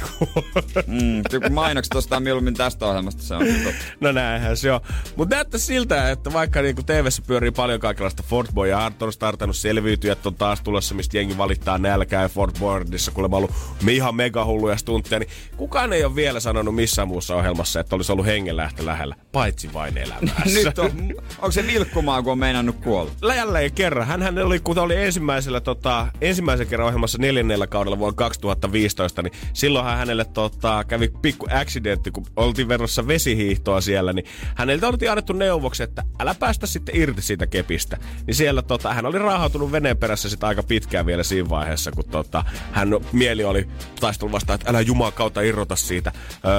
Mm, 0.87 1.23
joku 1.33 1.51
mainokset 1.51 1.95
ostaa 1.95 2.21
mieluummin 2.21 2.55
tästä 2.55 2.87
ohjelmasta, 2.87 3.23
se 3.23 3.35
on 3.35 3.47
totta. 3.47 3.85
No 4.01 4.13
näinhän 4.13 4.57
se 4.57 4.73
on. 4.73 4.81
Mutta 5.17 5.37
näyttää 5.37 5.61
siltä, 5.61 6.11
että 6.11 6.33
vaikka 6.33 6.63
niinku 6.63 6.83
TV-ssä 6.83 7.23
pyörii 7.27 7.51
paljon 7.51 7.81
kaikenlaista 7.81 8.23
Fort 8.23 8.53
Boy 8.55 8.69
ja 8.69 8.79
Art 8.87 9.03
on 9.03 9.13
startannut 9.13 9.57
selviytyjät 9.57 10.24
on 10.27 10.35
taas 10.35 10.61
tulossa, 10.61 10.95
mistä 10.95 11.17
jengi 11.17 11.39
valittaa 11.39 11.79
nälkää 11.79 12.23
ja 12.23 12.29
Fort 12.29 12.59
Boardissa, 12.59 13.11
kuulemma 13.11 13.37
ollut 13.37 13.51
ihan 13.91 14.15
mega 14.15 14.45
hulluja 14.45 14.77
stuntteja, 14.77 15.19
niin 15.19 15.31
kukaan 15.57 15.93
ei 15.93 16.05
ole 16.05 16.15
vielä 16.15 16.41
sanonut 16.41 16.75
missään 16.75 17.09
muussa 17.09 17.37
ohjelmassa, 17.37 17.81
että 17.81 17.97
olisi 17.97 18.13
ollut 18.13 18.27
hengenlähtö 18.27 18.87
lähellä, 18.87 19.17
paitsi 19.33 19.73
vain 19.73 19.99
elämässä. 19.99 20.59
Nyt 20.65 20.79
on, 20.79 20.91
onko 21.39 21.51
se 21.51 21.67
vilkkumaa, 21.67 22.23
kun 22.23 22.33
on 22.33 22.39
meinannut 22.39 22.77
kuolla? 22.77 23.11
jälleen 23.45 23.73
kerran. 23.73 24.07
Hänhän 24.07 24.39
oli, 24.39 24.61
kun 24.61 24.79
oli 24.79 24.97
ensimmäisellä, 24.97 25.61
tota, 25.61 26.07
ensimmäisen 26.21 26.67
kerran 26.67 26.87
ohjelmassa 26.87 27.19
neljännellä 27.19 27.67
kaudella 27.67 27.99
vuonna 27.99 28.17
2015, 28.17 29.23
niin 29.23 29.33
silloinhan 29.53 29.99
hänelle 29.99 30.25
tota, 30.25 30.85
kävi 30.85 31.09
pikku 31.23 31.47
accidentti, 31.51 32.11
kun 32.11 32.27
oltiin 32.37 32.69
verrassa 32.69 33.07
vesihiihtoa 33.07 33.81
siellä, 33.81 34.13
niin 34.13 34.27
häneltä 34.55 34.89
oltiin 34.89 35.11
annettu 35.11 35.33
neuvoksi, 35.33 35.83
että 35.83 36.03
älä 36.21 36.35
päästä 36.35 36.67
sitten 36.67 36.97
irti 36.97 37.23
siitä 37.23 37.47
kepistä. 37.47 37.99
Niin 38.27 38.35
siellä 38.35 38.63
tota, 38.63 38.95
hän 38.95 39.07
oli 39.07 39.19
raahautunut 39.19 39.73
veneen 39.73 39.97
perässä 39.97 40.14
perässä 40.15 40.29
sitä 40.29 40.47
aika 40.47 40.63
pitkään 40.63 41.07
vielä 41.07 41.23
siinä 41.23 41.49
vaiheessa, 41.49 41.93
kun 41.93 42.05
tota, 42.11 42.45
hän 42.73 42.89
mieli 43.13 43.45
oli 43.45 43.69
taistellut 44.01 44.33
vastaan, 44.33 44.55
että 44.55 44.71
älä 44.71 44.81
jumaa 44.81 45.11
kautta 45.11 45.41
irrota 45.41 45.77
siitä 45.77 46.13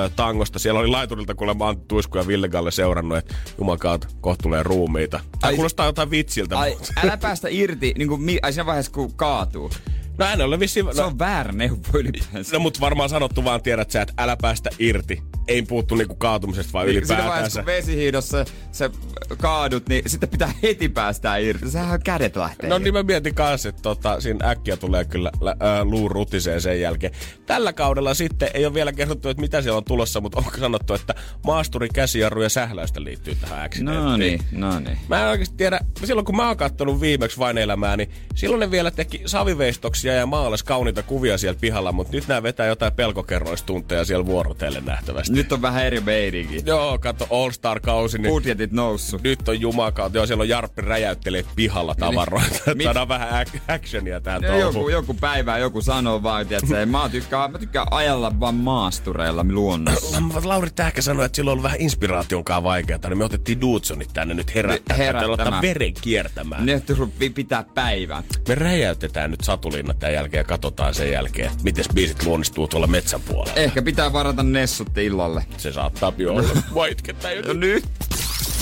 ö, 0.05 0.09
tangosta. 0.15 0.59
Siellä 0.59 0.79
oli 0.79 0.87
laiturilta 0.87 1.35
kuulemma 1.35 1.69
Antti 1.69 1.85
Tuisku 1.87 2.17
ja 2.17 2.27
Ville 2.27 2.49
Galle 2.49 2.71
seurannut, 2.71 3.17
että 3.17 3.35
juman 3.57 3.79
kautta 3.79 4.07
kohta 4.21 4.43
tulee 4.43 4.63
ruumiita. 4.63 5.19
Tämä 5.39 5.49
Ai- 5.49 5.55
kuulostaa 5.55 5.85
jotain 5.85 6.09
vitsiltä. 6.11 6.59
Ai, 6.59 6.69
mutta- 6.69 6.93
älä 7.03 7.17
päästä 7.17 7.47
irti, 7.51 7.93
niin 7.97 8.07
kuin, 8.07 8.39
ai 8.41 8.53
siinä 8.53 8.65
vaiheessa 8.65 8.91
kun 8.91 9.13
kaatuu. 9.13 9.71
No 10.17 10.25
hän 10.25 10.41
oli 10.41 10.59
vissiin... 10.59 10.85
Se 10.95 11.01
on 11.01 11.19
väärä 11.19 11.51
neuvo 11.51 11.81
ylipäänsä. 11.93 12.53
No 12.53 12.59
mut 12.59 12.79
varmaan 12.81 13.09
sanottu 13.09 13.43
vaan 13.43 13.61
tiedät 13.61 13.91
sä, 13.91 14.01
että 14.01 14.13
älä 14.17 14.37
päästä 14.41 14.69
irti. 14.79 15.21
Ei 15.47 15.61
puhuttu 15.61 15.95
niinku 15.95 16.15
kaatumisesta 16.15 16.73
vaan 16.73 16.87
Siinä 16.87 17.27
vaiheessa, 17.27 17.59
kun 17.59 17.65
vesihiidossa 17.65 18.45
sä 18.71 18.89
kaadut, 19.37 19.89
niin 19.89 20.09
sitten 20.09 20.29
pitää 20.29 20.51
heti 20.63 20.89
päästää 20.89 21.37
irti. 21.37 21.69
Sähän 21.69 22.03
kädet 22.03 22.35
lähtee. 22.35 22.69
No 22.69 22.77
niin 22.77 22.93
mä 22.93 23.03
mietin 23.03 23.35
kanssa, 23.35 23.69
että 23.69 23.81
tota, 23.81 24.21
siinä 24.21 24.49
äkkiä 24.49 24.77
tulee 24.77 25.05
kyllä 25.05 25.31
lä- 25.41 25.55
ää, 25.59 25.83
luu 25.83 26.09
rutiseen 26.09 26.61
sen 26.61 26.81
jälkeen. 26.81 27.13
Tällä 27.45 27.73
kaudella 27.73 28.13
sitten 28.13 28.49
ei 28.53 28.65
ole 28.65 28.73
vielä 28.73 28.93
kerrottu, 28.93 29.29
että 29.29 29.41
mitä 29.41 29.61
siellä 29.61 29.77
on 29.77 29.83
tulossa, 29.83 30.21
mutta 30.21 30.37
onko 30.37 30.51
sanottu, 30.59 30.93
että 30.93 31.15
maasturi, 31.45 31.89
käsijarru 31.93 32.41
ja 32.41 32.49
sähläystä 32.49 33.03
liittyy 33.03 33.35
tähän 33.35 33.65
accidenttiin. 33.65 34.05
No 34.05 34.17
niin, 34.17 34.39
no 34.51 34.79
niin. 34.79 34.97
Mä 35.07 35.21
en 35.21 35.27
oikeasti 35.27 35.55
tiedä, 35.57 35.79
silloin 36.03 36.25
kun 36.25 36.35
mä 36.35 36.47
oon 36.47 36.57
kattonut 36.57 37.01
viimeksi 37.01 37.39
vain 37.39 37.57
elämää, 37.57 37.97
niin 37.97 38.09
silloin 38.35 38.59
ne 38.59 38.71
vielä 38.71 38.91
teki 38.91 39.21
saviveistoksia 39.25 40.04
ja 40.13 40.25
maalas 40.25 40.63
kauniita 40.63 41.03
kuvia 41.03 41.37
siellä 41.37 41.59
pihalla, 41.61 41.91
mutta 41.91 42.13
nyt 42.15 42.27
nämä 42.27 42.43
vetää 42.43 42.67
jotain 42.67 42.93
pelkokerroistunteja 42.93 44.05
siellä 44.05 44.25
vuorotellen 44.25 44.85
nähtävästi. 44.85 45.33
Nyt 45.33 45.51
on 45.51 45.61
vähän 45.61 45.85
eri 45.85 45.99
meininki. 45.99 46.63
Joo, 46.65 46.97
katso 46.99 47.27
All 47.29 47.51
Star-kausi, 47.51 48.17
niin 48.17 48.29
Budjetit 48.31 48.71
noussut. 48.71 49.23
nyt 49.23 49.47
on 49.49 49.61
jumakautta. 49.61 50.17
Joo, 50.17 50.25
siellä 50.25 50.41
on 50.41 50.49
Jarppi 50.49 50.81
räjäyttelee 50.81 51.45
pihalla 51.55 51.95
tavaroita. 51.95 52.75
Mit- 52.75 52.83
Saadaan 52.83 53.07
vähän 53.07 53.45
ac- 53.47 53.59
actionia 53.73 54.21
tähän 54.21 54.41
Ja 54.43 54.57
joku, 54.57 54.89
joku 54.89 55.13
päivä 55.13 55.57
joku 55.57 55.81
sanoo 55.81 56.23
vaan, 56.23 56.41
että 56.41 56.67
se, 56.67 56.85
mä, 56.85 57.09
tykkään, 57.09 57.51
mä 57.51 57.59
tykkään 57.59 57.87
ajalla 57.91 58.39
vaan 58.39 58.55
maastureilla 58.55 59.45
luonnossa. 59.49 60.17
Lauri 60.43 60.69
Tähkä 60.75 61.01
sanoi, 61.01 61.25
että 61.25 61.35
silloin 61.35 61.51
on 61.51 61.53
ollut 61.53 61.63
vähän 61.63 61.81
inspiraationkaan 61.81 62.63
vaikeaa, 62.63 62.99
niin 63.09 63.17
me 63.17 63.25
otettiin 63.25 63.61
Dudsonit 63.61 64.09
tänne 64.13 64.33
nyt 64.33 64.55
herättämään. 64.55 65.05
Herättämään. 65.05 65.61
Veren 65.61 65.93
kiertämään. 66.01 66.65
Ne 66.65 66.81
pi- 67.19 67.29
pitää 67.29 67.63
päivän. 67.73 68.23
Me 68.47 68.55
räjäytetään 68.55 69.31
nyt 69.31 69.41
satulinnat 69.41 69.94
tämän 69.99 70.13
jälkeen 70.13 70.39
ja 70.39 70.43
katsotaan 70.43 70.93
sen 70.93 71.11
jälkeen, 71.11 71.51
että 71.51 71.63
miten 71.63 71.85
biisit 71.93 72.23
luonnistuu 72.25 72.67
tuolla 72.67 72.87
metsän 72.87 73.21
puolella. 73.21 73.55
Ehkä 73.55 73.81
pitää 73.81 74.13
varata 74.13 74.43
nessut 74.43 74.97
illalle. 74.97 75.45
Se 75.57 75.71
saattaa 75.71 76.13
jo 76.17 76.33
olla. 76.33 76.49
Mua 76.71 76.85
itkettää 76.85 77.31
jo 77.31 77.41
No 77.47 77.53
nyt. 77.53 77.85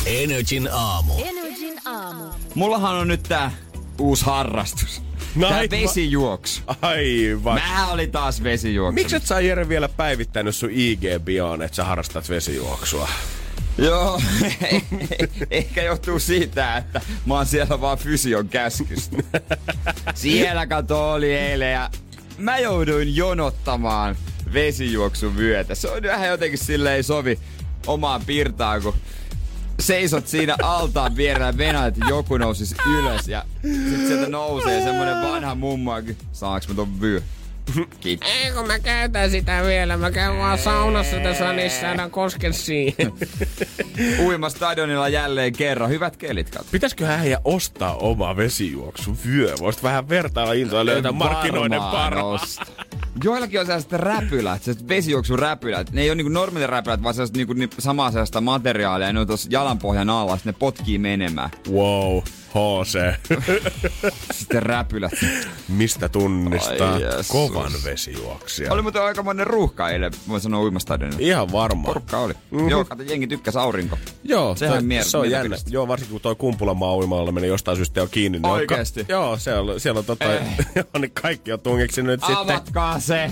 Energin 0.06 0.69
aamu. 0.72 1.13
Energin 1.26 1.80
aamu. 1.86 2.24
Mullahan 2.56 2.96
on 2.96 3.08
nyt 3.08 3.24
tää 3.24 3.52
uusi 4.00 4.26
harrastus. 4.26 5.02
No 5.36 5.48
Tää 5.50 5.58
aivan. 5.58 5.80
vesijuoksu. 5.82 6.62
Aivan. 6.82 7.62
Mä 7.76 7.88
olin 7.91 8.12
taas 8.12 8.43
vesijuoksu. 8.43 8.93
Miksi 8.96 9.15
et 9.15 9.26
sä 9.26 9.39
Jere 9.39 9.69
vielä 9.69 9.89
päivittänyt 9.89 10.56
sun 10.56 10.69
IG-bioon, 10.69 11.62
että 11.62 11.76
sä 11.76 11.84
harrastat 11.84 12.30
vesijuoksua? 12.30 13.10
Joo, 13.77 14.21
ehkä 15.51 15.83
johtuu 15.83 16.19
siitä, 16.19 16.77
että 16.77 17.01
mä 17.25 17.33
oon 17.33 17.45
siellä 17.45 17.81
vaan 17.81 17.97
fysion 17.97 18.49
käskystä. 18.49 19.17
siellä 20.15 20.67
kato 20.67 21.12
oli 21.12 21.33
eilen 21.33 21.71
ja 21.71 21.89
mä 22.38 22.57
jouduin 22.57 23.15
jonottamaan 23.15 24.15
vesijuoksun 24.53 25.38
vyötä. 25.38 25.75
Se 25.75 25.89
on 25.89 26.03
vähän 26.03 26.29
jotenkin 26.29 26.59
silleen 26.59 27.03
sovi 27.03 27.39
omaan 27.88 28.25
pirtaan, 28.25 28.81
kun 28.81 28.95
seisot 29.79 30.27
siinä 30.27 30.55
altaan 30.62 31.15
vierellä 31.15 31.47
ja 31.47 31.57
venät, 31.57 31.86
että 31.86 32.05
joku 32.09 32.38
nousisi 32.38 32.75
ylös 32.97 33.27
ja 33.27 33.45
sit 33.62 34.07
sieltä 34.07 34.29
nousee 34.29 34.83
semmonen 34.83 35.21
vanha 35.21 35.55
mummo, 35.55 35.91
saaks 36.31 36.67
mä 36.67 36.75
ton 36.75 37.01
vyö? 37.01 37.21
Kiitos. 37.99 38.30
Ei 38.30 38.52
kun 38.52 38.67
mä 38.67 38.80
käytän 38.80 39.32
sitä 39.32 39.62
vielä. 39.65 39.97
Mä 39.97 40.12
käyn 40.12 40.38
vaan 40.38 40.58
saunassa 40.58 41.15
tässä, 41.23 41.54
niin 41.54 41.71
saadaan 41.71 42.12
koske 42.12 42.52
siihen. 42.52 43.13
Uimastadionilla 44.26 45.10
jälleen 45.10 45.54
kerran. 45.54 45.89
Hyvät 45.89 46.17
kelit, 46.17 46.49
kato. 46.49 46.65
Pitäisikö 46.71 47.06
äijä 47.08 47.39
ostaa 47.43 47.95
oma 47.95 48.38
vesijuoksun 48.38 49.17
vyö? 49.28 49.54
Voisit 49.60 49.84
vähän 49.84 50.10
vertailla 50.10 50.54
intoa 50.54 50.80
ja 50.80 50.86
löytää 50.86 51.12
markkinoiden 51.12 51.82
parhaat. 51.82 52.41
osta. 52.41 52.65
Joillakin 53.23 53.60
on 53.60 53.65
sellaiset 53.65 53.91
räpylät, 53.91 54.63
sellaiset 54.63 54.88
vesijuoksun 54.88 55.39
räpylät. 55.39 55.91
Ne 55.91 56.02
ei 56.02 56.10
ole 56.10 56.15
niinku 56.15 56.32
normaalit 56.32 56.69
räpylät, 56.69 57.04
vaan 57.04 57.13
sellaiset 57.15 57.38
niinku, 57.38 57.54
ni- 57.54 57.69
samaa 57.80 58.12
sellaista 58.12 58.41
materiaalia. 58.41 59.08
Ja 59.08 59.13
ne 59.13 59.19
on 59.19 59.28
tuossa 59.28 59.49
jalanpohjan 59.52 60.10
alla, 60.10 60.36
sitten 60.38 60.54
ne 60.54 60.58
potkii 60.60 60.97
menemään. 60.97 61.49
Wow, 61.71 62.21
HC. 62.53 62.97
Sitten 64.39 64.63
räpylät. 64.63 65.11
Mistä 65.67 66.09
tunnistaa 66.09 66.93
Ai 66.93 67.01
kovan 67.27 67.71
vesijuoksija? 67.83 68.73
Oli 68.73 68.81
muuten 68.81 69.01
aikamoinen 69.01 69.47
ruuhka 69.47 69.89
eilen, 69.89 70.11
voin 70.27 70.41
sanoa 70.41 70.61
uimastadionilla. 70.61 71.19
Ihan 71.21 71.51
varma. 71.51 71.83
Porukka 71.87 72.19
oli. 72.19 72.33
Mhm. 72.51 72.69
Joo, 72.69 72.85
kato, 72.85 73.03
jengi 73.03 73.27
tykkäs 73.27 73.55
aurinko. 73.55 73.97
Joo, 74.23 74.55
Sehän 74.55 74.73
toi- 74.77 74.83
mier- 74.99 75.03
se 75.03 75.17
on 75.17 75.31
jännä. 75.31 75.57
Joo, 75.69 75.87
varsinkin 75.87 76.11
kun 76.11 76.21
toi 76.21 76.35
Kumpulamaa 76.35 76.95
uimalla 76.95 77.31
meni 77.31 77.47
jostain 77.47 77.77
syystä 77.77 77.99
jo 77.99 78.07
kiinni. 78.07 78.37
Niin 78.39 78.51
Oikeesti? 78.51 79.03
Ka- 79.05 79.13
joo, 79.13 79.37
se 79.37 79.53
on, 79.55 79.79
siellä 79.79 79.99
on 79.99 80.05
tota, 80.05 80.25
joo, 80.75 80.85
niin 80.99 81.11
kaikki 81.21 81.51
on 81.53 81.59
tungeksi 81.59 82.01
nyt 82.03 82.19
sitten. 82.19 82.37
Avatkaa 82.37 82.99
se! 82.99 83.29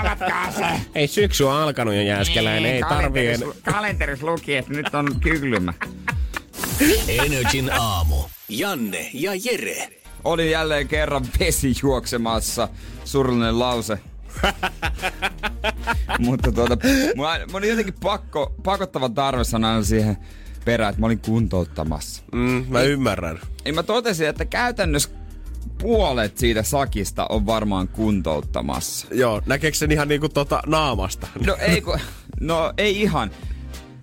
Avatkaa 0.00 0.52
se! 0.52 0.64
Ei 0.94 1.06
syksy 1.06 1.44
on 1.44 1.52
alkanut 1.56 1.94
jo 1.94 2.02
jääskeläinen, 2.02 2.72
ei 2.74 2.82
tarvii 2.88 3.26
en... 3.28 3.40
Kalenteris 3.72 4.22
luki, 4.22 4.56
että 4.56 4.72
nyt 4.72 4.94
on 4.94 5.20
kyglymä. 5.20 5.72
Energin 7.08 7.72
aamu. 7.72 8.16
Janne 8.48 9.10
ja 9.12 9.32
Jere. 9.34 9.88
Olin 10.24 10.50
jälleen 10.50 10.88
kerran 10.88 11.26
vesijuoksemassa. 11.40 12.68
Surullinen 13.04 13.58
lause. 13.58 13.98
Mutta 16.18 16.52
tuota, 16.52 16.76
mulla, 17.16 17.34
mulla 17.38 17.58
oli 17.58 17.68
jotenkin 17.68 17.94
pakko, 18.02 18.54
pakottava 18.62 19.08
tarve 19.08 19.44
sanoa 19.44 19.82
siihen 19.82 20.16
perään, 20.64 20.90
että 20.90 21.00
mä 21.00 21.06
olin 21.06 21.18
kuntouttamassa. 21.18 22.22
Mm, 22.32 22.64
mä 22.68 22.82
ymmärrän. 22.82 23.40
Ja 23.64 23.72
mä 23.72 23.82
totesin, 23.82 24.28
että 24.28 24.44
käytännössä 24.44 25.10
puolet 25.78 26.38
siitä 26.38 26.62
sakista 26.62 27.26
on 27.28 27.46
varmaan 27.46 27.88
kuntouttamassa. 27.88 29.06
Joo, 29.10 29.42
näkeekö 29.46 29.76
sen 29.76 29.92
ihan 29.92 30.08
niinku 30.08 30.28
tota 30.28 30.62
naamasta? 30.66 31.26
No 31.46 31.56
ei, 31.60 31.80
ku, 31.80 31.96
no 32.40 32.72
ei 32.78 33.02
ihan. 33.02 33.30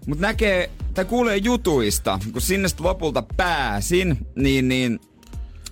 Mutta 0.08 0.22
näkee, 0.22 0.70
tai 0.96 1.06
kuulee 1.06 1.38
jutuista, 1.38 2.20
kun 2.34 2.42
sinne 2.42 2.68
lopulta 2.80 3.24
pääsin, 3.38 4.18
niin, 4.36 4.68
niin 4.68 5.00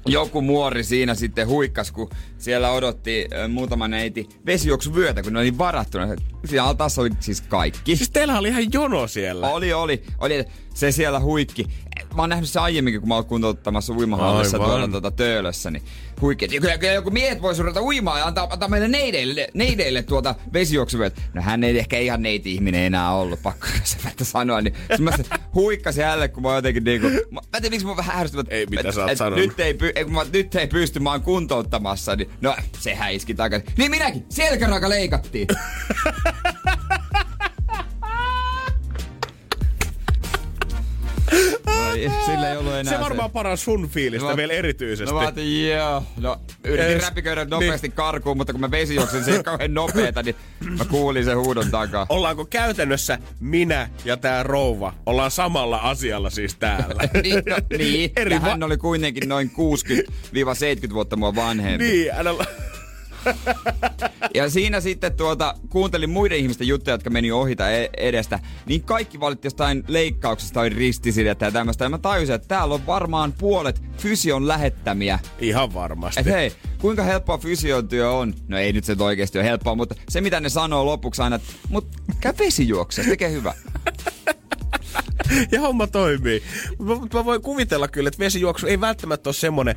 joku 0.06 0.42
muori 0.42 0.84
siinä 0.84 1.16
sitten 1.16 1.48
huikkas, 1.48 1.92
kun 1.92 2.10
siellä 2.44 2.72
odotti 2.72 3.28
muutama 3.50 3.88
neiti 3.88 4.30
vesijuoksuvyötä, 4.46 5.24
kun 5.24 5.34
ne 5.34 5.40
oli 5.40 5.58
varattuna. 5.58 6.08
Siinä 6.46 6.64
altaassa 6.64 7.02
oli 7.02 7.10
siis 7.20 7.42
kaikki. 7.42 7.96
Siis 7.96 8.10
teillä 8.10 8.40
oli 8.40 8.48
ihan 8.48 8.74
jono 8.74 9.08
siellä. 9.08 9.50
Oli, 9.50 9.74
oli. 9.74 10.04
oli 10.20 10.46
se 10.74 10.92
siellä 10.92 11.20
huikki. 11.20 11.68
Mä 12.16 12.22
oon 12.22 12.30
nähnyt 12.30 12.50
se 12.50 12.60
aiemminkin, 12.60 13.02
kun 13.02 13.08
mä 13.08 13.16
oon 13.16 13.26
kuntouttamassa 13.26 13.94
uimahallissa 13.94 14.58
Aivan. 14.58 14.70
tuolla 14.70 14.88
tuota, 14.88 15.12
töölössä. 15.12 15.72
Niin 15.72 15.84
huikki. 16.22 16.48
Kyllä, 16.48 16.78
kyllä 16.78 16.94
joku 16.94 17.12
miehet 17.12 17.42
voisi 17.42 17.62
ruveta 17.62 17.82
uimaan 17.82 18.20
ja 18.20 18.26
antaa, 18.26 18.48
antaa 18.50 18.70
meille 18.70 18.88
neideille, 18.88 19.48
neideille 19.54 20.04
tuota 20.04 20.36
vesijuoksuvyötä. 20.54 21.22
No 21.34 21.42
hän 21.42 21.64
ei 21.64 21.80
ehkä 21.80 22.00
ihan 22.00 22.22
neiti-ihminen 22.22 22.82
enää 22.82 23.14
ollut, 23.16 23.44
pakko 23.44 23.68
se 23.84 24.26
sanoa. 24.26 24.62
Niin 24.62 24.76
mä 25.00 25.12
huikkasi 25.56 26.02
jälleen, 26.02 26.30
kun 26.32 26.44
mä 26.44 26.48
oon 26.50 26.58
jotenkin 26.58 26.84
niinku... 26.84 27.08
Mä, 27.08 27.20
mä 27.32 27.40
en 27.40 27.62
tiedä, 27.62 27.70
miksi 27.70 27.86
mä 27.88 27.96
vähän 27.98 28.20
ärsytän. 28.20 28.46
Ei, 28.50 28.66
mitä 28.66 28.90
et- 28.90 28.96
sä 28.96 29.02
oot 29.02 29.12
et 29.12 29.18
sanonut? 29.18 29.40
Nyt 29.46 29.60
ei, 29.60 29.74
py, 29.74 29.92
ei, 29.96 30.06
mä, 30.06 30.26
nyt 30.34 30.56
ei 30.56 30.68
pysty, 30.68 31.00
mä 31.00 31.12
oon 31.12 31.22
kuntouttamassa. 31.22 32.16
Niin, 32.16 32.30
no, 32.42 32.56
sehän 32.80 33.14
iski 33.14 33.34
takaisin. 33.34 33.70
Niin 33.78 33.92
minäkin, 33.92 34.26
selkäranka 34.30 34.90
leikattiin. 34.90 35.48
sillä 42.26 42.52
ei 42.52 42.58
ollut 42.58 42.74
enää 42.74 42.94
Se 42.94 43.00
varmaan 43.00 43.32
paras 43.32 43.64
sun 43.64 43.90
fiilistä 43.90 44.30
No, 44.30 44.38
vielä 44.38 44.54
erityisesti. 44.54 45.06
No 45.06 45.14
mä 45.14 45.20
ajattelin, 45.20 45.70
joo. 45.70 46.04
No, 46.18 46.38
yritin 46.64 46.92
Ees, 46.92 47.04
räpiköidä 47.04 47.46
nopeasti 47.46 47.88
niin. 47.88 47.96
karkuun, 47.96 48.38
mutta 48.38 48.54
kun 48.54 48.62
mä 48.62 48.72
vesijuoksin 48.72 49.24
se 49.24 49.44
kauhean 49.44 49.74
nopeeta, 49.74 50.24
niin 50.24 50.36
mä 50.78 50.86
kuulin 50.86 51.26
sen 51.26 51.38
huudon 51.38 51.72
takaa. 51.72 52.06
Ollaanko 52.10 52.46
käytännössä 52.46 53.18
minä 53.40 53.90
ja 54.06 54.18
tää 54.18 54.44
rouva 54.44 54.94
ollaan 55.06 55.32
samalla 55.32 55.78
asialla 55.78 56.30
siis 56.30 56.56
täällä? 56.56 57.04
niin, 57.24 57.44
no, 57.50 57.56
niin. 57.78 58.12
Eri 58.16 58.34
ja 58.34 58.42
va- 58.42 58.48
hän 58.50 58.64
oli 58.64 58.78
kuitenkin 58.78 59.30
noin 59.30 59.52
60-70 60.90 60.94
vuotta 60.94 61.16
mua 61.16 61.36
vanhempi. 61.36 61.84
niin, 61.84 62.12
älä... 62.14 62.46
Ja 64.36 64.50
siinä 64.50 64.82
sitten 64.82 65.14
tuota, 65.14 65.56
kuuntelin 65.70 66.10
muiden 66.10 66.38
ihmisten 66.38 66.68
juttuja, 66.68 66.94
jotka 66.94 67.10
meni 67.10 67.32
ohita 67.32 67.72
e- 67.72 67.90
edestä, 67.98 68.40
niin 68.66 68.84
kaikki 68.84 69.20
valitti 69.20 69.46
jostain 69.46 69.84
leikkauksesta 69.88 70.54
tai 70.54 70.70
ristisidettä 70.70 71.46
ja 71.46 71.52
tämmöistä. 71.52 71.86
Ja 71.86 71.90
mä 71.90 71.98
tajusin, 71.98 72.36
että 72.36 72.48
täällä 72.48 72.74
on 72.74 72.86
varmaan 72.88 73.34
puolet 73.34 73.82
fysion 73.98 74.48
lähettämiä. 74.48 75.20
Ihan 75.40 75.74
varmasti. 75.74 76.20
Et 76.20 76.26
hei, 76.26 76.52
kuinka 76.82 77.04
helppoa 77.04 77.38
fysion 77.38 77.88
työ 77.88 78.12
on? 78.12 78.34
No 78.48 78.58
ei 78.58 78.74
nyt 78.74 78.84
se 78.84 78.96
oikeasti 79.00 79.38
ole 79.38 79.46
helppoa, 79.46 79.76
mutta 79.76 79.96
se 80.10 80.22
mitä 80.22 80.40
ne 80.40 80.50
sanoo 80.50 80.86
lopuksi 80.86 81.22
aina, 81.22 81.36
että 81.36 81.54
mut 81.70 81.88
käy 82.20 82.34
vesijuokse, 82.40 83.04
tekee 83.04 83.32
hyvä. 83.32 83.54
ja 85.52 85.62
homma 85.62 85.88
toimii. 85.88 86.44
Mutta 86.80 87.18
mä 87.18 87.26
voin 87.26 87.42
kuvitella 87.42 87.88
kyllä, 87.88 88.08
että 88.08 88.20
vesijuoksu 88.20 88.68
ei 88.68 88.82
välttämättä 88.82 89.30
ole 89.30 89.34
semmonen, 89.34 89.76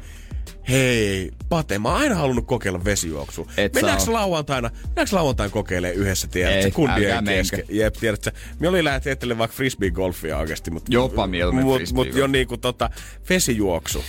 hei, 0.68 1.30
Pate, 1.48 1.78
mä 1.78 1.88
oon 1.88 2.00
aina 2.00 2.14
halunnut 2.14 2.46
kokeilla 2.46 2.84
vesijuoksua. 2.84 3.46
Mennäänkö 3.74 4.04
saa. 4.04 4.14
lauantaina, 4.14 4.70
mennäänkö 4.86 5.16
lauantaina 5.16 5.50
kokeilemaan 5.50 5.96
yhdessä, 5.96 6.28
tiedätkö, 6.28 6.70
kundien 6.70 7.24
kesken? 7.24 7.64
Jep, 7.68 7.94
tiedätkö, 7.94 8.30
me 8.58 8.68
oli 8.68 8.84
lähdet 8.84 9.06
etelemään 9.06 9.38
vaikka 9.38 9.56
frisbee-golfia 9.56 10.36
oikeasti, 10.36 10.70
mutta 10.70 10.92
Jopa 10.92 11.26
mieluummin 11.26 11.64
mut, 11.64 11.76
frisbeegolf. 11.76 12.06
mut 12.08 12.18
jo 12.18 12.26
niinku 12.26 12.56
tota, 12.56 12.90
vesijuoksu. 13.28 14.04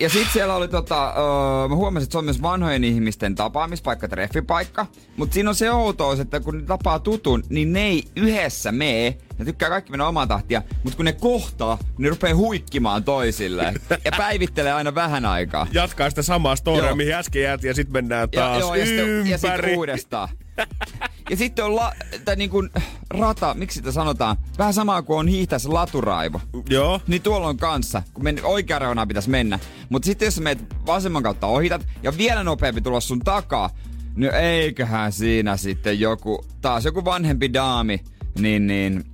Ja 0.00 0.10
sit 0.10 0.26
siellä 0.32 0.54
oli 0.54 0.68
tota, 0.68 1.08
öö, 1.08 1.68
mä 1.68 1.74
huomasin, 1.74 2.04
että 2.04 2.12
se 2.12 2.18
on 2.18 2.24
myös 2.24 2.42
vanhojen 2.42 2.84
ihmisten 2.84 3.34
tapaamispaikka, 3.34 4.08
treffipaikka. 4.08 4.86
Mutta 5.16 5.34
siinä 5.34 5.48
on 5.50 5.54
se 5.54 5.70
outous, 5.70 6.20
että 6.20 6.40
kun 6.40 6.58
ne 6.58 6.64
tapaa 6.64 6.98
tutun, 6.98 7.42
niin 7.48 7.72
ne 7.72 7.82
ei 7.82 8.04
yhdessä 8.16 8.72
mee. 8.72 9.18
Ne 9.38 9.44
tykkää 9.44 9.68
kaikki 9.68 9.90
mennä 9.90 10.06
omaa 10.06 10.26
tahtia, 10.26 10.62
mutta 10.82 10.96
kun 10.96 11.04
ne 11.04 11.12
kohtaa, 11.12 11.78
ne 11.98 12.08
rupeaa 12.08 12.34
huikkimaan 12.36 13.04
toisilleen. 13.04 13.80
ja 14.04 14.12
päivittelee 14.16 14.72
aina 14.72 14.94
vähän 14.94 15.24
aikaa. 15.24 15.66
Jatkaa 15.72 16.10
sitä 16.10 16.22
samaa 16.22 16.56
storia, 16.56 16.94
mihin 16.94 17.14
äsken 17.14 17.42
jäätiin, 17.42 17.68
ja 17.68 17.74
sitten 17.74 17.92
mennään 17.92 18.28
Ja, 18.32 18.40
taas 18.40 18.60
joo, 18.60 18.74
ja, 18.74 18.86
sitten, 18.86 19.26
ja 19.26 19.38
sitten 19.38 19.54
ympäri. 19.54 19.76
uudestaan. 19.76 20.28
Ja 21.30 21.36
sitten 21.36 21.64
on 21.64 21.76
la, 21.76 21.92
tai 22.24 22.36
niin 22.36 22.50
kuin 22.50 22.70
rata, 23.10 23.54
miksi 23.54 23.74
sitä 23.74 23.92
sanotaan, 23.92 24.36
vähän 24.58 24.74
samaa 24.74 25.02
kuin 25.02 25.18
on 25.18 25.28
hiihtäessä 25.28 25.72
laturaivo. 25.72 26.40
Joo. 26.70 27.00
Niin 27.06 27.22
tuolla 27.22 27.48
on 27.48 27.56
kanssa, 27.56 28.02
kun 28.14 28.24
men, 28.24 28.44
oikea 28.44 28.78
reunaan 28.78 29.08
pitäisi 29.08 29.30
mennä. 29.30 29.58
Mutta 29.88 30.06
sitten 30.06 30.26
jos 30.26 30.40
menet 30.40 30.64
vasemman 30.86 31.22
kautta 31.22 31.46
ohitat 31.46 31.86
ja 32.02 32.16
vielä 32.16 32.44
nopeampi 32.44 32.80
tulla 32.80 33.00
sun 33.00 33.20
takaa, 33.20 33.70
niin 34.16 34.34
eiköhän 34.34 35.12
siinä 35.12 35.56
sitten 35.56 36.00
joku, 36.00 36.44
taas 36.60 36.84
joku 36.84 37.04
vanhempi 37.04 37.52
daami, 37.52 38.00
niin, 38.38 38.66
niin 38.66 39.04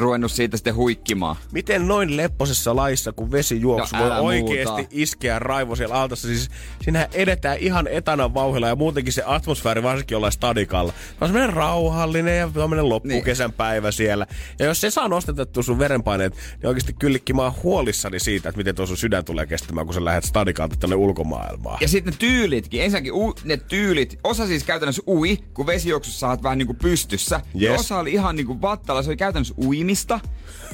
ruvennut 0.00 0.32
siitä 0.32 0.56
sitten 0.56 0.74
huikkimaan. 0.74 1.36
Miten 1.52 1.88
noin 1.88 2.16
lepposessa 2.16 2.76
laissa, 2.76 3.12
kun 3.12 3.32
vesijuoksu 3.32 3.96
No, 3.96 4.22
voi 4.22 4.40
oikeasti 4.40 4.72
muuta. 4.72 4.88
iskeä 4.90 5.38
raivo 5.38 5.76
siellä 5.76 5.94
altassa? 5.94 6.28
Siis 6.28 6.50
sinähän 6.82 7.08
edetään 7.12 7.56
ihan 7.60 7.86
etanan 7.88 8.34
vauhilla 8.34 8.68
ja 8.68 8.76
muutenkin 8.76 9.12
se 9.12 9.22
atmosfääri 9.26 9.82
varsinkin 9.82 10.14
jollain 10.14 10.32
stadikalla. 10.32 10.92
Se 10.92 11.16
on 11.20 11.28
semmoinen 11.28 11.52
rauhallinen 11.56 12.38
ja 12.38 12.50
tämmöinen 12.54 12.88
loppukesän 12.88 13.48
Niin. 13.50 13.56
päivä 13.56 13.90
siellä. 13.90 14.26
Ja 14.58 14.66
jos 14.66 14.80
se 14.80 14.90
saa 14.90 15.08
nostetettua 15.08 15.62
sun 15.62 15.78
verenpaineet, 15.78 16.34
niin 16.34 16.66
oikeasti 16.66 16.92
kyllikki 16.98 17.32
mä 17.32 17.42
oon 17.42 17.52
huolissani 17.62 18.20
siitä, 18.20 18.48
että 18.48 18.56
miten 18.58 18.74
tuo 18.74 18.86
sun 18.86 18.96
sydän 18.96 19.24
tulee 19.24 19.46
kestämään, 19.46 19.86
kun 19.86 19.94
sä 19.94 20.04
lähdet 20.04 20.24
stadikalta 20.24 20.76
tänne 20.76 20.96
ulkomaailmaan. 20.96 21.78
Ja 21.80 21.88
sitten 21.88 22.12
ne 22.12 22.16
tyylitkin, 22.18 22.82
ensinnäkin 22.82 23.12
u, 23.12 23.34
ne 23.44 23.56
tyylit, 23.56 24.18
osa 24.24 24.46
siis 24.46 24.64
käytännössä 24.64 25.02
ui, 25.08 25.38
kun 25.54 25.66
vesijuoksussa 25.66 26.18
saat 26.20 26.42
vähän 26.42 26.58
niinku 26.58 26.74
pystyssä. 26.74 27.40
Ja 27.54 27.70
Yes. 27.70 27.80
osa 27.80 27.98
oli 27.98 28.12
ihan 28.12 28.36
niinku 28.36 28.60
vattalla, 28.62 29.02
se 29.02 29.10
oli 29.10 29.16
käytännössä 29.16 29.54
uimista. 29.86 30.20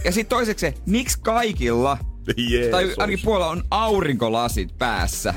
Ja 0.05 0.13
sitten 0.13 0.37
toiseksi 0.37 0.67
se, 0.67 0.75
miksi 0.87 1.19
kaikilla, 1.21 1.99
Jeesus. 2.37 2.71
tai 2.71 2.95
ainakin 2.99 3.25
puolella 3.25 3.51
on 3.51 3.65
aurinkolasit 3.71 4.79
päässä. 4.79 5.35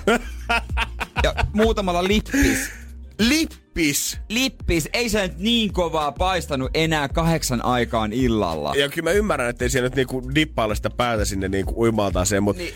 ja 1.24 1.36
muutamalla 1.54 2.04
lippis. 2.04 2.70
Lippis! 3.20 4.18
Lippis, 4.30 4.90
ei 4.94 5.10
se 5.10 5.22
nyt 5.22 5.38
niin 5.38 5.74
kovaa 5.74 6.12
paistanut 6.12 6.72
enää 6.74 7.10
kahdeksan 7.10 7.66
aikaan 7.66 8.14
illalla. 8.14 8.74
Ja 8.76 8.90
kyllä 8.90 9.10
mä 9.10 9.12
ymmärrän, 9.12 9.50
että 9.50 9.66
ei 9.66 9.70
siellä 9.70 9.90
nyt 9.90 9.96
niinku 9.96 10.32
dippaile 10.36 10.76
sitä 10.76 10.90
päätä 10.90 11.26
sinne 11.26 11.48
niinku 11.48 11.82
uimaltaan 11.82 12.26
sen, 12.26 12.44
mutta 12.44 12.62
Niin, 12.62 12.74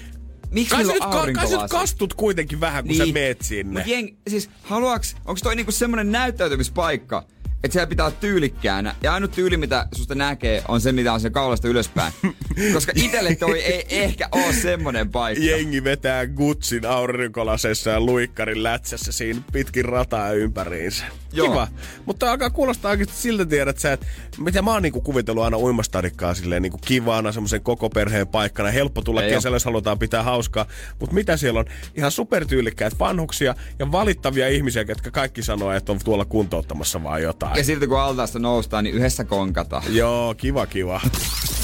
miksi 0.52 0.76
kai, 0.76 0.84
nyt, 0.84 1.00
kai 1.36 1.48
sä 1.48 1.58
nyt 1.58 1.72
kastut 1.72 2.14
kuitenkin 2.14 2.60
vähän, 2.60 2.84
kun 2.84 2.98
niin. 2.98 3.08
sä 3.08 3.14
meet 3.14 3.42
sinne. 3.42 3.80
Mut 3.80 3.88
jeng, 3.88 4.08
siis 4.30 4.50
haluaks, 4.64 5.16
onko 5.26 5.40
toi 5.44 5.56
niinku 5.56 5.72
semmonen 5.72 6.12
näyttäytymispaikka, 6.12 7.24
että 7.64 7.74
siellä 7.74 7.88
pitää 7.88 8.06
olla 8.06 8.18
tyylikkäänä. 8.20 8.96
Ja 9.04 9.14
ainut 9.14 9.32
tyyli, 9.32 9.58
mitä 9.58 9.88
susta 9.96 10.16
näkee, 10.16 10.64
on 10.68 10.82
se, 10.82 10.92
mitä 10.92 11.14
on 11.14 11.20
sen 11.20 11.32
kaulasta 11.32 11.68
ylöspäin. 11.68 12.14
Koska 12.74 12.92
itelle 12.96 13.36
toi 13.36 13.60
ei 13.60 13.86
ehkä 13.90 14.30
oo 14.32 14.52
semmonen 14.62 15.10
paikka. 15.10 15.46
Jengi 15.46 15.84
vetää 15.84 16.28
Gutsin 16.28 16.86
aurinkolasessa 16.86 17.90
ja 17.90 18.00
luikkarin 18.00 18.64
lätsässä 18.64 19.12
siinä 19.12 19.42
pitkin 19.52 19.86
rataa 19.86 20.32
ympäriinsä. 20.32 21.04
Joo. 21.34 21.48
Kiva. 21.48 21.68
Mutta 22.06 22.32
alkaa 22.32 22.50
kuulostaa 22.50 22.92
oikeasti 22.92 23.16
siltä 23.16 23.46
tiedät 23.46 23.78
sä, 23.78 23.94
että 23.94 24.06
mitä 24.38 24.62
mä 24.62 24.72
oon 24.72 24.82
niinku 24.82 25.02
kuvitellut 25.02 25.44
aina 25.44 25.58
uimastadikkaa 25.58 26.34
silleen 26.34 26.62
niinku 26.62 26.80
kivana, 26.86 27.32
semmoisen 27.32 27.62
koko 27.62 27.90
perheen 27.90 28.28
paikkana. 28.28 28.72
Helppo 28.72 29.02
tulla 29.02 29.24
Ei 29.24 29.32
kesällä, 29.32 29.56
jos 29.56 29.66
halutaan 29.66 30.00
pitää 30.00 30.24
hauskaa. 30.24 30.66
Mutta 31.00 31.16
mitä 31.16 31.38
siellä 31.38 31.60
on? 31.60 31.66
Ihan 31.96 32.12
supertyylikkäät 32.12 33.00
vanhuksia 33.00 33.56
ja 33.80 33.92
valittavia 33.92 34.48
ihmisiä, 34.48 34.86
ketkä 34.86 35.12
kaikki 35.12 35.44
sanoo, 35.44 35.72
että 35.72 35.92
on 35.92 36.00
tuolla 36.04 36.26
kuntouttamassa 36.26 37.04
vaan 37.04 37.22
jotain. 37.22 37.58
Ja 37.58 37.64
silti 37.64 37.88
kun 37.88 38.00
altaasta 38.00 38.40
noustaan, 38.40 38.84
niin 38.84 38.96
yhdessä 38.96 39.24
konkataan. 39.24 39.84
Joo, 39.90 40.36
kiva 40.36 40.66
kiva. 40.66 41.02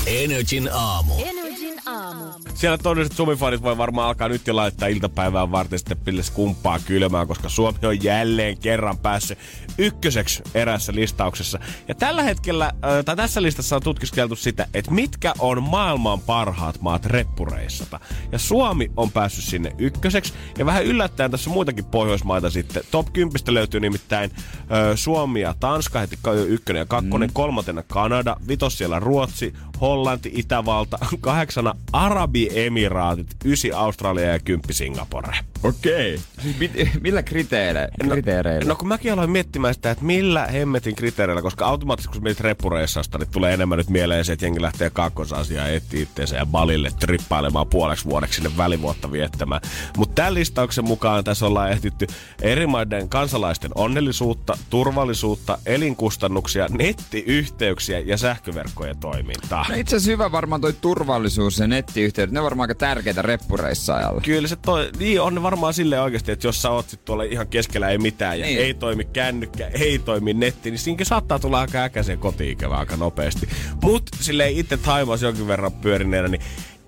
Energin 0.05 0.69
aamu. 0.73 1.13
Energin 1.17 1.44
aamu. 1.85 2.23
Siellä 2.53 2.77
todelliset 2.77 3.17
Suomi-fanit 3.17 3.61
voi 3.61 3.77
varmaan 3.77 4.07
alkaa 4.07 4.29
nyt 4.29 4.47
jo 4.47 4.55
laittaa 4.55 4.87
iltapäivään 4.87 5.51
varten 5.51 5.79
sitten 5.79 5.97
pilles 5.97 6.31
kumppaa 6.31 6.79
kylmään, 6.79 7.27
koska 7.27 7.49
Suomi 7.49 7.77
on 7.83 8.03
jälleen 8.03 8.57
kerran 8.57 8.97
päässyt 8.97 9.37
ykköseksi 9.77 10.43
erässä 10.53 10.93
listauksessa. 10.95 11.59
Ja 11.87 11.95
tällä 11.95 12.23
hetkellä, 12.23 12.65
äh, 12.65 13.05
tai 13.05 13.15
tässä 13.15 13.41
listassa 13.41 13.75
on 13.75 13.83
tutkiskeltu 13.83 14.35
sitä, 14.35 14.67
että 14.73 14.91
mitkä 14.91 15.33
on 15.39 15.63
maailman 15.63 16.21
parhaat 16.21 16.81
maat 16.81 17.05
reppureissata. 17.05 17.99
Ja 18.31 18.39
Suomi 18.39 18.91
on 18.97 19.11
päässyt 19.11 19.43
sinne 19.43 19.75
ykköseksi. 19.77 20.33
Ja 20.57 20.65
vähän 20.65 20.85
yllättäen 20.85 21.31
tässä 21.31 21.49
muitakin 21.49 21.85
Pohjoismaita 21.85 22.49
sitten. 22.49 22.83
Top 22.91 23.13
10 23.13 23.41
löytyy 23.47 23.79
nimittäin 23.79 24.31
äh, 24.35 24.95
Suomi 24.95 25.41
ja 25.41 25.55
Tanska, 25.59 25.99
heti 25.99 26.19
ykkönen 26.47 26.79
ja 26.79 26.85
kakkonen. 26.85 27.29
Mm. 27.29 27.33
Kolmantena 27.33 27.83
Kanada, 27.83 28.37
vitos 28.47 28.77
siellä 28.77 28.99
Ruotsi, 28.99 29.53
Hollanti, 29.81 30.31
Itävalta, 30.33 30.97
kahdeksana 31.21 31.75
Arabiemiraatit, 31.93 33.27
ysi 33.45 33.71
Australia 33.71 34.31
ja 34.31 34.39
kymppi 34.39 34.73
Singapore. 34.73 35.37
Okei. 35.63 36.19
Siis 36.41 36.59
mit, 36.59 36.71
millä 37.03 37.23
kriteereillä? 37.23 38.13
kriteereillä? 38.13 38.67
No 38.69 38.75
kun 38.75 38.87
mäkin 38.87 39.13
aloin 39.13 39.29
miettimään 39.29 39.73
sitä, 39.73 39.91
että 39.91 40.05
millä 40.05 40.45
hemmetin 40.45 40.95
kriteereillä, 40.95 41.41
koska 41.41 41.65
automaattisesti 41.65 42.13
kun 42.13 42.23
menet 42.23 42.39
reppureissasta, 42.39 43.17
niin 43.17 43.29
tulee 43.31 43.53
enemmän 43.53 43.77
nyt 43.77 43.89
mieleen 43.89 44.25
se, 44.25 44.33
että 44.33 44.45
jengi 44.45 44.61
lähtee 44.61 44.89
kakkosasiaan 44.89 45.73
etsiä 45.73 46.01
itteensä 46.01 46.35
ja 46.35 46.45
balille 46.45 46.91
trippailemaan 46.99 47.67
puoleksi 47.67 48.05
vuodeksi 48.05 48.35
sinne 48.41 48.57
välivuotta 48.57 49.11
viettämään. 49.11 49.61
Mutta 49.97 50.15
tämän 50.15 50.33
listauksen 50.33 50.85
mukaan 50.85 51.23
tässä 51.23 51.45
ollaan 51.45 51.71
ehtitty 51.71 52.07
eri 52.41 52.67
maiden 52.67 53.09
kansalaisten 53.09 53.71
onnellisuutta, 53.75 54.57
turvallisuutta, 54.69 55.57
elinkustannuksia, 55.65 56.67
nettiyhteyksiä 56.69 57.99
ja 57.99 58.17
sähköverkkojen 58.17 58.97
toimintaa. 58.97 59.64
No 59.69 59.75
itse 59.75 59.95
asiassa 59.95 60.11
hyvä 60.11 60.31
varmaan 60.31 60.61
toi 60.61 60.73
turvallisuus 60.73 61.59
ja 61.59 61.67
nettiyhteydet. 61.67 62.31
Ne 62.33 62.39
on 62.39 62.43
varmaan 62.43 62.69
aika 62.69 62.75
tärkeitä 62.79 63.21
reppureissaajalla. 63.21 64.21
Kyllä 64.21 64.47
se 64.47 64.55
toi, 64.55 64.89
niin 64.99 65.21
on 65.21 65.35
ne 65.35 65.43
varmaan 65.43 65.73
silleen 65.73 66.01
oikeasti, 66.01 66.31
että 66.31 66.47
jos 66.47 66.61
sä 66.61 66.69
oot 66.69 66.89
sit 66.89 67.05
tuolla 67.05 67.23
ihan 67.23 67.47
keskellä 67.47 67.89
ei 67.89 67.97
mitään 67.97 68.39
ja 68.39 68.45
Niin. 68.45 68.59
ei 68.59 68.73
toimi 68.73 69.05
kännykkä, 69.05 69.67
ei 69.67 69.99
toimi 69.99 70.33
netti, 70.33 70.71
niin 70.71 70.79
siinäkin 70.79 71.05
saattaa 71.05 71.39
tulla 71.39 71.59
aika 71.59 71.83
äkäiseen 71.83 72.19
kotiin 72.19 72.57
aika 72.69 72.97
nopeasti. 72.97 73.49
Mut 73.81 74.09
silleen 74.19 74.53
itse 74.57 74.77
Taimaas 74.77 75.21
jonkin 75.21 75.47
verran 75.47 75.71
pyörineenä, 75.71 76.27
niin 76.27 76.41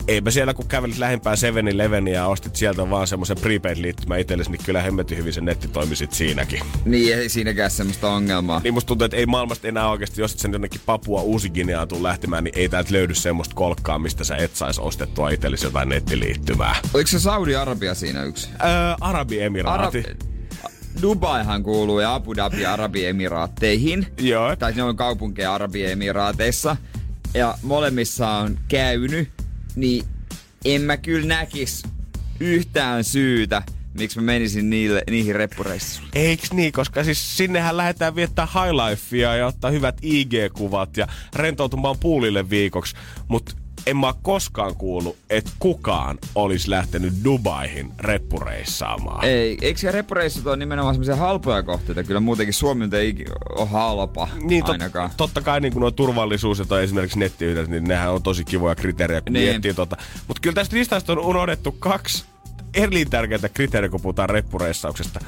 eipä 0.07 0.31
siellä 0.31 0.53
kun 0.53 0.67
kävelit 0.67 0.97
lähempää 0.97 1.35
7-Eleveniä 1.35 2.13
ja 2.13 2.27
ostit 2.27 2.55
sieltä 2.55 2.89
vaan 2.89 3.07
semmoisen 3.07 3.37
prepaid-liittymän 3.37 4.19
itsellesi, 4.19 4.51
niin 4.51 4.61
kyllä 4.65 4.81
hemmetin 4.81 5.17
hyvin 5.17 5.33
se 5.33 5.41
netti 5.41 5.67
toimi 5.67 5.95
sit 5.95 6.13
siinäkin. 6.13 6.59
Niin 6.85 7.17
ei 7.17 7.29
siinäkään 7.29 7.71
semmoista 7.71 8.09
ongelmaa. 8.09 8.61
Niin 8.63 8.73
musta 8.73 8.87
tuntuu, 8.87 9.05
että 9.05 9.17
ei 9.17 9.25
maailmasta 9.25 9.67
enää 9.67 9.89
oikeasti, 9.89 10.21
jos 10.21 10.33
et 10.33 10.39
sen 10.39 10.51
jonnekin 10.51 10.81
Papua 10.85 11.21
uusi 11.21 11.49
Guineaan 11.49 11.87
tuu 11.87 12.03
lähtemään, 12.03 12.43
niin 12.43 12.57
ei 12.57 12.69
täältä 12.69 12.93
löydy 12.93 13.15
semmoista 13.15 13.55
kolkkaa, 13.55 13.99
mistä 13.99 14.23
sä 14.23 14.35
et 14.35 14.55
sais 14.55 14.79
ostettua 14.79 15.29
itsellesi 15.29 15.65
jotain 15.65 15.89
nettiliittymää. 15.89 16.75
Oliko 16.93 17.07
se 17.07 17.19
Saudi-Arabia 17.19 17.95
siinä 17.95 18.23
yksi? 18.23 18.49
Öö, 18.49 18.95
Arabiemiraati. 19.01 20.03
Dubaihan 21.01 21.63
kuuluu 21.63 21.99
ja 21.99 22.15
Abu 22.15 22.35
Dhabi 22.35 22.65
Arabiemiraatteihin. 22.65 24.07
Joo. 24.19 24.55
Tai 24.55 24.73
ne 24.73 24.83
on 24.83 24.95
kaupunkeja 24.95 25.53
Arabiemiraateissa. 25.53 26.77
Ja 27.33 27.57
molemmissa 27.63 28.29
on 28.29 28.59
käynyt, 28.67 29.29
niin 29.77 30.05
en 30.65 30.81
mä 30.81 30.97
kyllä 30.97 31.27
näkis 31.27 31.83
yhtään 32.39 33.03
syytä, 33.03 33.61
miksi 33.93 34.19
mä 34.19 34.25
menisin 34.25 34.69
niille, 34.69 35.03
niihin 35.09 35.35
reppureissuihin. 35.35 36.11
Eiks 36.15 36.53
niin, 36.53 36.71
koska 36.71 37.03
siis 37.03 37.37
sinnehän 37.37 37.77
lähdetään 37.77 38.15
viettää 38.15 38.45
high 38.45 38.73
lifea 38.73 39.35
ja 39.35 39.47
ottaa 39.47 39.71
hyvät 39.71 39.97
IG-kuvat 40.01 40.97
ja 40.97 41.07
rentoutumaan 41.35 41.97
puulille 41.99 42.49
viikoksi. 42.49 42.95
Mut 43.27 43.66
en 43.87 43.97
mä 43.97 44.13
koskaan 44.21 44.75
kuullut, 44.75 45.17
että 45.29 45.51
kukaan 45.59 46.17
olisi 46.35 46.69
lähtenyt 46.69 47.13
Dubaihin 47.23 47.91
reppureissaamaan. 47.99 49.25
Ei, 49.25 49.57
eikö 49.61 49.79
se 49.79 49.91
reppureissut 49.91 50.47
ole 50.47 50.57
nimenomaan 50.57 50.95
semmoisia 50.95 51.15
halpoja 51.15 51.63
kohteita? 51.63 52.03
Kyllä 52.03 52.19
muutenkin 52.19 52.53
Suomi 52.53 52.85
nyt 52.85 52.93
ei 52.93 53.15
ole 53.49 53.67
halpa 53.67 54.27
Niin, 54.41 54.63
tot, 54.63 54.71
ainakaan. 54.71 55.09
totta 55.17 55.41
kai 55.41 55.61
niin 55.61 55.73
nuo 55.75 55.91
turvallisuus 55.91 56.59
ja 56.59 56.65
toi 56.65 56.83
esimerkiksi 56.83 57.19
nettiyhteydet, 57.19 57.69
niin 57.69 57.83
nehän 57.83 58.11
on 58.13 58.23
tosi 58.23 58.45
kivoja 58.45 58.75
kriteerejä, 58.75 59.21
kun 59.21 59.33
Niin. 59.33 59.49
miettii 59.49 59.73
tota. 59.73 59.97
Mutta 60.27 60.41
kyllä 60.41 60.55
tästä 60.55 60.75
listasta 60.75 61.11
on 61.13 61.19
unohdettu 61.19 61.71
kaksi 61.71 62.25
elintärkeää 62.73 63.49
kriteeriä, 63.53 63.89
kun 63.89 64.01
puhutaan 64.01 64.29
reppureissauksesta. 64.29 65.19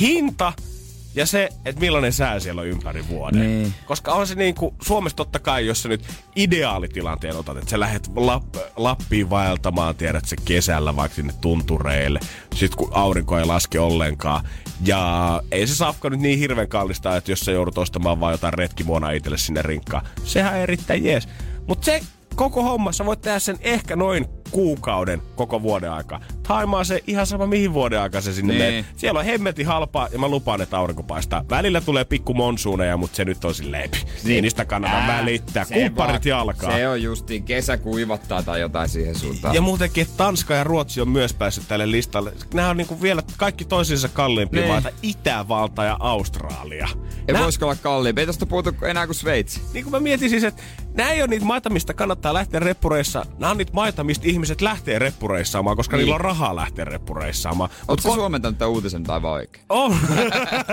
Hinta 0.00 0.52
ja 1.14 1.26
se, 1.26 1.48
että 1.64 1.80
millainen 1.80 2.12
sää 2.12 2.40
siellä 2.40 2.60
on 2.60 2.66
ympäri 2.66 3.08
vuoden. 3.08 3.40
Niin. 3.40 3.74
Koska 3.86 4.12
on 4.12 4.26
se 4.26 4.34
niin 4.34 4.54
kuin, 4.54 4.74
Suomessa 4.82 5.16
totta 5.16 5.38
kai, 5.38 5.66
jos 5.66 5.82
sä 5.82 5.88
nyt 5.88 6.04
ideaalitilanteen 6.36 7.36
otat, 7.36 7.56
että 7.56 7.70
sä 7.70 7.80
lähdet 7.80 8.10
Lapp, 8.16 8.56
Lappiin 8.76 9.30
vaeltamaan, 9.30 9.96
tiedät 9.96 10.24
se 10.24 10.36
kesällä 10.44 10.96
vaikka 10.96 11.16
sinne 11.16 11.32
tuntureille, 11.40 12.20
sit 12.54 12.74
kun 12.74 12.90
aurinko 12.92 13.38
ei 13.38 13.44
laske 13.44 13.80
ollenkaan. 13.80 14.48
Ja 14.84 15.42
ei 15.50 15.66
se 15.66 15.74
safka 15.74 16.10
nyt 16.10 16.20
niin 16.20 16.38
hirveän 16.38 16.68
kallista, 16.68 17.16
että 17.16 17.32
jos 17.32 17.40
sä 17.40 17.52
joudut 17.52 17.78
ostamaan 17.78 18.20
vaan 18.20 18.32
jotain 18.32 18.54
retkimuona 18.54 19.10
itselle 19.10 19.38
sinne 19.38 19.62
rinkkaan. 19.62 20.06
Sehän 20.24 20.54
on 20.54 20.60
erittäin 20.60 21.04
jees. 21.04 21.28
Mutta 21.66 21.84
se 21.84 22.00
koko 22.34 22.62
homma, 22.62 22.92
sä 22.92 23.06
voit 23.06 23.20
tehdä 23.20 23.38
sen 23.38 23.58
ehkä 23.60 23.96
noin 23.96 24.26
kuukauden 24.52 25.22
koko 25.36 25.62
vuoden 25.62 25.90
aikaa. 25.92 26.20
Taimaa 26.48 26.84
se 26.84 27.02
ihan 27.06 27.26
sama 27.26 27.46
mihin 27.46 27.72
vuoden 27.74 28.00
aikaa 28.00 28.20
se 28.20 28.32
sinne 28.32 28.52
Niin. 28.54 28.64
menee. 28.64 28.84
Siellä 28.96 29.20
on 29.20 29.26
hemmetin 29.26 29.66
halpaa 29.66 30.08
ja 30.12 30.18
mä 30.18 30.28
lupaan, 30.28 30.60
että 30.60 30.78
aurinko 30.78 31.02
paistaa. 31.02 31.44
Välillä 31.50 31.80
tulee 31.80 32.04
pikku 32.04 32.34
monsuuneja, 32.34 32.96
mutta 32.96 33.16
se 33.16 33.24
nyt 33.24 33.44
on 33.44 33.54
silleen. 33.54 33.90
Niin. 34.24 34.34
Ei 34.36 34.42
niistä 34.42 34.64
kannata 34.64 34.94
Ää, 34.96 35.18
välittää. 35.20 35.64
se 35.64 35.74
Kumpparit 35.74 36.24
jalkaa. 36.26 36.72
Se 36.76 36.88
on 36.88 37.02
justiin 37.02 37.42
kesä 37.44 37.76
kuivattaa 37.76 38.42
tai 38.42 38.60
jotain 38.60 38.88
siihen 38.88 39.14
suuntaan. 39.18 39.54
Ja 39.54 39.60
muutenkin, 39.60 40.02
että 40.02 40.14
Tanska 40.16 40.54
ja 40.54 40.64
Ruotsi 40.64 41.00
on 41.00 41.08
myös 41.08 41.34
päässyt 41.34 41.64
tälle 41.68 41.90
listalle. 41.90 42.32
Nämä 42.54 42.70
on 42.70 42.76
niinku 42.76 43.02
vielä 43.02 43.22
kaikki 43.36 43.64
toisiinsa 43.64 44.08
kalliimpia 44.08 44.60
Niin. 44.60 44.72
maita. 44.72 44.90
Itävalta 45.02 45.84
ja 45.84 45.96
Australia. 46.00 46.88
Ei 47.28 47.34
Nää- 47.34 47.42
voisiko 47.42 47.64
olla 47.66 47.76
kalliimpi. 47.76 48.20
Ei 48.20 48.26
tosta 48.26 48.46
puhuta 48.46 48.72
enää 48.82 49.06
kuin 49.06 49.14
Sveitsi. 49.16 49.60
niin 49.72 49.84
kuin 49.84 49.90
mä 49.92 50.00
mietin 50.00 50.30
siis, 50.30 50.44
että 50.44 50.62
nämä 50.94 51.10
ei 51.10 51.22
ole 51.22 51.28
niitä 51.28 51.46
maita, 51.46 51.70
mistä 51.70 51.94
kannattaa 51.94 52.34
lähteä 52.34 52.60
reppureissa. 52.60 53.26
Nämä 53.38 53.50
on 53.50 53.56
niitä 53.58 53.72
maita, 53.72 54.04
mistä 54.04 54.28
ihmiset 54.28 54.60
lähtee 54.60 54.98
reppureissaamaan, 54.98 55.76
koska 55.76 55.96
Niin. 55.96 56.00
niillä 56.02 56.14
on 56.14 56.20
rahaa 56.20 56.56
lähteä 56.56 56.84
reppureissaamaan. 56.84 57.70
Oletko 57.88 58.08
ko- 58.10 58.14
suomentanut 58.14 58.58
tämän 58.58 58.70
uutisen 58.72 59.02
tai 59.02 59.22
vai 59.22 59.32
oikein? 59.32 59.64
On. 59.68 59.96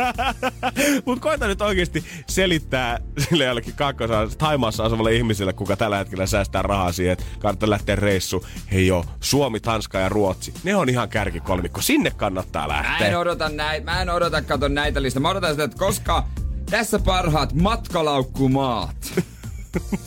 Mutta 1.05 1.21
koita 1.21 1.47
nyt 1.47 1.61
oikeasti 1.61 2.03
selittää 2.27 2.99
sille 3.29 3.45
jollekin 3.45 3.73
kaakkoisaan 3.75 4.29
Taimaassa 4.37 4.83
asuvalle 4.85 5.15
ihmiselle, 5.15 5.53
kuka 5.53 5.75
tällä 5.75 5.97
hetkellä 5.97 6.25
säästää 6.25 6.61
rahaa 6.61 6.91
siihen, 6.91 7.13
että 7.13 7.25
kannattaa 7.39 7.69
lähteä 7.69 7.95
reissu. 7.95 8.45
Hei 8.71 8.87
joo, 8.87 9.05
Suomi, 9.19 9.59
Tanska 9.59 9.99
ja 9.99 10.09
Ruotsi. 10.09 10.53
Ne 10.63 10.75
on 10.75 10.89
ihan 10.89 11.09
kärkikolmikko. 11.09 11.81
Sinne 11.81 12.11
kannattaa 12.11 12.67
Mä 12.67 12.77
en 12.77 12.83
lähteä. 12.83 13.19
odota 13.19 13.49
näitä, 13.49 13.85
mä 13.91 14.01
en 14.01 14.09
odota 14.09 14.41
kato 14.41 14.67
näitä 14.67 15.01
listaa. 15.01 15.21
Mä 15.21 15.29
odotan 15.29 15.51
sitä, 15.51 15.63
että 15.63 15.77
koska 15.77 16.23
tässä 16.69 16.99
parhaat 16.99 17.53
matkalaukkumaat. 17.53 18.95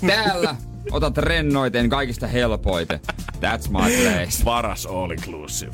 Täällä 0.06 0.54
otat 0.90 1.18
rennoiten 1.18 1.88
kaikista 1.88 2.26
helpoiten. 2.26 3.00
That's 3.32 3.70
my 3.70 4.02
place. 4.02 4.44
Paras 4.44 4.86
all 4.86 5.10
inclusive. 5.10 5.72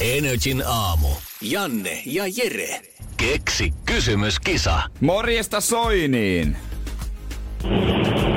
Energin 0.00 0.62
aamu. 0.66 1.08
Janne 1.40 2.02
ja 2.06 2.24
Jere. 2.36 2.80
Keksi 3.16 3.74
kysymyskisa. 3.86 4.82
Morjesta 5.00 5.60
Soiniin. 5.60 6.56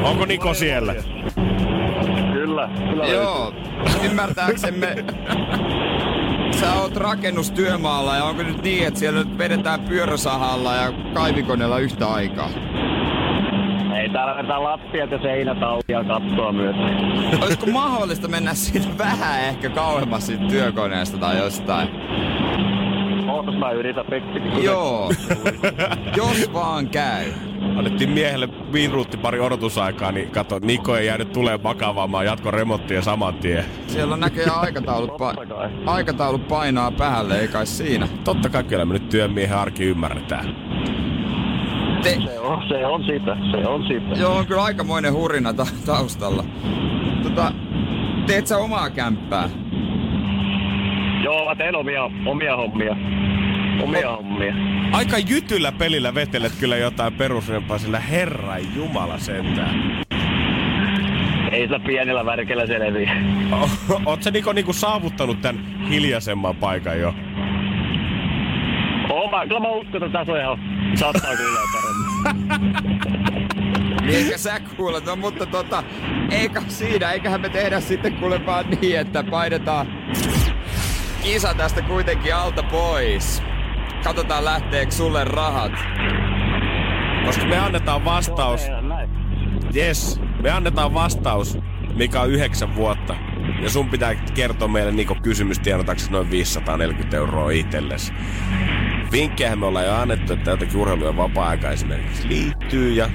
Onko 0.04 0.26
Niko 0.26 0.54
siellä? 0.54 0.96
Kyllä, 2.34 2.70
kyllä. 2.90 3.08
Joo, 3.08 3.54
ymmärtääksemme 4.04 4.96
sä 6.60 6.74
oot 6.74 6.96
rakennustyömaalla 6.96 8.16
ja 8.16 8.24
onko 8.24 8.44
nyt 8.44 8.64
niin, 8.64 8.88
että 8.88 9.00
siellä 9.00 9.24
nyt 9.24 9.38
vedetään 9.38 9.80
pyöräsahalla 9.80 10.76
ja 10.76 10.92
kaivikoneella 11.14 11.80
yhtä 11.80 12.08
aikaa? 12.08 12.50
Täällä 14.14 14.36
vetää 14.36 14.64
lattiat 14.64 15.12
ja 15.12 15.20
seinät 15.22 15.64
auki 15.64 15.92
ja 15.92 16.04
kattoa 16.04 16.52
myös. 16.52 16.76
Olisiko 17.42 17.66
mahdollista 17.66 18.28
mennä 18.28 18.54
siitä 18.54 18.88
vähän 18.98 19.40
ehkä 19.40 19.70
kauemmas 19.70 20.26
siitä 20.28 20.44
työkoneesta 20.50 21.18
tai 21.18 21.38
jostain? 21.38 21.88
Ootas 23.30 23.56
mä 23.56 23.72
yritän 23.72 24.06
pikkusen. 24.06 24.64
Joo, 24.64 25.12
jos 26.18 26.54
vaan 26.54 26.90
käy. 26.90 27.26
Annettiin 27.78 28.10
miehelle 28.10 28.50
minuutti 28.72 29.18
pari 29.18 29.40
odotusaikaa, 29.40 30.12
niin 30.12 30.30
kato, 30.32 30.60
Niko 30.60 30.98
ei 30.98 31.06
jäänyt 31.08 31.32
tulee 31.32 31.60
makaamaan, 31.64 32.26
jatko 32.26 32.52
remonttia 32.52 33.02
saman 33.02 33.34
tien. 33.34 33.66
Siellä 33.88 34.14
on 34.14 34.20
näköjään 34.20 34.60
aikataulut, 34.60 35.12
pa- 35.12 35.70
aikataulut 35.86 36.48
painaa 36.48 36.92
päälle, 36.92 37.40
ei 37.40 37.48
kai 37.48 37.66
siinä. 37.66 38.08
Totta 38.24 38.50
kai 38.50 38.64
kyllä 38.64 38.86
me 38.86 38.94
nyt 38.94 39.10
työmiehen 39.10 39.58
arki 39.58 39.84
ymmärretään. 39.84 40.56
Te, 42.04 42.10
Se 42.26 42.40
on, 42.40 42.64
se 42.68 42.86
on 42.86 43.04
sitä, 43.04 43.38
se 43.52 43.68
on 43.68 43.84
sitä. 43.88 44.22
joo, 44.22 44.36
on 44.38 44.46
kyllä 44.48 44.64
aikamoinen 44.64 45.14
hurina 45.14 45.54
ta- 45.54 45.66
taustalla. 45.86 46.44
Tota, 47.24 47.52
teet 48.28 48.48
sä 48.48 48.58
omaa 48.58 48.90
kämppää? 48.90 49.50
Joo, 51.24 51.46
mä 51.50 51.56
teen 51.56 51.76
omia, 51.76 52.04
omia 52.26 52.56
hommia. 52.58 52.96
Omia 53.84 54.12
hommia. 54.12 54.54
Aika 54.92 55.18
jytyllä 55.18 55.72
pelillä 55.72 56.16
vetelet 56.16 56.52
kyllä 56.60 56.78
jotain 56.78 57.14
perusrempaa, 57.14 57.78
sillä 57.78 58.00
herran 58.00 58.76
jumala 58.76 59.18
sentään. 59.18 60.04
Ei 61.52 61.62
sillä 61.62 61.80
pienellä 61.80 62.26
värkellä 62.26 62.68
selviä. 62.68 63.12
O- 63.52 64.02
Oot 64.06 64.24
sä 64.24 64.32
Niko 64.32 64.54
niinku 64.54 64.74
saavuttanut 64.74 65.42
tän 65.42 65.60
hiljaisemman 65.90 66.56
paikan 66.56 67.00
jo? 67.00 67.14
Oo, 69.10 69.32
mä, 69.32 69.48
kyllä 69.48 69.60
mä 69.60 69.70
uskon, 69.70 70.04
että 70.04 70.18
tässä 70.20 70.32
on 70.34 70.40
ihan 70.40 70.60
saattaa 70.96 71.32
kuulla 71.38 71.60
paremmin. 71.74 72.84
Niin 74.02 74.16
eikä 74.16 74.38
sä 74.38 74.60
kuulet, 74.78 75.06
no 75.06 75.16
mutta 75.16 75.46
tota, 75.46 75.84
eikä 76.32 76.62
siinä, 76.68 77.12
eiköhän 77.12 77.42
me 77.42 77.50
tehdä 77.50 77.80
sitten 77.80 78.14
kuule 78.14 78.46
vaan 78.46 78.66
niin, 78.70 79.00
että 79.00 79.24
painetaan 79.24 79.88
kisa 81.24 81.54
tästä 81.54 81.82
kuitenkin 81.82 82.36
alta 82.36 82.64
pois. 82.64 83.44
Katsotaan 84.04 84.46
lähteekö 84.46 84.92
sulle 84.92 85.24
rahat. 85.24 85.72
Koska 87.26 87.46
me 87.46 87.58
annetaan 87.58 88.06
vastaus, 88.06 88.62
yes, 89.76 90.22
me 90.42 90.52
annetaan 90.52 90.94
vastaus, 90.94 91.58
mikä 91.96 92.22
on 92.22 92.32
yhdeksän 92.32 92.76
vuotta. 92.76 93.16
Ja 93.62 93.70
sun 93.70 93.90
pitää 93.90 94.16
kertoa 94.16 94.68
meille 94.68 94.92
Niko 94.92 95.16
kysymys 95.16 95.60
tiedotaksesi 95.60 96.12
noin 96.12 96.32
540 96.32 97.18
euroa 97.18 97.52
itsellesi. 97.52 98.14
Vinkkejähän 99.14 99.60
me 99.60 99.66
ollaan 99.66 99.86
jo 99.86 99.94
annettu, 99.96 100.34
että 100.34 100.52
jotakin 100.52 100.76
urheilu- 100.80 101.06
ja 101.06 101.18
vapaa-aika 101.18 101.70
esimerkiksi 101.70 102.28
liittyy. 102.28 102.94
Ja 102.94 103.10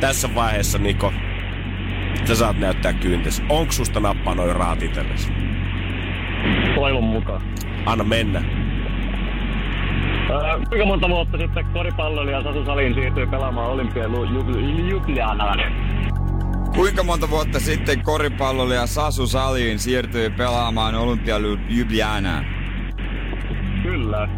tässä 0.00 0.34
vaiheessa, 0.34 0.78
Niko, 0.78 1.12
sä 2.24 2.34
saat 2.34 2.58
näyttää 2.58 2.92
kyyntes. 2.92 3.42
Onko 3.48 3.72
susta 3.72 4.00
nappaa 4.00 4.34
noin 4.34 4.56
rahat 4.56 4.82
itsellesi? 4.82 5.32
Toivon 6.74 7.04
mukaan. 7.04 7.42
Anna 7.86 8.04
mennä. 8.04 8.44
Öö, 10.30 10.58
kuinka 10.68 10.86
monta 10.86 11.08
vuotta 11.08 11.38
sitten 11.38 11.64
koripalloilija 11.72 12.42
Sasu 12.42 12.64
Salin 12.64 12.94
siirtyi 12.94 13.26
pelaamaan 13.26 13.70
Olympian 13.70 14.12
Ljubljanaan? 14.88 15.58
Kuinka 16.74 17.02
monta 17.02 17.30
vuotta 17.30 17.60
sitten 17.60 18.02
koripallolija 18.02 18.86
Sasu 18.86 19.26
Saliin 19.26 19.78
siirtyi 19.78 20.30
pelaamaan 20.30 20.94
Olympia 20.94 21.36
Ljubljanaan? 21.68 22.44
Kyllä. 23.82 24.28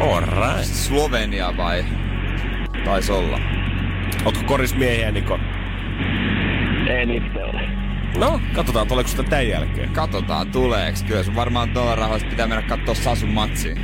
Alright. 0.00 0.64
Slovenia 0.64 1.56
vai? 1.56 1.84
Taisi 2.84 3.12
olla. 3.12 3.38
Ootko 4.24 4.42
korismiehiä, 4.46 5.10
Niko? 5.10 5.38
Ei 6.88 7.16
itse 7.16 7.44
ole. 7.44 7.68
No, 8.18 8.40
katsotaan, 8.54 8.88
tuleeko 8.88 9.10
sitä 9.10 9.22
tämän 9.22 9.48
jälkeen. 9.48 9.90
Katsotaan 9.90 10.50
tuleeks. 10.50 11.02
Kyllä 11.02 11.22
sun 11.22 11.34
varmaan 11.34 11.70
tuolla 11.70 11.94
rahoista 11.94 12.30
pitää 12.30 12.46
mennä 12.46 12.62
kattoo 12.62 12.94
Sasun 12.94 13.28
matsiin. 13.28 13.78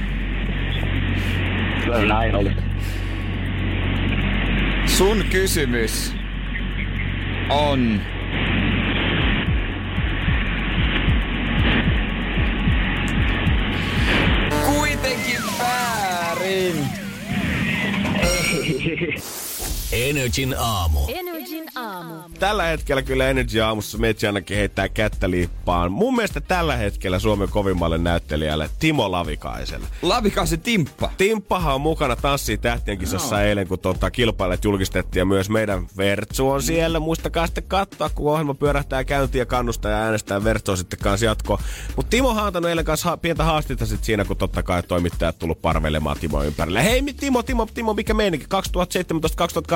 Kyllä 1.84 2.14
näin 2.14 2.34
oli. 2.34 2.50
Sun 4.86 5.24
kysymys 5.30 6.14
on... 7.48 8.00
väärin. 16.60 16.86
Energin 19.92 20.54
aamu. 20.58 21.00
Energin 21.08 21.64
aamu. 21.74 22.14
Tällä 22.38 22.62
hetkellä 22.64 23.02
kyllä 23.02 23.28
Energy 23.28 23.60
aamussa 23.60 23.98
Metsi 23.98 24.26
ainakin 24.26 24.56
heittää 24.56 24.88
kättä 24.88 25.30
liippaan. 25.30 25.92
Mun 25.92 26.16
mielestä 26.16 26.40
tällä 26.40 26.76
hetkellä 26.76 27.18
Suomen 27.18 27.48
kovimmalle 27.48 27.98
näyttelijälle 27.98 28.70
Timo 28.78 29.10
Lavikaiselle. 29.10 29.86
Lavikaisen 30.02 30.60
Timppa. 30.60 31.10
Timppahan 31.16 31.74
on 31.74 31.80
mukana 31.80 32.16
Tanssii 32.16 32.58
tähtien 32.58 32.98
kisassa 32.98 33.36
no. 33.36 33.42
eilen, 33.42 33.68
kun 33.68 33.78
tota, 33.78 34.10
kilpailijat 34.10 34.64
julkistettiin 34.64 35.20
ja 35.20 35.24
myös 35.24 35.50
meidän 35.50 35.86
Vertsu 35.96 36.50
on 36.50 36.62
siellä. 36.62 37.00
Muistakaa 37.00 37.46
sitten 37.46 37.64
katsoa, 37.64 38.10
kun 38.10 38.32
ohjelma 38.32 38.54
pyörähtää 38.54 39.04
käyntiin 39.04 39.40
ja 39.40 39.46
kannustaa 39.46 39.90
ja 39.90 39.98
äänestää 39.98 40.44
Vertsua 40.44 40.76
sitten 40.76 40.98
kanssa 40.98 41.26
jatko. 41.26 41.60
Mutta 41.96 42.10
Timo 42.10 42.28
on 42.28 42.38
antanut 42.38 42.68
eilen 42.68 42.84
kanssa 42.84 43.08
ha- 43.10 43.16
pientä 43.16 43.44
haastetta 43.44 43.86
sit 43.86 44.04
siinä, 44.04 44.24
kun 44.24 44.36
totta 44.36 44.62
kai 44.62 44.82
toimittajat 44.82 45.38
tullut 45.38 45.62
parvelemaan 45.62 46.16
Timo 46.20 46.42
ympärille. 46.42 46.84
Hei 46.84 47.02
Timo, 47.02 47.42
Timo, 47.42 47.66
Timo, 47.74 47.94
mikä 47.94 48.14
meininki? 48.14 48.46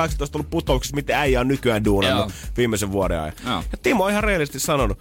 2017-2018 0.07 0.29
ollut 0.33 0.49
putouksissa, 0.49 0.95
miten 0.95 1.15
äijä 1.15 1.39
on 1.39 1.47
nykyään 1.47 1.85
duunannut 1.85 2.29
Joo. 2.29 2.51
viimeisen 2.57 2.91
vuoden 2.91 3.19
ajan. 3.19 3.33
Joo. 3.45 3.63
Ja 3.71 3.77
Timo 3.83 4.03
on 4.03 4.11
ihan 4.11 4.23
reellisesti 4.23 4.59
sanonut, 4.59 4.99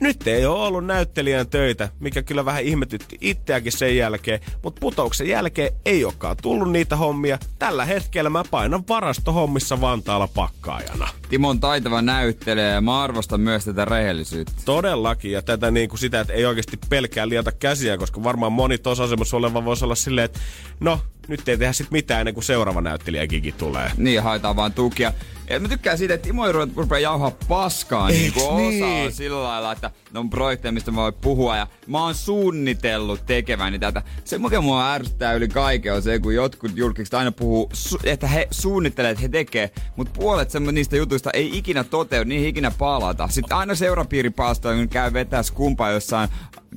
Nyt 0.00 0.26
ei 0.26 0.46
ole 0.46 0.66
ollut 0.66 0.84
näyttelijän 0.84 1.46
töitä, 1.48 1.88
mikä 2.00 2.22
kyllä 2.22 2.44
vähän 2.44 2.62
ihmetytti 2.62 3.18
itseäkin 3.20 3.72
sen 3.72 3.96
jälkeen, 3.96 4.40
mutta 4.62 4.80
putouksen 4.80 5.28
jälkeen 5.28 5.72
ei 5.84 6.04
olekaan 6.04 6.36
tullut 6.42 6.72
niitä 6.72 6.96
hommia. 6.96 7.38
Tällä 7.58 7.84
hetkellä 7.84 8.30
mä 8.30 8.44
painan 8.50 8.84
varastohommissa 8.88 9.80
Vantaalla 9.80 10.28
pakkaajana. 10.34 11.08
Timo 11.34 11.48
on 11.48 11.60
taitava 11.60 12.02
näyttelijä 12.02 12.68
ja 12.68 12.80
mä 12.80 13.02
arvostan 13.02 13.40
myös 13.40 13.64
tätä 13.64 13.84
rehellisyyttä. 13.84 14.52
Todellakin, 14.64 15.32
ja 15.32 15.42
tätä 15.42 15.70
niin 15.70 15.88
kuin 15.88 15.98
sitä, 15.98 16.20
että 16.20 16.32
ei 16.32 16.46
oikeasti 16.46 16.78
pelkää 16.88 17.28
liata 17.28 17.52
käsiä, 17.52 17.98
koska 17.98 18.22
varmaan 18.22 18.52
moni 18.52 18.78
tuossa 18.78 19.04
asemassa 19.04 19.36
oleva 19.36 19.64
voisi 19.64 19.84
olla 19.84 19.94
silleen, 19.94 20.24
että 20.24 20.40
no, 20.80 21.00
nyt 21.28 21.48
ei 21.48 21.58
tehdä 21.58 21.72
sit 21.72 21.90
mitään 21.90 22.20
ennen 22.20 22.34
kuin 22.34 22.44
seuraava 22.44 22.80
näyttelijägigi 22.80 23.52
tulee. 23.52 23.90
Niin, 23.96 24.22
haetaan 24.22 24.56
vaan 24.56 24.72
tukia. 24.72 25.12
Ja 25.50 25.60
mä 25.60 25.68
tykkään 25.68 25.98
siitä, 25.98 26.14
että 26.14 26.24
Timo 26.26 26.46
ei 26.46 26.52
ruveta- 26.52 26.72
rupea 26.76 26.98
jauhaa 26.98 27.32
paskaa 27.48 28.08
niin 28.08 28.32
kuin 28.32 28.56
niin? 28.56 28.84
osaa 28.84 29.10
sillä 29.10 29.42
lailla, 29.42 29.72
että 29.72 29.90
ne 30.12 30.18
on 30.18 30.30
projekteja, 30.30 30.72
mistä 30.72 30.90
mä 30.90 30.96
voin 30.96 31.14
puhua. 31.14 31.56
Ja 31.56 31.66
mä 31.86 32.04
oon 32.04 32.14
suunnitellut 32.14 33.26
tekeväni 33.26 33.78
tätä. 33.78 34.02
Se, 34.24 34.38
mikä 34.38 34.60
mua 34.60 34.92
ärsyttää 34.92 35.32
yli 35.32 35.48
kaiken, 35.48 35.94
on 35.94 36.02
se, 36.02 36.18
kun 36.18 36.34
jotkut 36.34 36.72
julkikset 36.74 37.14
aina 37.14 37.32
puhuu, 37.32 37.70
että 38.04 38.26
he 38.26 38.48
suunnittelee, 38.50 39.10
että 39.10 39.22
he 39.22 39.28
tekee. 39.28 39.70
Mutta 39.96 40.12
puolet 40.20 40.48
niistä 40.72 40.96
jutuista 40.96 41.30
ei 41.30 41.58
ikinä 41.58 41.84
toteudu, 41.84 42.28
niihin 42.28 42.44
ei 42.44 42.50
ikinä 42.50 42.70
palata. 42.70 43.28
Sitten 43.28 43.56
aina 43.56 43.74
seurapiiripaastoja, 43.74 44.76
kun 44.76 44.88
käy 44.88 45.12
vetää 45.12 45.42
skumpaa 45.42 45.90
jossain 45.90 46.28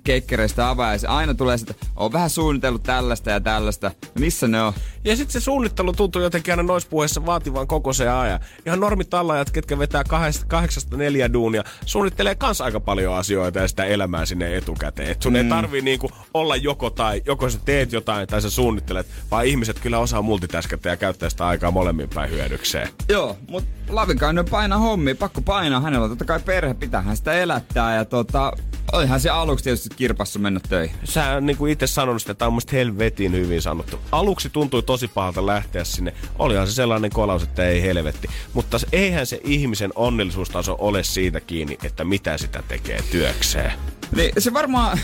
kekkereistä 0.04 0.70
avajaisia. 0.70 1.10
Aina 1.10 1.34
tulee 1.34 1.58
sitä, 1.58 1.74
on 1.96 2.14
vähän 2.14 2.30
suunnitellut 2.30 2.84
tällaista 2.84 3.32
ja 3.32 3.40
tällaista. 3.40 3.92
Missä 4.20 4.48
ne 4.48 4.62
on? 4.62 4.74
Ja 5.04 5.16
sitten 5.16 5.34
se 5.34 5.40
suunnittelu 5.40 5.94
tuntuu 5.94 6.22
jotenkin 6.22 6.52
aina 6.52 6.64
noissa 6.64 6.90
puheissa 6.90 7.26
vaativan 7.26 7.68
koko 7.68 7.94
se 7.94 8.10
ajan. 8.10 8.40
Ihan 8.66 8.80
normitallajat, 8.80 9.52
ketkä 9.52 9.80
vetää 9.80 10.04
kahdesta, 10.04 10.46
kahdeksasta 10.46 10.98
neljä 10.98 11.34
duunia, 11.34 11.64
suunnittelee 11.86 12.36
kans 12.36 12.62
aika 12.62 12.80
paljon 12.80 13.16
asioita 13.16 13.60
ja 13.60 13.68
sitä 13.68 13.86
elämää 13.86 14.26
sinne 14.26 14.58
etukäteen. 14.58 15.12
Et 15.12 15.22
sun 15.22 15.34
mm. 15.34 15.36
ei 15.36 15.44
tarvii 15.44 15.82
niinku 15.82 16.10
olla 16.34 16.56
joko 16.56 16.90
tai, 16.90 17.22
joko 17.26 17.50
sä 17.50 17.60
teet 17.66 17.92
jotain 17.92 18.28
tai 18.28 18.42
sä 18.42 18.50
suunnittelet, 18.50 19.08
vaan 19.32 19.46
ihmiset 19.46 19.80
kyllä 19.80 20.00
osaa 20.00 20.22
multitaskätä 20.22 20.90
ja 20.90 20.98
käyttää 20.98 21.30
sitä 21.30 21.48
aikaa 21.48 21.72
molemmin 21.72 22.10
päin 22.14 22.32
hyödykseen. 22.32 22.90
Joo, 23.10 23.38
mutta 23.50 23.78
Lavikainen 23.90 24.46
painaa 24.46 24.78
hommia, 24.80 25.16
pakko 25.16 25.42
painaa. 25.42 25.82
Hänellä 25.82 26.10
totta 26.10 26.26
kai 26.26 26.40
perhe, 26.40 26.74
pitäähän 26.74 27.18
sitä 27.18 27.34
elättää. 27.34 27.96
Ja 27.96 28.06
tota, 28.06 28.52
olihan 28.92 29.20
se 29.20 29.30
aluksi 29.30 29.64
tietysti 29.64 29.87
kirpassu 29.96 30.40
mennä 30.40 30.60
töihin. 30.70 30.96
Sä 31.04 31.42
niin 31.42 31.58
kuin 31.58 31.72
itse 31.72 31.88
sanonut 31.88 32.22
sitä, 32.22 32.34
tämä 32.34 32.48
on 32.48 32.54
musta 32.54 32.72
helvetin 32.72 33.32
hyvin 33.32 33.62
sanottu. 33.62 34.00
Aluksi 34.12 34.50
tuntui 34.50 34.84
tosi 34.84 35.08
pahalta 35.08 35.46
lähteä 35.46 35.84
sinne. 35.84 36.14
Olihan 36.40 36.68
se 36.68 36.74
sellainen 36.74 37.12
kolaus, 37.12 37.44
että 37.44 37.68
ei 37.68 37.82
helvetti. 37.82 38.28
Mutta 38.54 38.78
eihän 38.92 39.26
se 39.26 39.40
ihmisen 39.44 39.92
onnellisuustaso 39.96 40.76
ole 40.80 41.04
siitä 41.04 41.40
kiinni, 41.40 41.78
että 41.84 42.04
mitä 42.04 42.38
sitä 42.38 42.64
tekee 42.68 43.00
työkseen. 43.12 43.72
Niin 44.16 44.32
se 44.38 44.54
varmaan 44.54 45.00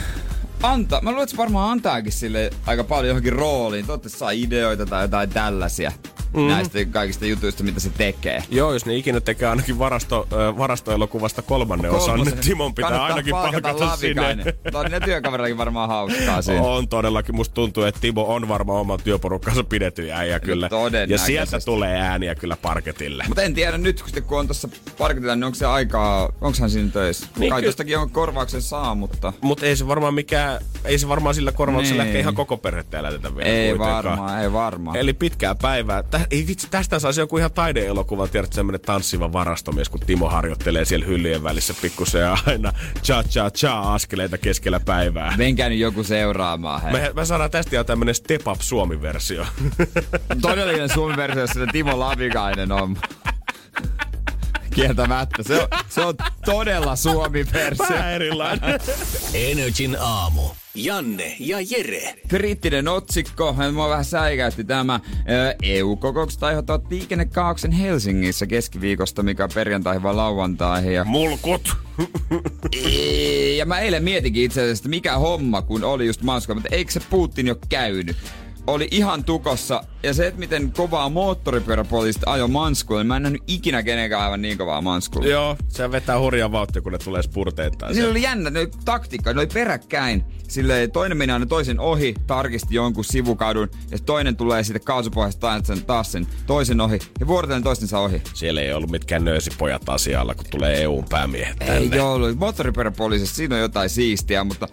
antaa, 0.64 1.02
mä 1.02 1.10
luulen, 1.10 1.24
että 1.24 1.32
se 1.32 1.38
varmaan 1.38 1.72
antaakin 1.72 2.12
sille 2.12 2.50
aika 2.66 2.84
paljon 2.84 3.08
johonkin 3.08 3.34
rooliin. 3.34 3.86
Toivottavasti 3.86 4.20
saa 4.20 4.32
ideoita 4.32 4.86
tai 4.86 5.04
jotain 5.04 5.30
tällaisia. 5.30 5.92
Mm. 6.34 6.42
Näistä 6.48 6.86
kaikista 6.86 7.26
jutuista, 7.26 7.64
mitä 7.64 7.80
se 7.80 7.90
tekee. 7.90 8.44
Joo, 8.52 8.74
jos 8.74 8.86
ne 8.86 8.96
ikinä 8.96 9.22
tekee 9.22 9.48
ainakin 9.48 9.80
varasto, 9.80 10.28
äh, 10.34 10.58
varastoelokuvasta 10.58 11.42
kolmannen 11.42 11.92
osan, 11.92 12.20
niin 12.20 12.38
Timon 12.38 12.76
pitää 12.76 12.90
Kannattaa 12.90 13.08
ainakin 13.16 13.32
palkata 13.32 13.62
palkata 13.70 13.96
sinne. 13.96 14.22
Lavikainen. 14.22 14.54
No, 14.74 14.84
ne 14.84 15.00
työkaverillakin 15.00 15.58
varmaan 15.58 15.90
hauskaa 15.90 16.42
siinä. 16.42 16.62
On 16.62 16.88
todellakin. 16.88 17.36
Musta 17.36 17.54
tuntuu, 17.54 17.84
että 17.84 18.02
Timo 18.02 18.34
on 18.36 18.48
varmaan 18.48 18.80
oman 18.80 19.00
työporukkansa 19.04 19.64
pidetty 19.64 20.12
äijä 20.12 20.40
kyllä. 20.40 20.70
Ja 21.08 21.18
sieltä 21.18 21.60
tulee 21.66 22.00
ääniä 22.00 22.36
kyllä 22.36 22.58
parketille. 22.62 23.24
Mutta 23.28 23.42
en 23.42 23.54
tiedä 23.54 23.78
nyt, 23.78 24.00
kun, 24.00 24.08
sitten, 24.08 24.24
kun 24.24 24.40
on 24.40 24.48
tuossa 24.48 24.70
parketilla, 24.98 25.36
niin 25.36 25.44
onko 25.44 25.56
se 25.56 25.66
aikaa, 25.66 26.24
onko 26.42 26.58
hän 26.62 26.70
siinä 26.70 26.90
töissä? 26.90 27.28
Niin 27.38 27.50
Kai 27.50 27.62
ky- 27.86 27.96
on 27.96 28.10
korvauksen 28.10 28.62
saa, 28.62 28.96
mutta... 28.96 29.34
Mutta 29.42 29.66
ei 29.66 29.76
se 29.76 29.88
varmaan 29.88 30.14
mikään, 30.14 30.62
ei 30.86 30.98
se 30.98 31.08
varmaan 31.08 31.36
sillä 31.36 31.52
korvauksella 31.52 32.04
Niin. 32.04 32.08
ehkä 32.08 32.20
ihan 32.20 32.36
koko 32.36 32.58
perhettä 32.58 33.00
elätetä 33.00 33.36
vielä 33.36 33.50
Ei 33.50 33.70
kuitenkaan. 33.70 34.04
varmaan, 34.04 34.42
ei 34.42 34.54
varmaan. 34.54 34.98
Eli 34.98 35.14
pitkää 35.14 35.56
päivää. 35.56 36.04
Ei 36.32 36.48
vitsi, 36.48 36.68
tästä 36.72 37.00
saisi 37.00 37.20
joku 37.20 37.38
ihan 37.38 37.52
taideelokuva, 37.52 38.28
tiedät, 38.28 38.54
semmoinen 38.54 38.82
tanssiva 38.82 39.34
varastomies, 39.34 39.90
kun 39.90 40.00
Timo 40.00 40.30
harjoittelee 40.30 40.86
siellä 40.86 41.06
hyllyjen 41.06 41.44
välissä 41.44 41.74
pikkusen 41.82 42.22
ja 42.22 42.38
aina 42.46 42.74
cha 43.04 43.24
cha 43.24 43.52
cha 43.52 43.94
askeleita 43.94 44.38
keskellä 44.38 44.80
päivää. 44.80 45.34
Menkää 45.38 45.70
nyt 45.70 45.80
joku 45.80 46.04
seuraamaan. 46.04 46.82
Hei. 46.82 46.92
Me, 46.92 47.12
me 47.16 47.26
saadaan 47.26 47.52
tästä 47.52 47.76
jo 47.76 47.84
tämmönen 47.84 48.16
Step 48.16 48.48
Up 48.48 48.62
Suomi-versio. 48.62 49.46
Todellinen 50.42 50.90
suomen 50.94 51.18
versio, 51.18 51.42
jossa 51.42 51.68
Timo 51.72 52.00
Lavikainen 52.00 52.72
on. 52.72 52.98
Kieltämättä. 54.76 55.44
Se 55.44 55.62
on, 55.62 55.68
se 55.90 56.02
on 56.02 56.16
todella 56.46 56.96
suomi-versio. 56.96 57.86
Vähän 57.90 58.12
erilainen. 58.12 58.80
Energin 59.34 59.98
aamu. 60.00 60.63
Janne 60.76 61.36
ja 61.40 61.58
Jere. 61.70 62.16
Kriittinen 62.28 62.88
otsikko. 62.88 63.56
Mua 63.74 63.90
vähän 63.90 64.06
säikäytti 64.06 64.64
tämä. 64.64 65.00
EU-kokoukset 65.64 66.44
aiheuttavat 66.44 66.92
liikennekaauksen 66.92 67.72
Helsingissä 67.72 68.48
keskiviikosta, 68.48 69.24
mikä 69.24 69.44
on 69.44 69.50
perjantaihin 69.54 70.04
vai 70.04 70.16
lauantaihin. 70.16 70.94
Ja, 70.94 71.04
Mulkut. 71.04 71.74
ja 73.58 73.66
mä 73.66 73.80
eilen 73.80 74.04
mietinkin 74.04 74.44
itse 74.44 74.62
asiassa, 74.62 74.82
että 74.82 74.90
mikä 74.90 75.18
homma, 75.18 75.62
kun 75.62 75.84
oli 75.84 76.06
just 76.06 76.22
Moskva, 76.22 76.54
mutta 76.54 76.70
eikö 76.76 76.92
se 76.92 77.02
Putin 77.10 77.48
jo 77.48 77.56
käynyt? 77.70 78.18
Oli 78.68 78.88
ihan 78.92 79.24
tukossa. 79.24 79.84
Ja 80.04 80.14
se, 80.14 80.28
että 80.28 80.40
miten 80.40 80.72
kovaa 80.72 81.10
moottoripyöräpoliisit 81.10 82.22
ajo 82.26 82.48
manskulle, 82.48 83.04
mä 83.04 83.18
en 83.18 83.24
nähnyt 83.24 83.44
ikinä 83.48 83.84
kenenkään 83.84 84.24
aivan 84.24 84.42
niin 84.42 84.58
kovaa 84.58 84.82
manskulle. 84.82 85.30
Joo, 85.30 85.58
se 85.68 85.92
vetää 85.92 86.20
hurjaa 86.20 86.52
vauhtia, 86.52 86.82
kun 86.82 86.92
ne 86.92 86.98
tulee 86.98 87.22
spurteittain. 87.22 87.96
Niillä 87.96 88.12
oli 88.12 88.22
jännä, 88.22 88.50
ne 88.50 88.60
oli 88.60 88.70
taktiikka, 88.86 89.34
ne 89.34 89.40
oli 89.40 89.48
peräkkäin. 89.48 90.24
Silleen 90.48 90.92
toinen 90.92 91.18
meni 91.18 91.34
aina 91.34 91.46
toisen 91.46 91.80
ohi, 91.80 92.14
tarkisti 92.28 92.76
jonkun 92.76 93.06
sivukadun, 93.06 93.70
ja 93.92 94.00
toinen 94.00 94.36
tulee 94.36 94.64
sitten 94.64 94.84
kaasupohjasta 94.84 95.40
taas 95.40 95.68
sen, 95.68 95.86
taas 95.86 96.12
sen 96.12 96.28
toisen 96.46 96.82
ohi, 96.82 97.00
ja 97.20 97.28
vuorotellen 97.28 97.64
toistensa 97.64 98.00
ohi. 98.00 98.22
Siellä 98.34 98.62
ei 98.62 98.74
ollut 98.74 98.92
mitkään 98.92 99.26
nöysipojat 99.26 99.90
asialla, 99.90 100.36
kun 100.36 100.46
tulee 100.52 100.82
EUn 100.82 101.06
päämiehet 101.10 101.60
tänne. 101.60 101.96
Ei 101.96 102.00
ollut. 102.00 102.38
Moottoripyöräpoliisissa 102.38 103.36
siinä 103.36 103.56
on 103.56 103.62
jotain 103.62 103.90
siistiä, 103.90 104.44
mutta 104.44 104.68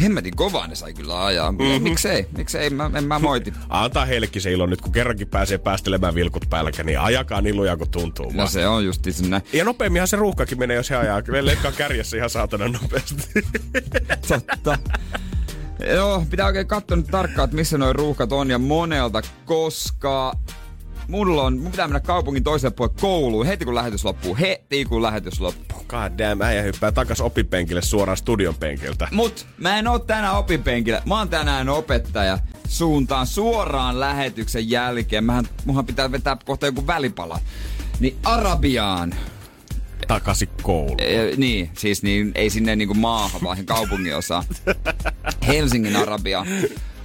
hemmetin 0.00 0.36
kovaa 0.36 0.66
ne 0.66 0.74
sai 0.74 0.94
kyllä 0.94 1.24
ajaa. 1.24 1.52
Mm-hmm. 1.52 1.82
Miksei? 1.82 2.26
Miksei? 2.36 2.70
Mä, 2.70 2.90
en 2.94 3.04
mä 3.04 3.18
moiti. 3.18 3.52
Antaa 3.68 4.04
heillekin 4.04 4.42
se 4.42 4.52
ilo 4.52 4.66
nyt, 4.66 4.80
kun 4.80 4.92
kerrankin 4.92 5.28
pääsee 5.28 5.58
päästelemään 5.58 6.14
vilkut 6.14 6.44
päälläkä, 6.50 6.84
niin 6.84 7.00
ajakaa 7.00 7.40
niin 7.40 7.56
lujaa 7.56 7.76
kun 7.76 7.90
tuntuu. 7.90 8.30
No 8.30 8.36
vaan. 8.36 8.48
se 8.48 8.66
on 8.66 8.84
just 8.84 9.06
näin. 9.28 9.42
Ja 9.52 9.64
nopeamminhan 9.64 10.08
se 10.08 10.16
ruuhkakin 10.16 10.58
menee, 10.58 10.76
jos 10.76 10.90
he 10.90 10.96
ajaa. 10.96 11.22
Kyllä 11.22 11.44
leikkaa 11.44 11.72
kärjessä 11.72 12.16
ihan 12.16 12.30
saatana 12.30 12.68
nopeasti. 12.68 13.28
Totta. 14.28 14.78
Joo, 15.94 16.26
pitää 16.30 16.46
oikein 16.46 16.66
katsoa 16.66 16.96
nyt 16.96 17.06
tarkkaan, 17.06 17.44
että 17.44 17.56
missä 17.56 17.78
nuo 17.78 17.92
ruuhkat 17.92 18.32
on 18.32 18.50
ja 18.50 18.58
monelta, 18.58 19.22
koska 19.44 20.32
mulla 21.08 21.42
on, 21.42 21.58
mun 21.58 21.70
pitää 21.70 21.88
mennä 21.88 22.00
kaupungin 22.00 22.44
toiselle 22.44 22.74
puolelle 22.74 23.00
kouluun 23.00 23.46
heti 23.46 23.64
kun 23.64 23.74
lähetys 23.74 24.04
loppuu. 24.04 24.36
Heti 24.40 24.84
kun 24.84 25.02
lähetys 25.02 25.40
loppuu. 25.40 25.84
God 25.88 26.18
damn, 26.18 26.42
äijä 26.42 26.62
hyppää 26.62 26.92
takas 26.92 27.20
opipenkille 27.20 27.82
suoraan 27.82 28.16
studion 28.16 28.54
penkiltä. 28.54 29.08
Mut 29.12 29.46
mä 29.58 29.78
en 29.78 29.88
oo 29.88 29.98
tänään 29.98 30.36
opinpenkillä. 30.36 31.02
Mä 31.06 31.18
oon 31.18 31.28
tänään 31.28 31.68
opettaja. 31.68 32.38
Suuntaan 32.68 33.26
suoraan 33.26 34.00
lähetyksen 34.00 34.70
jälkeen. 34.70 35.24
Mähän, 35.24 35.48
munhan 35.64 35.86
pitää 35.86 36.12
vetää 36.12 36.36
kohta 36.44 36.66
joku 36.66 36.86
välipala. 36.86 37.40
Niin 38.00 38.16
Arabiaan. 38.24 39.14
Takaisin 40.08 40.48
kouluun. 40.62 41.00
E, 41.00 41.36
niin, 41.36 41.70
siis 41.78 42.02
niin, 42.02 42.32
ei 42.34 42.50
sinne 42.50 42.76
niinku 42.76 42.94
maahan, 42.94 43.40
vaan 43.42 43.66
kaupungin 43.66 44.16
osaan. 44.16 44.44
Helsingin 45.46 45.96
Arabia. 45.96 46.46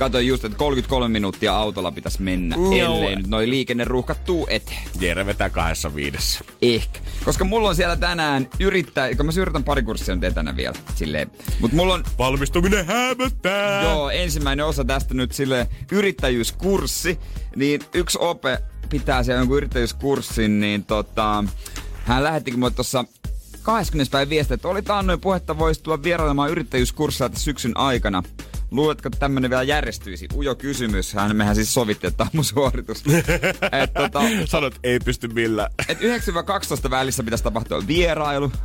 Katoin 0.01 0.27
just, 0.27 0.45
että 0.45 0.57
33 0.57 1.07
minuuttia 1.07 1.55
autolla 1.55 1.91
pitäisi 1.91 2.21
mennä, 2.21 2.55
Joo. 2.55 2.95
ellei 2.95 3.15
nyt 3.15 3.27
noi 3.27 3.49
liikenneruuhkat 3.49 4.25
tuu 4.25 4.47
eteen. 4.49 4.83
Jere 4.99 5.25
vetää 5.25 5.49
kahdessa 5.49 5.95
viidessä. 5.95 6.39
Ehkä. 6.61 6.99
Koska 7.25 7.45
mulla 7.45 7.69
on 7.69 7.75
siellä 7.75 7.95
tänään 7.95 8.49
yrittää, 8.59 9.15
kun 9.15 9.25
mä 9.25 9.31
yritän 9.41 9.63
pari 9.63 9.83
kurssia 9.83 10.15
nyt 10.15 10.23
etänä 10.23 10.55
vielä, 10.55 10.75
silleen. 10.95 11.31
Mut 11.59 11.71
mulla 11.71 11.93
on 11.93 12.03
Valmistuminen 12.17 12.85
hämöttää! 12.85 13.83
Joo, 13.83 14.09
ensimmäinen 14.09 14.65
osa 14.65 14.85
tästä 14.85 15.13
nyt 15.13 15.31
sille 15.31 15.67
yrittäjyyskurssi, 15.91 17.19
niin 17.55 17.81
yksi 17.93 18.17
ope 18.21 18.59
pitää 18.89 19.23
siellä 19.23 19.39
jonkun 19.39 19.57
yrittäjyyskurssin, 19.57 20.59
niin 20.59 20.85
tota, 20.85 21.43
hän 22.05 22.23
lähettikin 22.23 22.59
mulle 22.59 22.71
tuossa 22.71 23.05
20. 23.61 24.11
päivä 24.11 24.29
viestiä, 24.29 24.55
että 24.55 24.67
oli 24.67 24.81
taannoin 24.81 25.21
puhetta, 25.21 25.59
voisi 25.59 25.83
tulla 25.83 26.03
vierailemaan 26.03 26.51
yrittäjyyskurssia 26.51 27.29
tässä 27.29 27.43
syksyn 27.43 27.77
aikana. 27.77 28.23
Luuletko, 28.71 29.07
että 29.07 29.19
tämmönen 29.19 29.49
vielä 29.49 29.63
järjestyisi? 29.63 30.27
Ujo 30.35 30.55
kysymys. 30.55 31.13
Hän, 31.13 31.35
mehän 31.35 31.55
siis 31.55 31.73
sovittiin, 31.73 32.07
että 32.07 32.17
tämä 32.17 32.25
on 32.27 32.31
mun 32.33 32.45
suoritus. 32.45 33.03
Et, 33.83 33.93
tota, 33.93 34.21
Sanot, 34.45 34.75
ei 34.83 34.99
pysty 34.99 35.27
millään. 35.27 35.71
et 35.87 35.99
9-12 36.01 36.89
välissä 36.89 37.23
pitäisi 37.23 37.43
tapahtua 37.43 37.87
vierailu. 37.87 38.51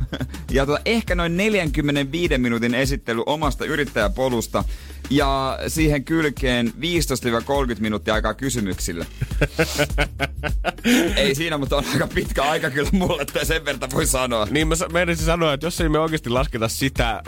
Ja 0.51 0.65
tota, 0.65 0.79
ehkä 0.85 1.15
noin 1.15 1.37
45 1.37 2.37
minuutin 2.37 2.75
esittely 2.75 3.23
omasta 3.25 3.65
yrittäjäpolusta. 3.65 4.63
ja 5.09 5.59
siihen 5.67 6.03
kylkeen 6.03 6.67
15-30 6.67 6.71
minuuttia 7.79 8.13
aikaa 8.13 8.33
kysymyksille. 8.33 9.07
Ei 11.15 11.35
siinä, 11.35 11.57
mutta 11.57 11.77
on 11.77 11.83
aika 11.93 12.07
pitkä 12.07 12.43
aika 12.43 12.69
kyllä 12.69 12.89
mulle, 12.91 13.21
että 13.21 13.45
sen 13.45 13.65
verran 13.65 13.91
voi 13.93 14.05
sanoa. 14.05 14.47
Niin 14.51 14.67
mä 14.67 14.75
meinasin 14.91 15.25
sanoa, 15.25 15.53
että 15.53 15.65
jos 15.67 15.81
ei 15.81 15.89
me 15.89 15.99
oikeasti 15.99 16.29
lasketa 16.29 16.67
sitä, 16.67 17.23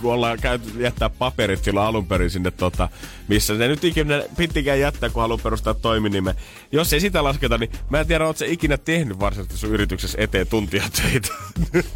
kun 0.00 0.12
ollaan 0.12 0.38
käyty 0.40 0.68
jättää 0.78 1.10
paperit 1.10 1.64
silloin 1.64 1.86
alun 1.86 2.06
perin 2.06 2.21
sinne, 2.30 2.50
tota, 2.50 2.88
missä 3.28 3.54
ne 3.54 3.68
nyt 3.68 3.84
ikinä 3.84 4.22
pitikään 4.36 4.80
jättää, 4.80 5.10
kun 5.10 5.22
haluaa 5.22 5.40
perustaa 5.42 5.74
toiminimen. 5.74 6.34
Jos 6.72 6.92
ei 6.92 7.00
sitä 7.00 7.24
lasketa, 7.24 7.58
niin 7.58 7.70
mä 7.90 8.00
en 8.00 8.06
tiedä, 8.06 8.26
ootko 8.26 8.38
sä 8.38 8.44
ikinä 8.44 8.78
tehnyt 8.78 9.20
varsinaisesti 9.20 9.58
sun 9.58 9.70
yrityksessä 9.70 10.18
eteen 10.20 10.46
tuntijatöitä. 10.46 11.28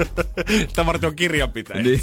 Sitä 0.68 0.86
varten 0.86 1.08
on 1.08 1.16
kirjanpitäjä. 1.16 1.82
Niin. 1.82 2.00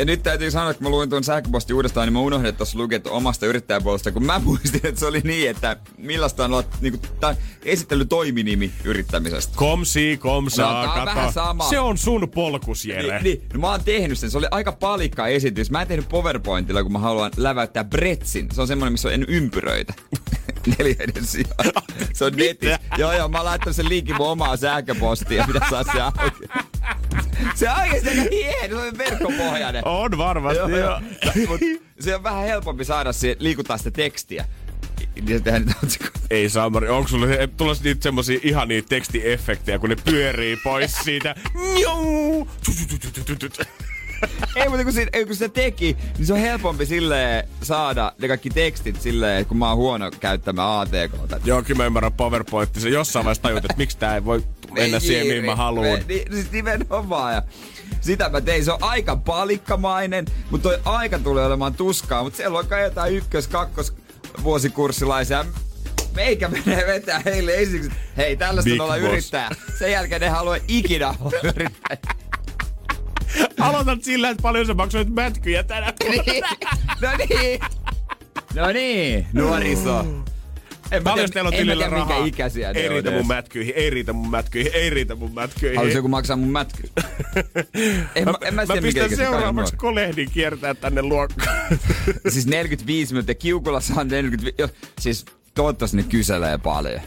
Ja 0.00 0.06
nyt 0.06 0.22
täytyy 0.22 0.50
sanoa, 0.50 0.70
että 0.70 0.78
kun 0.82 0.86
mä 0.92 0.96
luin 0.96 1.10
tuon 1.10 1.24
sähköpostin 1.24 1.76
uudestaan, 1.76 2.06
niin 2.06 2.12
mä 2.12 2.20
unohdin, 2.20 2.48
että 2.48 2.56
tuossa 2.56 2.78
luki, 2.78 2.94
että 2.94 3.10
omasta 3.10 3.46
yrittäjäpuolesta, 3.46 4.12
kun 4.12 4.24
mä 4.24 4.38
muistin, 4.44 4.80
että 4.84 5.00
se 5.00 5.06
oli 5.06 5.20
niin, 5.24 5.50
että 5.50 5.76
millaista 5.98 6.44
on 6.44 6.52
olla 6.52 6.64
niin 6.80 6.98
kuin, 6.98 7.02
tää 7.20 7.36
esittely 7.64 8.04
toiminimi 8.04 8.70
yrittämisestä. 8.84 9.52
Komsi, 9.56 10.16
komsaa, 10.16 10.86
No, 10.86 10.92
kato. 10.92 11.06
vähän 11.06 11.32
sama. 11.32 11.68
Se 11.68 11.80
on 11.80 11.98
sun 11.98 12.28
polkus, 12.34 12.84
Jere. 12.84 13.22
Niin, 13.22 13.24
niin, 13.24 13.48
no 13.54 13.60
mä 13.60 13.70
oon 13.70 13.84
tehnyt 13.84 14.18
sen. 14.18 14.30
Se 14.30 14.38
oli 14.38 14.46
aika 14.50 14.72
palikka 14.72 15.26
esitys. 15.26 15.70
Mä 15.70 15.82
en 15.82 15.88
tehnyt 15.88 16.08
PowerPointilla, 16.08 16.82
kun 16.82 16.92
mä 16.92 16.98
haluan 16.98 17.30
läväyttää 17.36 17.84
Bretsin. 17.84 18.48
Se 18.52 18.60
on 18.60 18.66
semmoinen, 18.66 18.92
missä 18.92 19.08
on 19.08 19.14
en 19.14 19.24
ympyröitä. 19.28 19.94
Neljäiden 20.66 21.26
sijaan. 21.26 21.84
Se 22.14 22.24
on 22.24 22.32
netissä. 22.36 22.78
Joo, 22.98 23.12
joo, 23.12 23.28
mä 23.28 23.38
oon 23.38 23.44
laittanut 23.44 23.76
sen 23.76 23.88
linkin 23.88 24.16
mun 24.16 24.28
omaa 24.28 24.56
sähköpostia, 24.56 25.46
mitä 25.46 25.60
saa 25.70 25.84
se 25.84 26.00
auki. 26.00 26.48
Se 27.54 27.70
on 27.70 27.80
oikeesti 27.80 28.08
aika 28.08 28.22
hieno, 28.30 28.80
se 28.80 28.88
on 28.88 28.98
verkkopohjainen. 28.98 29.86
On 29.86 30.18
varmasti, 30.18 30.58
joo. 30.58 30.68
joo. 30.78 31.00
Mut 31.48 31.60
se 32.00 32.14
on 32.14 32.22
vähän 32.22 32.44
helpompi 32.44 32.84
saada 32.84 33.12
siihen, 33.12 33.36
liikuttaa 33.40 33.78
sitä 33.78 33.90
tekstiä. 33.90 34.44
Niin. 35.26 35.42
Ei 36.30 36.48
Samari, 36.48 36.88
onko 36.88 37.08
sulla 37.08 37.26
tulossa 37.56 37.84
niitä 37.84 38.02
semmosia 38.02 38.40
ihania 38.42 38.82
tekstiefektejä, 38.82 39.78
kun 39.78 39.90
ne 39.90 39.96
pyörii 40.04 40.56
pois 40.64 40.92
siitä? 41.04 41.34
Njou! 41.74 42.48
Ei, 44.56 44.68
mutta 44.68 44.84
kun, 44.84 44.92
siinä, 44.92 45.10
kun 45.26 45.36
se 45.36 45.48
teki, 45.48 45.96
niin 46.18 46.26
se 46.26 46.32
on 46.32 46.38
helpompi 46.38 46.86
silleen 46.86 47.48
saada 47.62 48.12
ne 48.20 48.28
kaikki 48.28 48.50
tekstit 48.50 49.00
silleen, 49.00 49.46
kun 49.46 49.56
mä 49.56 49.68
oon 49.68 49.76
huono 49.76 50.10
käyttämään 50.20 50.80
ATK. 50.80 51.44
Joo, 51.44 51.62
kyllä 51.62 51.78
mä 51.78 51.86
ymmärrän 51.86 52.12
PowerPoint. 52.12 52.74
Se 52.78 52.88
jossain 52.88 53.24
vaiheessa 53.24 53.42
tajut, 53.42 53.64
että 53.64 53.76
miksi 53.76 53.98
tää 53.98 54.14
ei 54.14 54.24
voi 54.24 54.44
mennä 54.72 55.00
siihen, 55.00 55.26
mihin 55.26 55.44
mä 55.44 55.56
haluan. 55.56 56.00
Niin, 56.08 56.32
siis 56.32 56.52
nimenomaan. 56.52 57.34
Ja 57.34 57.42
sitä 58.00 58.28
mä 58.28 58.40
tein. 58.40 58.64
Se 58.64 58.72
on 58.72 58.78
aika 58.80 59.16
palikkamainen, 59.16 60.24
mutta 60.50 60.68
toi 60.68 60.78
aika 60.84 61.18
tulee 61.18 61.46
olemaan 61.46 61.74
tuskaa. 61.74 62.22
Mutta 62.22 62.36
siellä 62.36 62.58
on 62.58 62.66
kai 62.66 62.82
jotain 62.82 63.14
ykkös, 63.14 63.48
kakkos 63.48 63.94
vuosikurssilaisia. 64.42 65.44
Meikä 66.14 66.48
menee 66.48 66.86
vetää 66.86 67.22
heille 67.24 67.54
esitykset. 67.54 67.92
Hei, 68.16 68.36
tällaista 68.36 68.70
Big 68.70 68.80
olla 68.80 68.92
boss. 68.94 69.04
yrittää. 69.04 69.50
Sen 69.78 69.92
jälkeen 69.92 70.20
ne 70.20 70.28
haluaa 70.28 70.58
ikinä 70.68 71.14
olla 71.20 71.38
yrittäjä. 71.56 71.98
Aloitat 73.60 74.04
sillä, 74.04 74.30
että 74.30 74.42
paljon 74.42 74.66
sä 74.66 74.74
maksoit 74.74 75.08
mätkyjä 75.08 75.62
tänä 75.62 75.92
vuonna. 76.04 76.22
no 77.02 77.08
niin. 77.28 77.60
No 78.54 78.72
niin, 78.72 79.26
nuoriso. 79.32 80.00
En 80.90 81.02
mä 81.02 81.10
Paljon 81.10 81.30
tiedä- 81.30 81.32
teillä 81.32 81.48
on 81.48 81.54
mä 81.54 81.58
tilillä 81.58 81.84
tiedä, 81.84 81.96
rahaa? 81.96 82.24
ikäisiä 82.24 82.72
ne 82.72 82.80
Ei 82.80 82.88
on 82.88 82.92
riitä 82.94 83.10
mun 83.10 83.16
edes. 83.18 83.28
mätkyihin, 83.28 83.72
ei 83.76 83.90
riitä 83.90 84.12
mun 84.12 84.30
mätkyihin, 84.30 84.72
ei 84.74 84.90
riitä 84.90 85.14
mun 85.14 85.34
mätkyihin. 85.34 85.76
Haluaisi 85.76 85.98
joku 85.98 86.08
maksaa 86.08 86.36
mun 86.36 86.50
mätky? 86.50 86.90
en, 88.14 88.24
mä, 88.24 88.34
en 88.40 88.54
mä, 88.54 88.64
mä 88.66 88.74
mikä 88.74 88.80
pistän 88.82 89.16
seuraavaksi 89.16 89.76
kolehdin 89.76 90.30
kiertää 90.30 90.74
tänne 90.74 91.02
luokkaan. 91.02 91.56
Siis 92.28 92.46
45 92.46 93.12
minuuttia, 93.14 93.34
Kiukulassa 93.34 94.00
on 94.00 94.08
45, 94.08 94.54
jos, 94.58 94.70
siis 95.00 95.24
toivottavasti 95.54 95.96
ne 95.96 96.02
kyselee 96.02 96.58
paljon. 96.58 97.00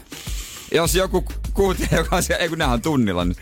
Jos 0.72 0.94
joku 0.94 1.24
kuuntelee, 1.54 1.88
joka 1.96 2.16
on 2.16 2.22
siellä, 2.22 2.42
ei 2.42 2.48
kun 2.48 2.62
on 2.62 2.82
tunnilla 2.82 3.24
nyt. 3.24 3.38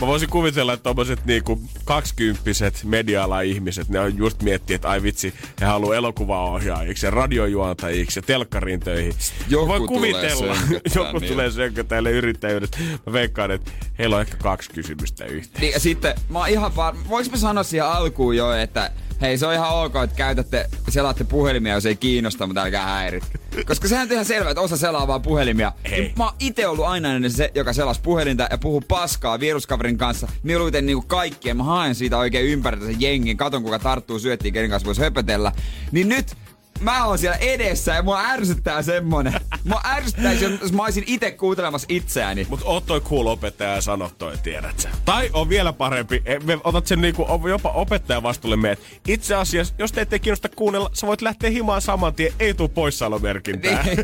Mä 0.00 0.06
voisin 0.06 0.28
kuvitella, 0.28 0.72
että 0.72 0.82
tommoset 0.82 1.24
niinku 1.24 1.60
kaksikymppiset 1.84 2.80
media 2.84 3.40
ihmiset, 3.40 3.88
ne 3.88 4.00
on 4.00 4.16
just 4.16 4.42
miettii, 4.42 4.74
että 4.74 4.88
ai 4.88 5.02
vitsi, 5.02 5.34
he 5.60 5.66
haluaa 5.66 5.96
elokuvaohjaajiksi 5.96 7.06
ja 7.06 7.10
radiojuontajiksi 7.10 8.18
ja 8.18 8.22
telkkariin 8.22 8.80
töihin. 8.80 9.14
Joku 9.48 9.66
tulee 9.66 9.86
kuvitella, 9.86 10.54
sönköttää 10.54 10.92
joku 11.02 11.18
niille. 11.18 11.32
tulee 11.32 11.50
sönkötäille 11.50 12.10
yrittäjyydestä. 12.10 12.78
Mä 13.06 13.12
veikkaan, 13.12 13.50
että 13.50 13.70
heillä 13.98 14.16
on 14.16 14.22
ehkä 14.22 14.36
kaksi 14.36 14.70
kysymystä 14.70 15.24
yhteen. 15.24 15.60
Niin, 15.60 15.72
ja 15.72 15.80
sitten 15.80 16.14
mä 16.28 16.38
oon 16.38 16.48
ihan 16.48 16.76
varma, 16.76 17.00
voinko 17.08 17.30
mä 17.30 17.36
sanoa 17.36 17.62
siihen 17.62 17.86
alkuun 17.86 18.36
jo, 18.36 18.52
että 18.52 18.90
hei 19.20 19.38
se 19.38 19.46
on 19.46 19.54
ihan 19.54 19.84
ok, 19.84 19.94
että 20.04 20.16
käytätte, 20.16 20.70
selaatte 20.88 21.24
puhelimia, 21.24 21.74
jos 21.74 21.86
ei 21.86 21.96
kiinnosta, 21.96 22.46
mutta 22.46 22.62
älkää 22.62 22.84
häirit. 22.84 23.24
Koska 23.66 23.88
sehän 23.88 24.08
on 24.08 24.12
ihan 24.12 24.24
selvä, 24.24 24.50
että 24.50 24.60
osa 24.60 24.76
selaa 24.76 25.06
vaan 25.06 25.22
puhelimia. 25.22 25.72
Hei. 25.90 26.12
Mä 26.16 26.24
oon 26.24 26.34
ite 26.40 26.66
ollut 26.66 26.84
aina 26.84 27.14
ennen 27.14 27.30
se, 27.30 27.50
joka 27.54 27.72
selasi 27.72 28.00
puhelinta 28.00 28.48
ja 28.50 28.58
puhuu 28.58 28.82
paskaa 28.88 29.40
viruskaverin 29.40 29.98
kanssa. 29.98 30.28
Mieluiten 30.42 30.86
niinku 30.86 31.04
kaikkien. 31.06 31.56
Mä 31.56 31.64
haen 31.64 31.94
siitä 31.94 32.18
oikein 32.18 32.46
ympäriltä 32.46 32.86
sen 32.86 33.00
jengin, 33.00 33.36
katon 33.36 33.62
kuka 33.62 33.78
tarttuu 33.78 34.18
syöttiin, 34.18 34.54
kenen 34.54 34.70
kanssa 34.70 34.86
voisi 34.86 35.00
höpötellä. 35.00 35.52
Niin 35.92 36.08
nyt 36.08 36.36
mä 36.80 37.06
oon 37.06 37.18
siellä 37.18 37.36
edessä 37.36 37.94
ja 37.94 38.02
mua 38.02 38.20
ärsyttää 38.20 38.82
semmonen. 38.82 39.40
Mua 39.64 39.80
ärsyttäisi, 39.86 40.44
jos 40.44 40.72
mä 40.72 40.82
olisin 40.82 41.04
itse 41.06 41.30
kuuntelemassa 41.30 41.86
itseäni. 41.90 42.46
Mut 42.50 42.60
oot 42.64 42.86
toi 42.86 43.00
cool 43.00 43.26
opettaja 43.26 43.74
ja 43.74 43.80
sano 43.80 44.10
toi, 44.18 44.38
tiedät 44.42 44.80
sä. 44.80 44.88
Tai 45.04 45.30
on 45.32 45.48
vielä 45.48 45.72
parempi, 45.72 46.22
e, 46.24 46.38
me 46.38 46.58
otat 46.64 46.86
sen 46.86 47.00
niinku 47.00 47.26
jopa 47.48 47.70
opettajan 47.70 48.22
vastuulle 48.22 48.56
meet. 48.56 48.80
Itse 49.08 49.34
asiassa, 49.34 49.74
jos 49.78 49.92
teitä 49.92 50.16
ei 50.16 50.20
kiinnosta 50.20 50.48
kuunnella, 50.48 50.90
sä 50.92 51.06
voit 51.06 51.22
lähteä 51.22 51.50
himaan 51.50 51.82
saman 51.82 52.14
tien, 52.14 52.32
ei 52.40 52.54
tuu 52.54 52.68
poissaolomerkintää. 52.68 53.82
Niin. 53.82 53.98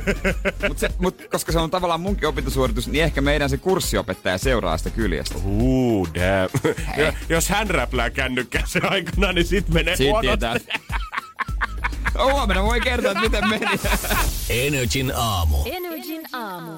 mut 0.68 0.78
se, 0.78 0.88
mut, 0.98 1.22
koska 1.30 1.52
se 1.52 1.58
on 1.58 1.70
tavallaan 1.70 2.00
munkin 2.00 2.28
opintosuoritus, 2.28 2.88
niin 2.88 3.04
ehkä 3.04 3.20
meidän 3.20 3.50
se 3.50 3.56
kurssiopettaja 3.56 4.38
seuraa 4.38 4.78
sitä 4.78 4.90
kyljestä. 4.90 5.34
Ooh, 5.44 6.08
damn. 6.14 6.74
Ja, 6.96 7.12
jos 7.28 7.48
hän 7.48 7.70
räplää 7.70 8.10
kännykkää 8.10 8.62
se 8.66 8.80
aikana, 8.82 9.32
niin 9.32 9.46
sit 9.46 9.68
menee 9.68 9.96
Sit 9.96 10.06
huonosti. 10.06 10.68
Huomenna 12.18 12.62
voi 12.62 12.80
kertoa, 12.80 13.10
että 13.10 13.22
miten 13.22 13.48
meni. 13.48 13.66
Energin 14.50 15.12
aamu. 15.16 15.56
Energin 15.64 16.22
aamu. 16.32 16.72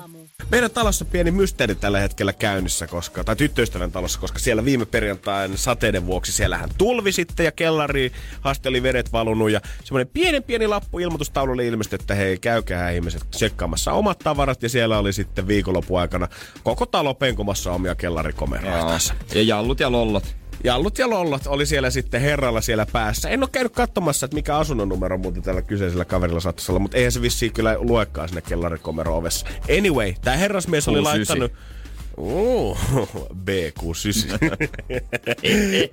Meidän 0.51 0.71
talossa 0.71 1.05
pieni 1.05 1.31
mysteeri 1.31 1.75
tällä 1.75 2.01
hetkellä 2.01 2.33
käynnissä, 2.33 2.87
koska, 2.87 3.25
tai 3.25 3.37
tyttöystävän 3.37 3.93
talossa, 3.93 4.21
koska 4.21 4.39
siellä 4.39 4.65
viime 4.65 4.87
perjantain 4.87 5.59
sateiden 5.59 6.07
vuoksi 6.07 6.33
siellähän 6.33 6.71
tulvi 6.79 7.13
sitten 7.13 7.45
ja 7.45 7.53
kellari 7.53 8.13
asti 8.45 8.69
oli 8.69 8.83
vedet 8.83 9.13
valunut 9.13 9.51
ja 9.51 9.61
semmoinen 9.85 10.13
pienen 10.13 10.43
pieni 10.43 10.67
lappu 10.67 10.99
ilmoitustaululle 10.99 11.67
ilmestyi, 11.67 11.99
että 12.01 12.15
hei 12.15 12.39
käykää 12.39 12.91
ihmiset 12.91 13.23
tsekkaamassa 13.31 13.93
omat 13.93 14.19
tavarat 14.19 14.63
ja 14.63 14.69
siellä 14.69 14.99
oli 14.99 15.13
sitten 15.13 15.49
viikonlopun 15.49 16.01
aikana 16.01 16.29
koko 16.63 16.87
talo 16.87 17.15
penkomassa 17.15 17.73
omia 17.73 17.95
kellarikomeroita. 17.95 18.99
Ja 19.35 19.43
jallut 19.43 19.81
ja 19.81 19.93
lollot. 19.93 20.42
Jallut 20.65 20.99
ja 20.99 21.11
lollot 21.11 21.47
oli 21.47 21.67
siellä 21.67 21.91
sitten 21.91 22.21
herralla 22.21 22.61
siellä 22.61 22.87
päässä. 22.93 23.29
En 23.29 23.43
ole 23.43 23.49
käynyt 23.53 23.73
katsomassa, 23.73 24.27
että 24.27 24.35
mikä 24.35 24.57
asunnon 24.57 24.89
numero 24.89 25.19
muuten 25.19 25.43
tällä 25.43 25.63
kyseisellä 25.63 26.05
kaverilla 26.05 26.41
saattaisi 26.41 26.73
olla, 26.73 26.79
mutta 26.79 26.97
eihän 26.97 27.13
se 27.13 27.23
vissiin 27.23 27.53
kyllä 27.53 27.77
luekaan 27.79 28.29
sinne 28.29 28.43
kellarikomero 28.43 29.17
ovessa. 29.17 29.47
Anyway, 29.79 30.15
tämä 30.23 30.37
herrasmies 30.37 30.89
oli 30.89 30.99
69. 30.99 31.41
laittanut... 31.41 31.73
Uh, 32.17 32.79
B69. 33.51 34.69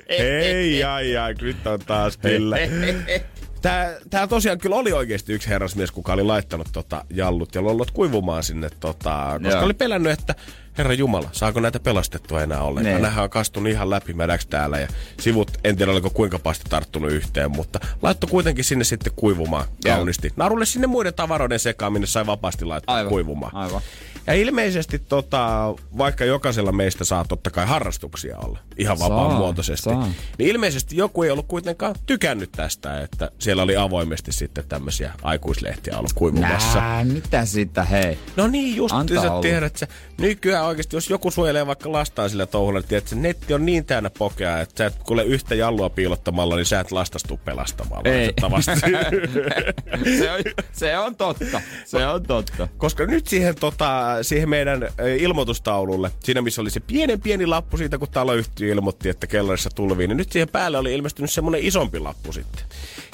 Hei, 0.19 0.83
ai, 0.83 1.17
ai, 1.17 1.33
nyt 1.41 1.67
on 1.67 1.79
taas 1.79 2.17
kyllä. 2.17 2.57
Tää, 3.61 3.97
tää 4.09 4.27
tosiaan 4.27 4.57
kyllä 4.57 4.75
oli 4.75 4.91
oikeasti 4.91 5.33
yksi 5.33 5.49
herrasmies, 5.49 5.91
kuka 5.91 6.13
oli 6.13 6.23
laittanut 6.23 6.67
tota 6.73 7.05
jallut 7.09 7.55
ja 7.55 7.63
lollot 7.63 7.91
kuivumaan 7.91 8.43
sinne, 8.43 8.69
tota, 8.79 9.39
koska 9.43 9.57
Joo. 9.57 9.65
oli 9.65 9.73
pelännyt, 9.73 10.11
että 10.11 10.35
Herra 10.77 10.93
Jumala, 10.93 11.29
saako 11.31 11.59
näitä 11.59 11.79
pelastettua 11.79 12.43
enää 12.43 12.61
ollenkaan? 12.61 12.95
Ne. 12.95 13.01
Nämähän 13.01 13.23
on 13.23 13.29
kastunut 13.29 13.69
ihan 13.71 13.89
läpimädäksi 13.89 14.47
täällä 14.47 14.79
ja 14.79 14.87
sivut, 15.19 15.51
en 15.63 15.75
tiedä 15.77 15.91
oliko 15.91 16.09
kuinka 16.09 16.39
pahasti 16.39 16.65
tarttunut 16.69 17.11
yhteen, 17.11 17.51
mutta 17.51 17.79
laittoi 18.01 18.29
kuitenkin 18.29 18.63
sinne 18.63 18.83
sitten 18.83 19.13
kuivumaan 19.15 19.65
Joo. 19.85 19.95
kauniisti. 19.95 20.33
Narulle 20.35 20.65
sinne 20.65 20.87
muiden 20.87 21.13
tavaroiden 21.13 21.59
sekaan, 21.59 21.93
minne 21.93 22.07
sai 22.07 22.25
vapaasti 22.25 22.65
laittaa 22.65 22.95
Aivan, 22.95 23.09
kuivumaan. 23.09 23.55
aivan. 23.55 23.81
Ja 24.27 24.33
ilmeisesti 24.33 24.99
tota, 24.99 25.73
vaikka 25.97 26.25
jokaisella 26.25 26.71
meistä 26.71 27.05
saa 27.05 27.25
totta 27.25 27.49
kai 27.49 27.65
harrastuksia 27.65 28.37
olla 28.37 28.59
ihan 28.77 28.99
vapaan 28.99 29.35
muotoisesti, 29.37 29.89
niin 30.37 30.49
ilmeisesti 30.49 30.97
joku 30.97 31.23
ei 31.23 31.31
ollut 31.31 31.47
kuitenkaan 31.47 31.95
tykännyt 32.05 32.51
tästä, 32.51 33.01
että 33.01 33.31
siellä 33.39 33.63
oli 33.63 33.77
avoimesti 33.77 34.31
sitten 34.31 34.63
tämmöisiä 34.69 35.13
aikuislehtiä 35.21 35.97
ollut 35.97 36.13
kuivumassa. 36.13 36.79
Nää, 36.79 37.03
mitä 37.03 37.45
sitä, 37.45 37.83
hei. 37.83 38.19
No 38.35 38.47
niin, 38.47 38.75
just 38.75 38.95
Antaa 38.95 39.23
sä 39.23 39.29
tiedät, 39.41 39.81
että 39.81 39.87
nykyään 40.19 40.65
oikeasti, 40.65 40.95
jos 40.95 41.09
joku 41.09 41.31
suojelee 41.31 41.67
vaikka 41.67 41.91
lastaan 41.91 42.29
sillä 42.29 42.45
touhulla, 42.45 42.79
niin 42.79 42.97
että 42.97 43.09
se 43.09 43.15
netti 43.15 43.53
on 43.53 43.65
niin 43.65 43.85
täynnä 43.85 44.09
pokea, 44.09 44.59
että 44.59 44.77
sä 44.77 44.85
et 44.85 44.95
kuule 45.03 45.23
yhtä 45.23 45.55
jallua 45.55 45.89
piilottamalla, 45.89 46.55
niin 46.55 46.65
sä 46.65 46.79
et 46.79 46.91
lastastu 46.91 47.39
pelastamaan. 47.45 48.07
Ei. 48.07 48.33
se, 50.19 50.31
on, 50.31 50.39
se 50.71 50.97
on 50.97 51.15
totta. 51.15 51.61
Se 51.85 52.07
on 52.07 52.23
totta. 52.23 52.67
Koska 52.77 53.05
nyt 53.05 53.27
siihen 53.27 53.55
tota, 53.55 54.17
siihen 54.21 54.49
meidän 54.49 54.87
ilmoitustaululle, 55.19 56.11
siinä 56.23 56.41
missä 56.41 56.61
oli 56.61 56.69
se 56.69 56.79
pienen 56.79 57.21
pieni 57.21 57.45
lappu 57.45 57.77
siitä, 57.77 57.97
kun 57.97 58.07
taloyhtiö 58.11 58.73
ilmoitti, 58.73 59.09
että 59.09 59.27
kellarissa 59.27 59.69
tulvii, 59.69 60.07
niin 60.07 60.17
nyt 60.17 60.31
siihen 60.31 60.49
päälle 60.49 60.77
oli 60.77 60.93
ilmestynyt 60.93 61.31
semmoinen 61.31 61.61
isompi 61.63 61.99
lappu 61.99 62.33
sitten. 62.33 62.63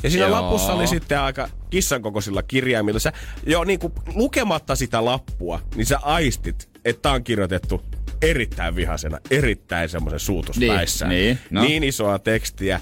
Ja 0.04 0.10
siinä 0.10 0.28
Joo. 0.28 0.42
lapussa 0.42 0.74
oli 0.74 0.88
sitten 0.88 1.20
aika 1.20 1.50
kissan 1.76 2.02
kokoisilla 2.02 2.44
kirjaimilla. 2.44 3.00
Sä, 3.00 3.14
jo 3.46 3.64
niin 3.64 3.80
kuin 3.80 3.94
lukematta 4.14 4.76
sitä 4.76 5.06
lappua, 5.06 5.62
niin 5.76 5.86
sä 5.86 6.00
aistit, 6.02 6.70
että 6.86 7.02
tää 7.02 7.12
on 7.12 7.24
kirjoitettu 7.24 7.84
erittäin 8.22 8.76
vihasena, 8.76 9.20
erittäin 9.32 9.90
semmoisen 9.90 10.20
suutuspäissä. 10.20 11.08
Niin, 11.08 11.26
niin, 11.26 11.40
no. 11.50 11.62
niin 11.62 11.84
isoa 11.84 12.20
tekstiä, 12.20 12.82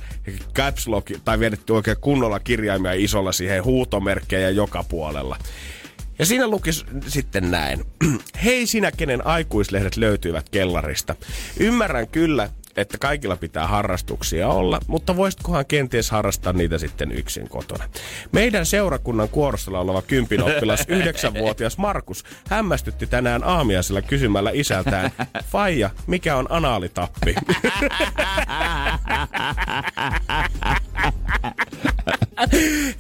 caps 0.54 0.88
lock, 0.88 1.12
tai 1.26 1.40
vedetty 1.40 1.74
oikein 1.74 1.98
kunnolla 2.02 2.40
kirjaimia 2.40 2.94
isolla 2.94 3.32
siihen 3.32 3.64
huutomerkkejä 3.64 4.50
joka 4.50 4.84
puolella. 4.84 5.38
Ja 6.20 6.26
siinä 6.26 6.48
luki 6.48 6.70
sitten 7.08 7.52
näin. 7.52 7.84
Hei 8.44 8.68
sinä, 8.68 8.92
kenen 8.92 9.28
aikuislehdet 9.28 9.98
löytyivät 9.98 10.50
kellarista. 10.50 11.16
Ymmärrän 11.60 12.08
kyllä, 12.08 12.50
että 12.78 12.98
kaikilla 12.98 13.38
pitää 13.38 13.68
harrastuksia 13.68 14.48
olla, 14.48 14.80
mutta 14.88 15.18
voisitkohan 15.18 15.66
kenties 15.66 16.12
harrastaa 16.12 16.54
niitä 16.54 16.78
sitten 16.78 17.12
yksin 17.12 17.50
kotona. 17.50 17.84
Meidän 18.32 18.66
seurakunnan 18.66 19.30
kuorossa 19.30 19.72
oleva 19.72 20.02
kympinoppilas, 20.02 20.86
yhdeksänvuotias 20.98 21.78
Markus, 21.78 22.24
hämmästytti 22.50 23.08
tänään 23.08 23.44
aamiaisella 23.44 24.02
kysymällä 24.02 24.52
isältään, 24.54 25.12
Faija, 25.46 25.90
mikä 26.08 26.36
on 26.36 26.48
anaalitappi? 26.50 27.36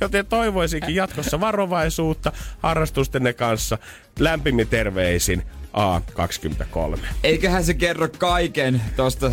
Joten 0.01 0.25
toivoisinkin 0.25 0.95
jatkossa 0.95 1.39
varovaisuutta 1.39 2.31
harrastustenne 2.59 3.33
kanssa. 3.33 3.77
Lämpimin 4.19 4.67
terveisin 4.67 5.43
A23. 5.73 6.99
Eiköhän 7.23 7.63
se 7.63 7.73
kerro 7.73 8.07
kaiken 8.17 8.81
tosta 8.95 9.25
ö, 9.25 9.31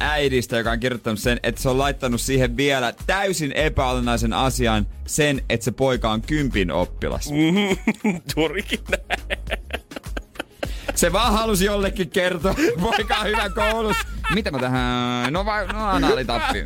äidistä, 0.00 0.56
joka 0.56 0.70
on 0.70 0.80
kirjoittanut 0.80 1.18
sen, 1.18 1.40
että 1.42 1.62
se 1.62 1.68
on 1.68 1.78
laittanut 1.78 2.20
siihen 2.20 2.56
vielä 2.56 2.94
täysin 3.06 3.52
epäolennaisen 3.52 4.32
asian 4.32 4.86
sen, 5.06 5.42
että 5.50 5.64
se 5.64 5.70
poika 5.70 6.10
on 6.10 6.22
kympin 6.22 6.72
oppilas. 6.72 7.30
Juurikin 8.36 8.80
näin. 8.90 9.40
Se 10.94 11.12
vaan 11.12 11.32
halusi 11.32 11.64
jollekin 11.64 12.10
kertoa, 12.10 12.54
poika 12.82 13.16
on 13.16 13.26
hyvä 13.26 13.50
koulussa. 13.50 14.06
Mitä 14.34 14.50
mä 14.50 14.58
tähän, 14.58 15.32
no 15.32 15.44
vai, 15.44 15.66
no 15.66 15.86
anaalitappi. 15.86 16.64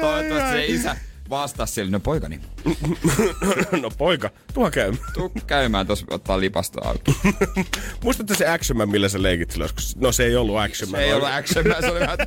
Toivottavasti 0.00 0.52
se 0.52 0.64
isä 0.64 0.96
vastasi 1.32 1.72
sille, 1.72 1.90
no 1.90 2.00
poikani, 2.00 2.40
No 3.82 3.90
poika, 3.98 4.30
tuo 4.54 4.70
käy. 4.70 4.92
tuu 5.14 5.32
käymään 5.46 5.86
tuossa 5.86 6.06
ottaa 6.10 6.40
lipasto 6.40 6.88
auki. 6.88 7.16
Muistatte 8.04 8.34
se 8.34 8.46
Action 8.48 8.76
Man, 8.76 8.88
millä 8.88 9.08
sä 9.08 9.22
leikit 9.22 9.50
silloin? 9.50 9.64
joskus? 9.64 9.96
No 9.96 10.12
se 10.12 10.24
ei 10.24 10.36
ollut 10.36 10.58
Action 10.58 10.90
Man. 10.90 11.00
Se 11.00 11.04
ei 11.04 11.12
ollut 11.12 11.28
action, 11.28 11.68
man, 11.68 11.76
se 11.80 11.90
oli 11.90 12.00
vähän. 12.00 12.18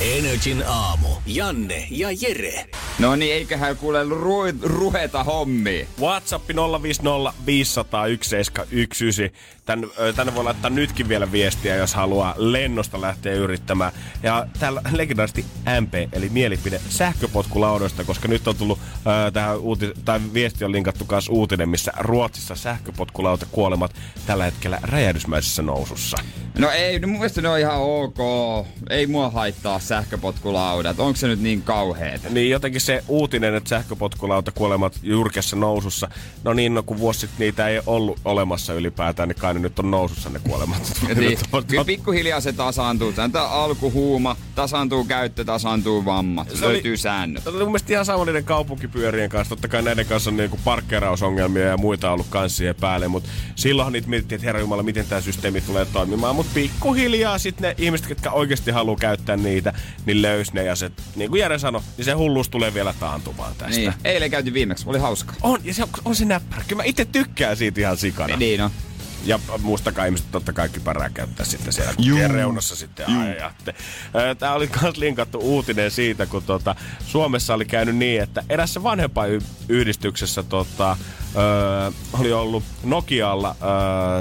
Energin 0.00 0.64
aamu. 0.66 1.08
Janne 1.26 1.86
ja 1.90 2.08
Jere. 2.20 2.66
No 2.98 3.16
niin, 3.16 3.34
eiköhän 3.34 3.76
kuule 3.76 4.04
ru- 4.04 4.58
ruheta 4.62 5.24
hommia. 5.24 5.86
WhatsApp 6.00 6.48
050 6.82 7.32
500 7.46 8.00
1719. 8.06 9.38
Tän, 9.64 9.86
tänne 10.16 10.34
voi 10.34 10.44
laittaa 10.44 10.70
nytkin 10.70 11.08
vielä 11.08 11.32
viestiä, 11.32 11.76
jos 11.76 11.94
haluaa 11.94 12.34
lennosta 12.36 13.00
lähteä 13.00 13.32
yrittämään. 13.32 13.92
Ja 14.22 14.46
täällä 14.58 14.82
legendaarisesti 14.92 15.44
MP, 15.80 15.94
eli 16.12 16.28
mielipide 16.28 16.80
sähköpotkulaudoista, 17.78 18.04
koska 18.04 18.28
nyt 18.28 18.48
on 18.48 18.56
tullut 18.56 18.78
ö, 18.78 19.30
tähän 19.30 19.58
uuti- 19.58 19.92
tai 20.04 20.20
viesti 20.32 20.64
on 20.64 20.72
linkattu 20.72 21.04
kanssa 21.04 21.32
uutinen, 21.32 21.68
missä 21.68 21.92
Ruotsissa 21.98 22.54
sähköpotkulauta 22.54 23.46
kuolemat 23.52 23.94
tällä 24.26 24.44
hetkellä 24.44 24.78
räjähdysmäisessä 24.82 25.62
nousussa. 25.62 26.16
No 26.58 26.70
ei, 26.70 26.98
no 26.98 27.08
mun 27.08 27.16
mielestä 27.16 27.42
ne 27.42 27.48
on 27.48 27.58
ihan 27.58 27.76
ok. 27.80 28.16
Ei 28.90 29.06
mua 29.06 29.30
haittaa 29.30 29.78
sähköpotkulaudat. 29.78 31.00
Onko 31.00 31.16
se 31.16 31.26
nyt 31.28 31.40
niin 31.40 31.62
kauheeta? 31.62 32.28
Niin 32.30 32.50
jotenkin 32.50 32.80
se 32.80 33.04
uutinen, 33.08 33.54
että 33.54 33.68
sähköpotkulauta 33.68 34.52
kuolemat 34.52 34.98
jyrkässä 35.02 35.56
nousussa. 35.56 36.08
No 36.44 36.52
niin, 36.52 36.74
no 36.74 36.82
kun 36.82 36.98
vuosi 36.98 37.20
sitten 37.20 37.38
niitä 37.38 37.68
ei 37.68 37.80
ollut 37.86 38.20
olemassa 38.24 38.72
ylipäätään, 38.74 39.28
niin 39.28 39.36
kai 39.38 39.54
ne 39.54 39.60
nyt 39.60 39.78
on 39.78 39.90
nousussa 39.90 40.30
ne 40.30 40.38
kuolemat. 40.38 40.92
niin, 41.18 41.38
kyllä 41.66 41.84
pikkuhiljaa 41.84 42.40
se 42.40 42.52
tasaantuu. 42.52 43.12
Tämä 43.12 43.48
alkuhuuma, 43.48 44.36
tasaantuu 44.54 45.04
käyttö, 45.04 45.44
tasaantuu 45.44 46.04
vammat. 46.04 46.50
Se 46.54 46.64
oli- 46.66 46.72
Löytyy 46.74 46.96
säännöt. 46.96 47.44
Tämä 47.44 47.56
oli 47.56 47.64
mun 47.64 47.72
mielestä 47.72 47.92
ihan 47.92 48.04
sama 48.04 48.24
niiden 48.24 48.44
kaupunkipyörien 48.44 49.30
kanssa. 49.30 49.48
Totta 49.48 49.68
kai 49.68 49.82
näiden 49.82 50.06
kanssa 50.06 50.30
on 50.30 50.36
niinku 50.36 50.58
parkkeerausongelmia 50.64 51.64
ja 51.66 51.76
muita 51.76 52.10
ollut 52.10 52.26
kanssa 52.30 52.56
siihen 52.56 52.74
päälle. 52.80 53.08
Mutta 53.08 53.28
silloinhan 53.56 53.92
niitä 53.92 54.08
mietittiin, 54.08 54.36
että 54.36 54.46
herra 54.46 54.60
Jumala, 54.60 54.82
miten 54.82 55.06
tämä 55.06 55.20
systeemi 55.20 55.60
tulee 55.60 55.84
toimimaan. 55.84 56.36
Mutta 56.46 56.54
pikkuhiljaa 56.54 57.38
sitten 57.38 57.68
ne 57.68 57.84
ihmiset, 57.84 58.08
jotka 58.08 58.30
oikeasti 58.30 58.70
haluaa 58.70 58.96
käyttää 58.96 59.36
niitä, 59.36 59.72
niin 60.06 60.22
löys 60.22 60.52
ne. 60.52 60.64
Ja 60.64 60.76
se, 60.76 60.90
niin 61.16 61.30
kuin 61.30 61.40
Jere 61.40 61.58
sanoi, 61.58 61.80
niin 61.96 62.04
se 62.04 62.12
hulluus 62.12 62.48
tulee 62.48 62.74
vielä 62.74 62.94
taantumaan 63.00 63.54
tästä. 63.58 63.76
Niin, 63.76 63.92
eilen 64.04 64.30
käytiin 64.30 64.54
viimeksi. 64.54 64.84
Oli 64.88 64.98
hauska. 64.98 65.34
On, 65.42 65.60
ja 65.64 65.74
se 65.74 65.82
on, 65.82 65.88
on 66.04 66.16
se 66.16 66.24
näppärä. 66.24 66.62
Kyllä 66.68 66.82
mä 66.82 66.84
itse 66.86 67.04
tykkään 67.04 67.56
siitä 67.56 67.80
ihan 67.80 67.96
sikana. 67.96 68.36
Niin 68.36 68.60
on. 68.60 68.70
Ja 69.24 69.38
muistakaa 69.62 70.04
ihmiset 70.04 70.26
totta 70.30 70.52
kai 70.52 70.68
kypärää 70.68 71.10
käyttää 71.10 71.46
sitten 71.46 71.72
siellä 71.72 71.94
Juu. 71.98 72.18
Reunassa 72.28 72.76
sitten 72.76 73.06
ajatte. 73.06 73.74
Tämä 74.38 74.52
oli 74.52 74.70
myös 74.82 74.96
linkattu 74.96 75.38
uutinen 75.38 75.90
siitä, 75.90 76.26
kun 76.26 76.42
tota, 76.42 76.74
Suomessa 77.06 77.54
oli 77.54 77.64
käynyt 77.64 77.96
niin, 77.96 78.22
että 78.22 78.44
erässä 78.48 78.82
vanhempainyhdistyksessä 78.82 80.42
tota, 80.42 80.96
ö, 81.36 81.92
oli 82.12 82.32
ollut 82.32 82.64
Nokialla 82.84 83.56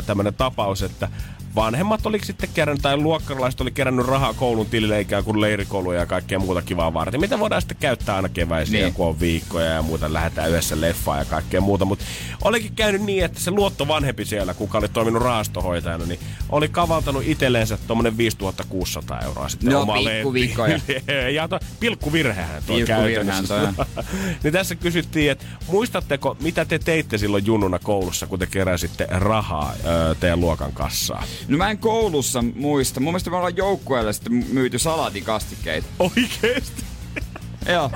tämmöinen 0.05 0.34
tapaus, 0.34 0.82
että 0.82 1.09
vanhemmat 1.55 2.05
oli 2.05 2.19
sitten 2.23 2.49
kerännyt, 2.53 2.81
tai 2.81 2.97
luokkalaiset 2.97 3.61
oli 3.61 3.71
kerännyt 3.71 4.05
rahaa 4.05 4.33
koulun 4.33 4.65
tilille 4.65 5.01
ikään 5.01 5.23
kuin 5.23 5.41
leirikouluja 5.41 5.99
ja 5.99 6.05
kaikkea 6.05 6.39
muuta 6.39 6.61
kivaa 6.61 6.93
varten. 6.93 7.19
Mitä 7.21 7.39
voidaan 7.39 7.61
sitten 7.61 7.77
käyttää 7.79 8.15
aina 8.15 8.29
keväisin, 8.29 8.73
Niin. 8.73 8.93
kun 8.93 9.07
on 9.07 9.19
viikkoja 9.19 9.65
ja 9.65 9.81
muuta, 9.81 10.13
lähdetään 10.13 10.49
yhdessä 10.49 10.81
leffaan 10.81 11.19
ja 11.19 11.25
kaikkea 11.25 11.61
muuta. 11.61 11.85
Mutta 11.85 12.05
olikin 12.43 12.75
käynyt 12.75 13.01
niin, 13.01 13.25
että 13.25 13.39
se 13.39 13.51
luotto 13.51 13.87
vanhempi 13.87 14.25
siellä, 14.25 14.53
kuka 14.53 14.77
oli 14.77 14.89
toiminut 14.89 15.21
rahastohoitajana, 15.23 16.05
niin 16.05 16.19
oli 16.49 16.67
kavaltanut 16.69 17.23
itselleensä 17.25 17.77
tuommoinen 17.87 18.17
5600 18.17 19.21
euroa 19.21 19.49
sitten 19.49 19.69
No, 19.73 19.81
omaa 19.81 19.97
pikkuvikkoja. 19.97 20.79
ja 21.35 21.47
to, 21.47 21.59
pilkkuvirhehän 21.79 22.63
toi 22.67 22.75
Pilkkuvirhehän 22.77 23.45
toi 23.47 23.59
käytännössä. 23.65 24.03
niin 24.43 24.53
tässä 24.53 24.75
kysyttiin, 24.75 25.31
että 25.31 25.45
muistatteko, 25.67 26.37
mitä 26.41 26.65
te 26.65 26.79
teitte 26.79 27.17
silloin 27.17 27.45
junnuna 27.45 27.79
koulussa, 27.79 28.27
kun 28.27 28.39
te 28.39 28.45
keräsitte 28.45 29.07
rahaa 29.09 29.73
teidän 30.19 30.39
luokan 30.39 30.71
kassaa? 30.73 31.23
No 31.47 31.57
mä 31.57 31.69
en 31.71 31.77
koulussa 31.77 32.43
muista. 32.55 32.99
Mun 32.99 33.13
mielestä 33.13 33.29
me 33.29 33.35
ollaan 33.37 33.57
joukkueelle 33.57 34.13
sitten 34.13 34.45
myyty 34.51 34.79
salaatikastikkeita. 34.79 35.87
Oikeesti? 35.99 36.83
Joo. 37.73 37.91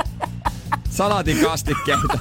Salaatikastikkeita. 0.89 2.19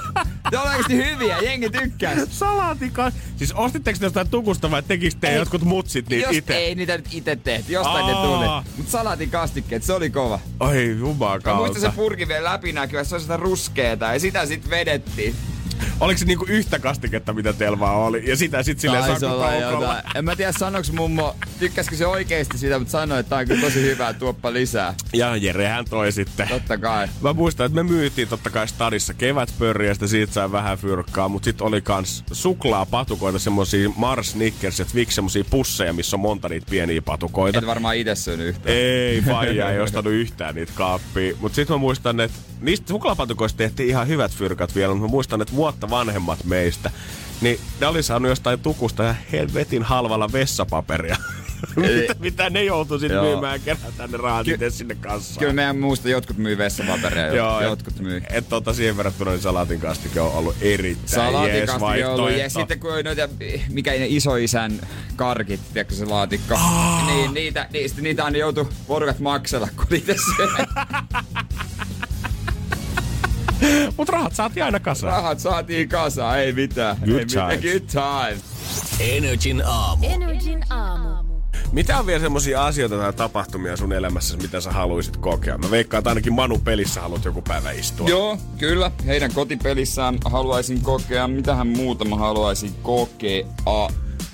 Ne 0.52 0.58
on 0.58 0.66
oikeasti 0.68 0.96
hyviä, 0.96 1.38
jengi 1.38 1.70
tykkää. 1.70 2.16
Salaatika. 2.30 3.12
Siis 3.36 3.52
ostitteko 3.52 3.98
te 3.98 4.06
jostain 4.06 4.28
tukusta 4.28 4.70
vai 4.70 4.82
tekikö 4.82 5.16
te 5.20 5.32
jotkut 5.34 5.62
mutsit 5.62 6.08
niitä 6.08 6.28
itse? 6.30 6.56
ei 6.56 6.74
niitä 6.74 6.96
nyt 6.96 7.08
itse 7.14 7.36
tehty, 7.36 7.72
jostain 7.72 8.06
ne 8.06 8.12
Aa. 8.12 8.26
tuli. 8.62 8.74
Mut 8.76 8.88
salaatikastikkeet, 8.88 9.82
se 9.82 9.92
oli 9.92 10.10
kova. 10.10 10.40
Oi 10.60 10.74
Mä 10.74 10.80
jumakauta. 10.98 11.54
muistan 11.54 11.80
se 11.80 11.96
purki 11.96 12.28
vielä 12.28 12.50
läpinäkyvä, 12.52 13.04
se 13.04 13.14
on 13.14 13.20
sitä 13.20 13.36
ruskeeta 13.36 14.12
ja 14.12 14.20
sitä 14.20 14.46
sit 14.46 14.70
vedettiin. 14.70 15.34
Oliko 16.00 16.18
se 16.18 16.24
niinku 16.24 16.46
yhtä 16.48 16.78
kastiketta, 16.78 17.32
mitä 17.32 17.52
teillä 17.52 17.78
vaan 17.78 17.96
oli? 17.96 18.22
Ja 18.26 18.36
sitä 18.36 18.62
sit 18.62 18.80
silleen 18.80 19.04
sakkukaukolla? 19.04 20.02
En 20.14 20.24
mä 20.24 20.36
tiedä 20.36 20.52
sanoks 20.52 20.92
mummo, 20.92 21.36
tykkäskö 21.58 21.96
se 21.96 22.06
oikeesti 22.06 22.58
sitä, 22.58 22.78
mutta 22.78 22.92
sanoi, 22.92 23.20
että 23.20 23.30
tää 23.30 23.38
on 23.38 23.46
kyllä 23.46 23.60
tosi 23.60 23.82
hyvää, 23.82 24.12
tuoppa 24.12 24.52
lisää. 24.52 24.94
Ja 25.12 25.36
Jerehän 25.36 25.84
toi 25.90 26.12
sitten. 26.12 26.48
Totta 26.48 26.78
kai. 26.78 27.08
Mä 27.20 27.32
muistan, 27.32 27.66
että 27.66 27.76
me 27.76 27.82
myytiin 27.82 28.28
totta 28.28 28.50
kai 28.50 28.68
stadissa 28.68 29.14
kevätpörriä, 29.14 29.90
ja 29.90 29.94
sitten 29.94 30.08
siitä 30.08 30.32
sai 30.32 30.52
vähän 30.52 30.78
fyrkkaa, 30.78 31.28
mutta 31.28 31.44
sitten 31.44 31.66
oli 31.66 31.80
kans 31.80 32.24
suklaapatukoita, 32.32 33.38
semmosia 33.38 33.90
Mars, 33.96 34.30
Snickers 34.30 34.78
ja 34.78 34.84
Twix, 34.84 35.14
semmosia 35.14 35.44
pusseja, 35.50 35.92
missä 35.92 36.16
on 36.16 36.20
monta 36.20 36.48
niitä 36.48 36.66
pieniä 36.70 37.02
patukoita. 37.02 37.58
Et 37.58 37.66
varmaan 37.66 37.96
itse 37.96 38.14
syönyt 38.14 38.46
yhtään. 38.46 38.76
Ei, 38.76 39.20
faija 39.20 39.70
ei 39.70 39.80
ostanut 39.88 40.12
yhtään 40.12 40.54
niitä 40.54 40.72
kaappia. 40.74 41.34
Mutta 41.40 41.56
sitten 41.56 41.74
mä 41.74 41.78
muistan, 41.78 42.20
että 42.20 42.38
niistä 42.60 42.88
suklaapatukoista 42.88 43.56
tehtiin 43.56 43.88
ihan 43.88 44.08
hyvät 44.08 44.32
fyrkat 44.32 44.74
vielä, 44.74 44.94
mutta 44.94 45.08
mä 45.08 45.10
muistan, 45.10 45.42
että 45.42 45.54
vuotta 45.58 45.90
vanhemmat 45.90 46.44
meistä, 46.44 46.90
niin 47.40 47.60
ne 47.80 47.86
oli 47.86 48.02
saanut 48.02 48.28
jostain 48.28 48.60
tukusta 48.60 49.02
ihan 49.02 49.16
helvetin 49.32 49.82
halvalla 49.82 50.32
vessapaperia. 50.32 51.16
mitä, 51.76 52.14
mitä 52.18 52.50
ne 52.50 52.64
joutuu 52.64 52.98
sitten 52.98 53.20
myymään 53.20 53.52
ja 53.54 53.58
kerätään 53.58 54.10
ne 54.10 54.16
rahat 54.16 54.46
Ky- 54.46 54.70
sinne 54.70 54.94
kassaan. 54.94 55.38
Kyllä 55.38 55.52
meidän 55.52 55.78
muusta 55.78 56.08
jotkut 56.08 56.36
myy 56.36 56.58
vessapaperia, 56.58 57.26
Joo, 57.26 57.60
jotkut 57.62 58.00
myy. 58.00 58.22
Et 58.30 58.48
tota 58.48 58.72
siihen 58.72 58.96
verrattuna 58.96 59.30
niin 59.30 59.40
salaatin 59.42 59.80
kastike 59.80 60.20
on 60.20 60.32
ollut 60.32 60.56
erittäin 60.60 60.98
jees 61.02 61.10
Salaatikastike 61.14 62.06
on 62.06 62.14
ollut, 62.14 62.32
ja 62.38 62.50
sitten 62.50 62.80
kun 62.80 62.90
noita, 63.04 63.28
mikä 63.68 63.90
ne 63.90 64.06
isoisän 64.08 64.72
karkit, 65.16 65.60
tiedätkö 65.72 65.94
se 65.94 66.04
laatikko, 66.04 66.54
Ah. 66.54 67.06
niin 67.06 67.34
niitä, 67.34 67.68
niistä, 67.72 68.00
niitä 68.00 68.24
aina 68.24 68.38
joutu 68.38 68.68
porukat 68.86 69.18
maksella, 69.18 69.68
kun 69.76 69.86
itse. 69.96 70.14
Mut 73.96 74.08
rahat 74.08 74.34
saatiin 74.34 74.64
aina 74.64 74.80
kasaan. 74.80 75.12
Rahat 75.12 75.40
saatiin 75.40 75.88
kasaan, 75.88 76.38
ei 76.38 76.52
mitään. 76.52 76.96
Good 76.96 77.18
ei 77.18 77.24
mitään. 77.24 77.58
times. 77.58 77.72
Good 77.72 77.88
time. 77.90 78.40
Energin 79.00 79.62
aamu. 79.66 80.06
Energin 80.06 80.64
aamu. 80.70 81.08
Mitä 81.72 81.98
on 81.98 82.06
vielä 82.06 82.20
semmosia 82.20 82.66
asioita 82.66 82.96
tai 82.98 83.12
tapahtumia 83.12 83.76
sun 83.76 83.92
elämässä, 83.92 84.36
mitä 84.36 84.60
sä 84.60 84.70
haluaisit 84.70 85.16
kokea? 85.16 85.58
Mä 85.58 85.70
veikkaan, 85.70 85.98
että 85.98 86.10
ainakin 86.10 86.32
Manu 86.32 86.58
pelissä 86.58 87.00
haluat 87.00 87.24
joku 87.24 87.42
päivä 87.42 87.70
istua. 87.70 88.08
Joo, 88.08 88.38
kyllä. 88.58 88.90
Heidän 89.06 89.32
kotipelissään 89.32 90.18
haluaisin 90.24 90.80
kokea. 90.80 91.28
Mitähän 91.28 91.66
muuta 91.66 92.04
mä 92.04 92.16
haluaisin 92.16 92.74
kokea? 92.82 93.46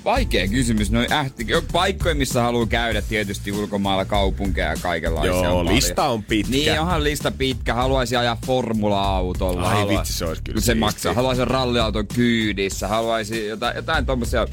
Vaikea 0.04 0.48
kysymys. 0.48 0.90
Noin 0.90 1.12
ähti. 1.12 1.46
Paikkoja, 1.72 2.14
missä 2.14 2.42
haluaa 2.42 2.66
käydä 2.66 3.02
tietysti 3.02 3.52
ulkomailla 3.52 4.04
kaupunkeja 4.04 4.68
ja 4.68 4.76
kaikenlaisia. 4.82 5.30
Joo, 5.32 5.40
on 5.40 5.50
paljon. 5.56 5.74
lista 5.74 6.04
on 6.08 6.22
pitkä. 6.22 6.50
Niin, 6.52 6.80
onhan 6.80 7.04
lista 7.04 7.30
pitkä. 7.30 7.74
Haluaisin 7.74 8.18
ajaa 8.18 8.38
formula-autolla. 8.46 9.68
Ai 9.68 9.76
Halua- 9.76 9.98
vitsi, 9.98 10.12
se 10.12 10.24
olisi 10.24 10.42
kyllä 10.42 10.60
Se 10.60 10.64
siistiä. 10.64 10.80
maksaa. 10.80 11.14
Haluaisin 11.14 11.46
ralliauton 11.46 12.06
kyydissä. 12.14 12.88
Haluaisin 12.88 13.46
jotain, 13.48 13.76
jotain 13.76 14.06
tommosia... 14.06 14.46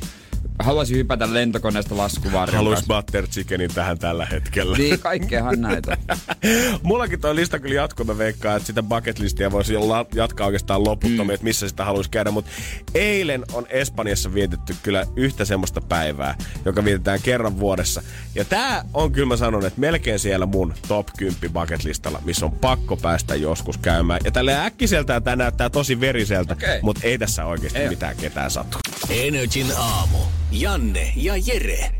Haluaisin 0.59 0.97
hypätä 0.97 1.33
lentokoneesta 1.33 1.97
laskuvarjon 1.97 2.57
Haluais 2.57 2.79
kanssa. 2.79 2.93
butter 2.95 3.27
chickenin 3.27 3.73
tähän 3.73 3.99
tällä 3.99 4.25
hetkellä. 4.25 4.77
Niin, 4.77 4.99
kaikkeahan 4.99 5.61
näitä. 5.61 5.97
Mullakin 6.83 7.21
toi 7.21 7.35
lista 7.35 7.59
kyllä 7.59 7.75
jatkuu, 7.75 8.05
mä 8.05 8.17
veikkaan, 8.17 8.57
että 8.57 8.67
sitä 8.67 8.83
bucket 8.83 9.19
listia 9.19 9.51
voisi 9.51 9.73
jatkaa 10.13 10.45
oikeastaan 10.47 10.83
loputtomiin, 10.83 11.27
mm. 11.27 11.29
että 11.29 11.43
missä 11.43 11.69
sitä 11.69 11.85
haluaisi 11.85 12.09
käydä. 12.09 12.31
Mutta 12.31 12.51
eilen 12.95 13.45
on 13.53 13.67
Espanjassa 13.69 14.33
vietetty 14.33 14.75
kyllä 14.83 15.05
yhtä 15.15 15.45
semmoista 15.45 15.81
päivää, 15.81 16.35
joka 16.65 16.85
vietetään 16.85 17.19
kerran 17.23 17.59
vuodessa. 17.59 18.01
Ja 18.35 18.45
tää 18.45 18.85
on 18.93 19.11
kyllä 19.11 19.27
mä 19.27 19.37
sanon, 19.37 19.65
että 19.65 19.79
melkein 19.79 20.19
siellä 20.19 20.45
mun 20.45 20.73
top 20.87 21.07
10 21.17 21.53
bucket 21.53 21.83
listalla, 21.83 22.21
missä 22.25 22.45
on 22.45 22.51
pakko 22.51 22.97
päästä 22.97 23.35
joskus 23.35 23.77
käymään. 23.77 24.19
Ja 24.23 24.31
tälle 24.31 24.65
äkkiseltään 24.65 25.23
tää 25.23 25.35
näyttää 25.35 25.69
tosi 25.69 25.99
veriseltä, 25.99 26.53
Okei. 26.53 26.79
mutta 26.81 27.01
ei 27.03 27.17
tässä 27.17 27.45
oikeasti 27.45 27.79
Ei. 27.79 27.89
mitään 27.89 28.15
ketään 28.15 28.51
satu. 28.51 28.77
Energin 29.09 29.67
aamu. 29.77 30.17
Janne 30.51 31.13
ja 31.15 31.33
Jere. 31.45 31.91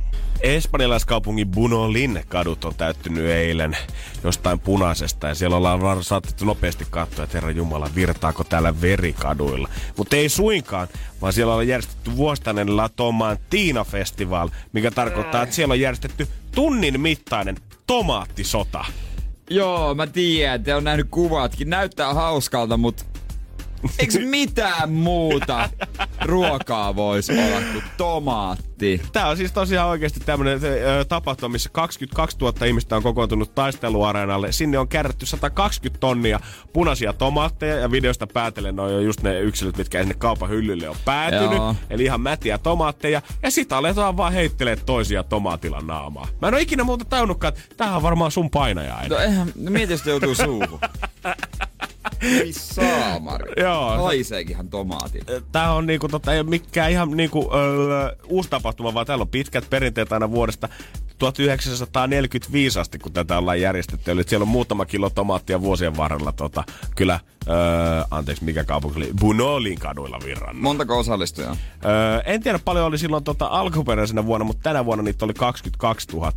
Espanjalaiskaupungin 0.41 1.47
Bunolin 1.47 2.23
kadut 2.27 2.65
on 2.65 2.75
täyttynyt 2.75 3.25
eilen 3.25 3.77
jostain 4.23 4.59
punaisesta 4.59 5.27
ja 5.27 5.35
siellä 5.35 5.57
ollaan 5.57 6.03
saatettu 6.03 6.45
nopeasti 6.45 6.87
katsoa, 6.89 7.23
että 7.23 7.37
herra 7.37 7.51
Jumala, 7.51 7.89
virtaako 7.95 8.43
täällä 8.43 8.81
veri 8.81 9.13
kaduilla. 9.13 9.69
Mutta 9.97 10.15
ei 10.15 10.29
suinkaan, 10.29 10.87
vaan 11.21 11.33
siellä 11.33 11.55
on 11.55 11.67
järjestetty 11.67 12.15
vuosittainen 12.15 12.77
La 12.77 12.89
Tomatina 12.89 13.83
Festival, 13.83 14.49
mikä 14.73 14.91
tarkoittaa, 14.91 15.43
että 15.43 15.55
siellä 15.55 15.71
on 15.71 15.79
järjestetty 15.79 16.27
tunnin 16.55 17.01
mittainen 17.01 17.57
tomaattisota. 17.87 18.85
Joo, 19.49 19.95
mä 19.95 20.07
tiedän, 20.07 20.63
te 20.63 20.75
on 20.75 20.83
nähnyt 20.83 21.07
kuvatkin. 21.11 21.69
Näyttää 21.69 22.13
hauskalta, 22.13 22.77
mutta 22.77 23.03
eikö 23.99 24.19
mitään 24.19 24.91
muuta 24.91 25.69
ruokaa 26.25 26.95
voisi 26.95 27.31
olla 27.31 27.61
kuin 27.71 27.83
tomaatti? 27.97 29.01
Tää 29.13 29.27
on 29.27 29.37
siis 29.37 29.51
tosiaan 29.51 29.89
oikeasti 29.89 30.19
tämmönen 30.19 30.59
ö, 30.63 31.05
tapahtuma, 31.05 31.51
missä 31.51 31.69
22 31.73 32.37
000 32.41 32.65
ihmistä 32.65 32.95
on 32.95 33.03
kokoontunut 33.03 33.55
taisteluareenalle. 33.55 34.51
Sinne 34.51 34.77
on 34.77 34.87
kärrätty 34.87 35.25
120 35.25 35.99
tonnia 35.99 36.39
punaisia 36.73 37.13
tomaatteja 37.13 37.75
ja 37.75 37.91
videosta 37.91 38.27
päätellen 38.27 38.79
on 38.79 38.93
jo 38.93 38.99
just 38.99 39.21
ne 39.21 39.39
yksilöt, 39.39 39.77
mitkä 39.77 39.99
sinne 39.99 40.13
kaupan 40.13 40.49
hyllylle 40.49 40.89
on 40.89 40.95
päätynyt. 41.05 41.57
Joo. 41.57 41.75
Eli 41.89 42.03
ihan 42.03 42.21
mätiä 42.21 42.57
tomaatteja. 42.57 43.21
Ja 43.43 43.51
sit 43.51 43.73
aletaan 43.73 44.17
vaan 44.17 44.33
heittelee 44.33 44.75
toisia 44.75 45.23
tomaatilla 45.23 45.81
naamaa. 45.81 46.27
Mä 46.41 46.47
en 46.47 46.53
oo 46.53 46.59
ikinä 46.59 46.83
muuta 46.83 47.05
tajunnutkaan, 47.05 47.53
että 47.53 47.75
tämähän 47.77 47.97
on 47.97 48.03
varmaan 48.03 48.31
sun 48.31 48.49
painajainen. 48.49 49.09
No 49.09 49.17
eihän, 49.17 49.51
no 49.55 49.71
mieti, 49.71 49.93
jos 49.93 50.01
te 50.01 50.09
joutuu 50.09 50.35
suuhun. 50.35 50.79
Ei 52.21 52.53
saamari. 52.53 53.53
Joo. 53.57 54.03
Haiseekinhan 54.03 54.69
tomaatit. 54.69 55.23
Tää 55.51 55.73
on 55.73 55.87
niinku, 55.87 56.07
tota, 56.07 56.33
ei 56.33 56.39
ole 56.39 56.49
mikään 56.49 56.91
ihan 56.91 57.11
niinku, 57.11 57.51
öö, 57.53 58.15
uusi 58.27 58.49
tapahtuma, 58.49 58.93
vaan 58.93 59.05
täällä 59.05 59.21
on 59.21 59.27
pitkät 59.27 59.69
perinteet 59.69 60.11
aina 60.11 60.31
vuodesta 60.31 60.69
1945 61.21 62.79
asti, 62.79 62.99
kun 62.99 63.13
tätä 63.13 63.37
ollaan 63.37 63.61
järjestetty. 63.61 64.11
Eli 64.11 64.23
siellä 64.23 64.43
on 64.43 64.47
muutama 64.47 64.85
kilo 64.85 65.09
tomaattia 65.09 65.61
vuosien 65.61 65.97
varrella 65.97 66.31
tota, 66.31 66.63
kyllä, 66.95 67.19
öö, 67.49 67.55
anteeksi, 68.11 68.43
mikä 68.43 68.63
kaupunki 68.63 68.97
oli, 68.97 69.09
Bunolin 69.19 69.79
kaduilla 69.79 70.19
virrannut. 70.25 70.61
Montako 70.63 70.99
osallistujaa? 70.99 71.57
Öö, 71.85 72.21
en 72.25 72.43
tiedä 72.43 72.59
paljon 72.65 72.85
oli 72.85 72.97
silloin 72.97 73.23
tota, 73.23 73.45
alkuperäisenä 73.45 74.25
vuonna, 74.25 74.45
mutta 74.45 74.63
tänä 74.63 74.85
vuonna 74.85 75.03
niitä 75.03 75.25
oli 75.25 75.33
22 75.33 76.07
000. 76.13 76.31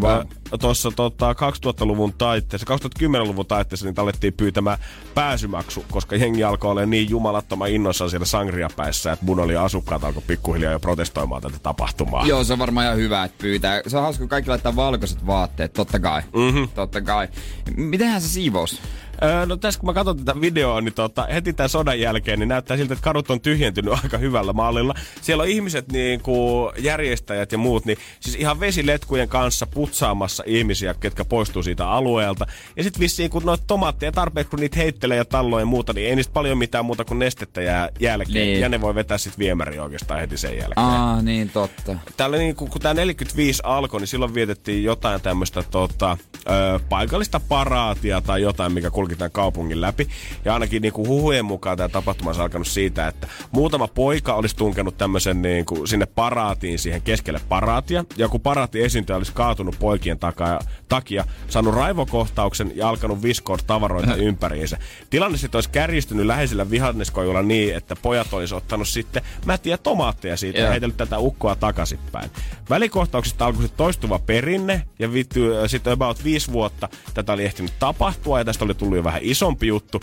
Wow. 0.00 0.12
Öö, 0.12 0.24
Tuossa 0.60 0.90
tota, 0.96 1.32
2000-luvun 1.32 2.12
taitteessa, 2.18 2.66
2010-luvun 2.98 3.46
taitteessa 3.46 3.86
niitä 3.86 4.02
alettiin 4.02 4.32
pyytämään 4.32 4.78
pääsymaksu, 5.14 5.84
koska 5.90 6.16
jengi 6.16 6.44
alkoi 6.44 6.70
olla 6.70 6.86
niin 6.86 7.10
jumalattoman 7.10 7.70
innoissaan 7.70 8.10
siellä 8.10 8.26
Sangria-päissä, 8.26 9.12
että 9.12 9.26
Bunolin 9.26 9.58
asukkaat 9.58 10.04
alkoi 10.04 10.22
pikkuhiljaa 10.26 10.72
jo 10.72 10.80
protestoimaan 10.80 11.42
tätä 11.42 11.58
tapahtumaa. 11.62 12.26
Joo, 12.26 12.44
se 12.44 12.52
on 12.52 12.58
varmaan 12.58 12.86
ihan 12.86 12.98
hyvä, 12.98 13.24
että 13.24 13.38
pyytää. 13.40 13.82
Se 13.86 13.96
on 13.96 14.02
hauska, 14.02 14.26
kaikki 14.30 14.50
laittaa 14.50 14.76
valkoiset 14.76 15.26
vaatteet, 15.26 15.72
totta 15.72 15.98
kai. 15.98 16.22
Mhm. 16.22 16.64
Totta 16.74 17.00
kai. 17.00 17.28
Mitenhän 17.76 18.20
se 18.20 18.28
siivous? 18.28 18.80
Öö, 19.22 19.46
no 19.46 19.56
tässä 19.56 19.80
kun 19.80 19.88
mä 19.88 19.92
katson 19.92 20.16
tätä 20.16 20.40
videoa, 20.40 20.80
niin 20.80 20.94
tota, 20.94 21.26
heti 21.32 21.52
tämän 21.52 21.68
sodan 21.68 22.00
jälkeen, 22.00 22.38
niin 22.38 22.48
näyttää 22.48 22.76
siltä, 22.76 22.94
että 22.94 23.04
kadut 23.04 23.30
on 23.30 23.40
tyhjentynyt 23.40 23.94
aika 24.02 24.18
hyvällä 24.18 24.52
mallilla. 24.52 24.94
Siellä 25.22 25.42
on 25.42 25.48
ihmiset, 25.48 25.92
niin 25.92 26.20
kuin 26.20 26.72
järjestäjät 26.78 27.52
ja 27.52 27.58
muut, 27.58 27.84
niin 27.84 27.98
siis 28.20 28.36
ihan 28.36 28.60
vesiletkujen 28.60 29.28
kanssa 29.28 29.66
putsaamassa 29.66 30.42
ihmisiä, 30.46 30.94
ketkä 30.94 31.24
poistuu 31.24 31.62
siitä 31.62 31.90
alueelta. 31.90 32.46
Ja 32.76 32.82
sitten 32.82 33.00
vissiin, 33.00 33.30
kun 33.30 33.42
noita 33.42 33.64
tomaatteja 33.66 34.12
tarpeeksi, 34.12 34.50
kun 34.50 34.58
niitä 34.58 34.76
heittelee 34.76 35.16
ja 35.16 35.24
talloja 35.24 35.62
ja 35.62 35.66
muuta, 35.66 35.92
niin 35.92 36.08
ei 36.08 36.16
niistä 36.16 36.32
paljon 36.32 36.58
mitään 36.58 36.84
muuta 36.84 37.04
kuin 37.04 37.18
nestettä 37.18 37.62
jää 37.62 37.88
jälkeen. 38.00 38.46
Niin. 38.46 38.60
Ja 38.60 38.68
ne 38.68 38.80
voi 38.80 38.94
vetää 38.94 39.18
sitten 39.18 39.38
viemäriin 39.38 39.80
oikeastaan 39.80 40.20
heti 40.20 40.36
sen 40.36 40.58
jälkeen. 40.58 40.86
Aa, 40.86 41.22
niin 41.22 41.50
totta. 41.50 41.96
Täällä 42.16 42.36
niin, 42.36 42.56
kun, 42.56 42.70
kun 42.70 42.80
tämä 42.80 42.94
45 42.94 43.62
alkoi, 43.64 44.00
niin 44.00 44.08
silloin 44.08 44.34
vietettiin 44.34 44.84
jotain 44.84 45.20
tämmöistä 45.20 45.62
tota, 45.70 46.18
ö, 46.48 46.80
paikallista 46.88 47.40
paraatia 47.40 48.20
tai 48.20 48.42
jotain, 48.42 48.72
mikä 48.72 48.90
kulki 48.90 49.16
tämän 49.16 49.30
kaupungin 49.30 49.80
läpi. 49.80 50.08
Ja 50.44 50.54
ainakin 50.54 50.82
niin 50.82 50.92
kuin 50.92 51.08
huhujen 51.08 51.44
mukaan 51.44 51.76
tämä 51.76 51.88
tapahtuma 51.88 52.30
on 52.30 52.40
alkanut 52.40 52.68
siitä, 52.68 53.08
että 53.08 53.28
muutama 53.50 53.88
poika 53.88 54.34
olisi 54.34 54.56
tunkenut 54.56 54.98
tämmöisen 54.98 55.42
niin 55.42 55.64
kuin 55.64 55.88
sinne 55.88 56.06
paraatiin 56.06 56.78
siihen 56.78 57.02
keskelle 57.02 57.40
paraatia. 57.48 58.04
Ja 58.16 58.28
kun 58.28 58.40
paraatti 58.40 58.82
esiintyjä 58.82 59.16
olisi 59.16 59.32
kaatunut 59.32 59.76
poikien 59.78 60.18
takaa, 60.18 60.60
takia, 60.88 61.24
saanut 61.48 61.74
raivokohtauksen 61.74 62.72
ja 62.74 62.88
alkanut 62.88 63.22
viskoa 63.22 63.56
tavaroita 63.66 64.14
ympäriinsä. 64.14 64.78
Tilanne 65.10 65.38
sitten 65.38 65.56
olisi 65.56 65.70
kärjistynyt 65.70 66.26
läheisellä 66.26 66.70
vihanneskojulla 66.70 67.42
niin, 67.42 67.74
että 67.74 67.96
pojat 68.02 68.32
olisi 68.32 68.54
ottanut 68.54 68.88
sitten 68.88 69.22
mätiä 69.46 69.78
tomaatteja 69.78 70.36
siitä 70.36 70.58
ja 70.58 70.64
Joo. 70.64 70.70
heitellyt 70.70 70.96
tätä 70.96 71.18
ukkoa 71.18 71.56
takaisinpäin. 71.56 72.30
Välikohtauksista 72.70 73.46
alkoi 73.46 73.68
toistuva 73.76 74.18
perinne 74.18 74.82
ja 74.98 75.12
vittu, 75.12 75.40
äh, 75.40 75.62
sitten 75.66 75.92
about 75.92 76.24
viisi 76.30 76.52
vuotta 76.52 76.88
tätä 77.14 77.32
oli 77.32 77.44
ehtinyt 77.44 77.72
tapahtua 77.78 78.38
ja 78.38 78.44
tästä 78.44 78.64
oli 78.64 78.74
tullut 78.74 78.96
jo 78.96 79.04
vähän 79.04 79.20
isompi 79.22 79.66
juttu. 79.66 80.00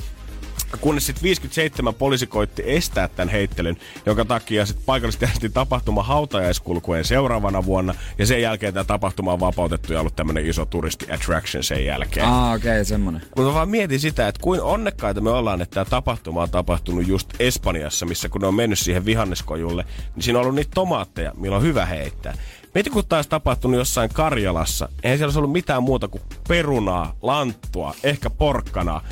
Kunnes 0.81 1.05
sitten 1.05 1.23
57 1.23 1.93
poliisi 1.93 2.27
koitti 2.27 2.63
estää 2.65 3.07
tämän 3.07 3.29
heittelyn, 3.29 3.77
jonka 4.05 4.25
takia 4.25 4.65
sitten 4.65 4.85
paikallisesti 4.85 5.25
järjestettiin 5.25 5.53
tapahtuma 5.53 6.03
hautajaiskulkueen 6.03 7.05
seuraavana 7.05 7.65
vuonna. 7.65 7.95
Ja 8.17 8.25
sen 8.25 8.41
jälkeen 8.41 8.73
tämä 8.73 8.83
tapahtuma 8.83 9.33
on 9.33 9.39
vapautettu 9.39 9.93
ja 9.93 9.99
ollut 9.99 10.15
tämmöinen 10.15 10.45
iso 10.45 10.65
turisti 10.65 11.11
attraction 11.11 11.63
sen 11.63 11.85
jälkeen. 11.85 12.25
Aa, 12.25 12.53
okei, 12.53 12.71
okay, 12.71 12.85
semmonen. 12.85 13.21
Mutta 13.37 13.53
vaan 13.53 13.69
mietin 13.69 13.99
sitä, 13.99 14.27
että 14.27 14.41
kuin 14.43 14.61
onnekkaita 14.61 15.21
me 15.21 15.29
ollaan, 15.29 15.61
että 15.61 15.73
tämä 15.73 15.85
tapahtuma 15.85 16.41
on 16.41 16.49
tapahtunut 16.49 17.07
just 17.07 17.29
Espanjassa, 17.39 18.05
missä 18.05 18.29
kun 18.29 18.41
ne 18.41 18.47
on 18.47 18.55
mennyt 18.55 18.79
siihen 18.79 19.05
vihanneskojulle, 19.05 19.85
niin 20.15 20.23
siinä 20.23 20.39
on 20.39 20.43
ollut 20.43 20.55
niitä 20.55 20.71
tomaatteja, 20.73 21.33
millä 21.37 21.57
on 21.57 21.63
hyvä 21.63 21.85
heittää. 21.85 22.33
Mieti, 22.77 22.89
kun 22.89 23.07
taas 23.09 23.27
tapahtunut 23.27 23.77
jossain 23.77 24.09
Karjalassa, 24.13 24.89
eihän 25.03 25.17
siellä 25.17 25.27
olisi 25.27 25.39
ollut 25.39 25.51
mitään 25.51 25.83
muuta 25.83 26.07
kuin 26.07 26.21
perunaa, 26.47 27.15
lanttua, 27.21 27.95
ehkä 28.03 28.29
porkkanaa. 28.29 29.03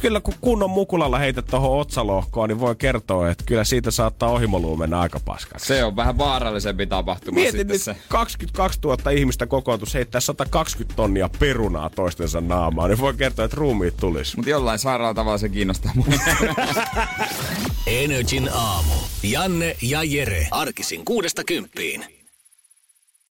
Kyllä 0.00 0.20
kun 0.20 0.34
kunnon 0.40 0.70
mukulalla 0.70 1.18
heität 1.18 1.46
tuohon 1.46 1.80
otsalohkoon, 1.80 2.48
niin 2.48 2.60
voi 2.60 2.76
kertoa, 2.76 3.30
että 3.30 3.44
kyllä 3.46 3.64
siitä 3.64 3.90
saattaa 3.90 4.28
ohimoluu 4.28 4.76
mennä 4.76 5.00
aika 5.00 5.20
paskaksi. 5.24 5.66
Se 5.66 5.84
on 5.84 5.96
vähän 5.96 6.18
vaarallisempi 6.18 6.86
tapahtuma 6.86 7.34
Mietin 7.34 7.60
sitten 7.60 7.74
nyt, 7.74 7.82
se. 7.82 7.96
22 8.08 8.78
000 8.84 9.10
ihmistä 9.10 9.46
kokoontus 9.46 9.94
heittää 9.94 10.20
120 10.20 10.96
tonnia 10.96 11.30
perunaa 11.38 11.90
toistensa 11.90 12.40
naamaan, 12.40 12.90
niin 12.90 13.00
voi 13.00 13.14
kertoa, 13.14 13.44
että 13.44 13.56
ruumiit 13.56 13.96
tulisi. 13.96 14.36
Mutta 14.36 14.50
jollain 14.50 14.78
sairaalla 14.78 15.14
tavalla 15.14 15.38
se 15.38 15.48
kiinnostaa 15.48 15.92
mua. 15.94 16.06
Energin 17.86 18.50
aamu. 18.52 18.94
Janne 19.22 19.76
ja 19.82 20.02
Jere. 20.02 20.48
Arkisin 20.50 21.04
kuudesta 21.04 21.44
kymppiin. 21.44 22.13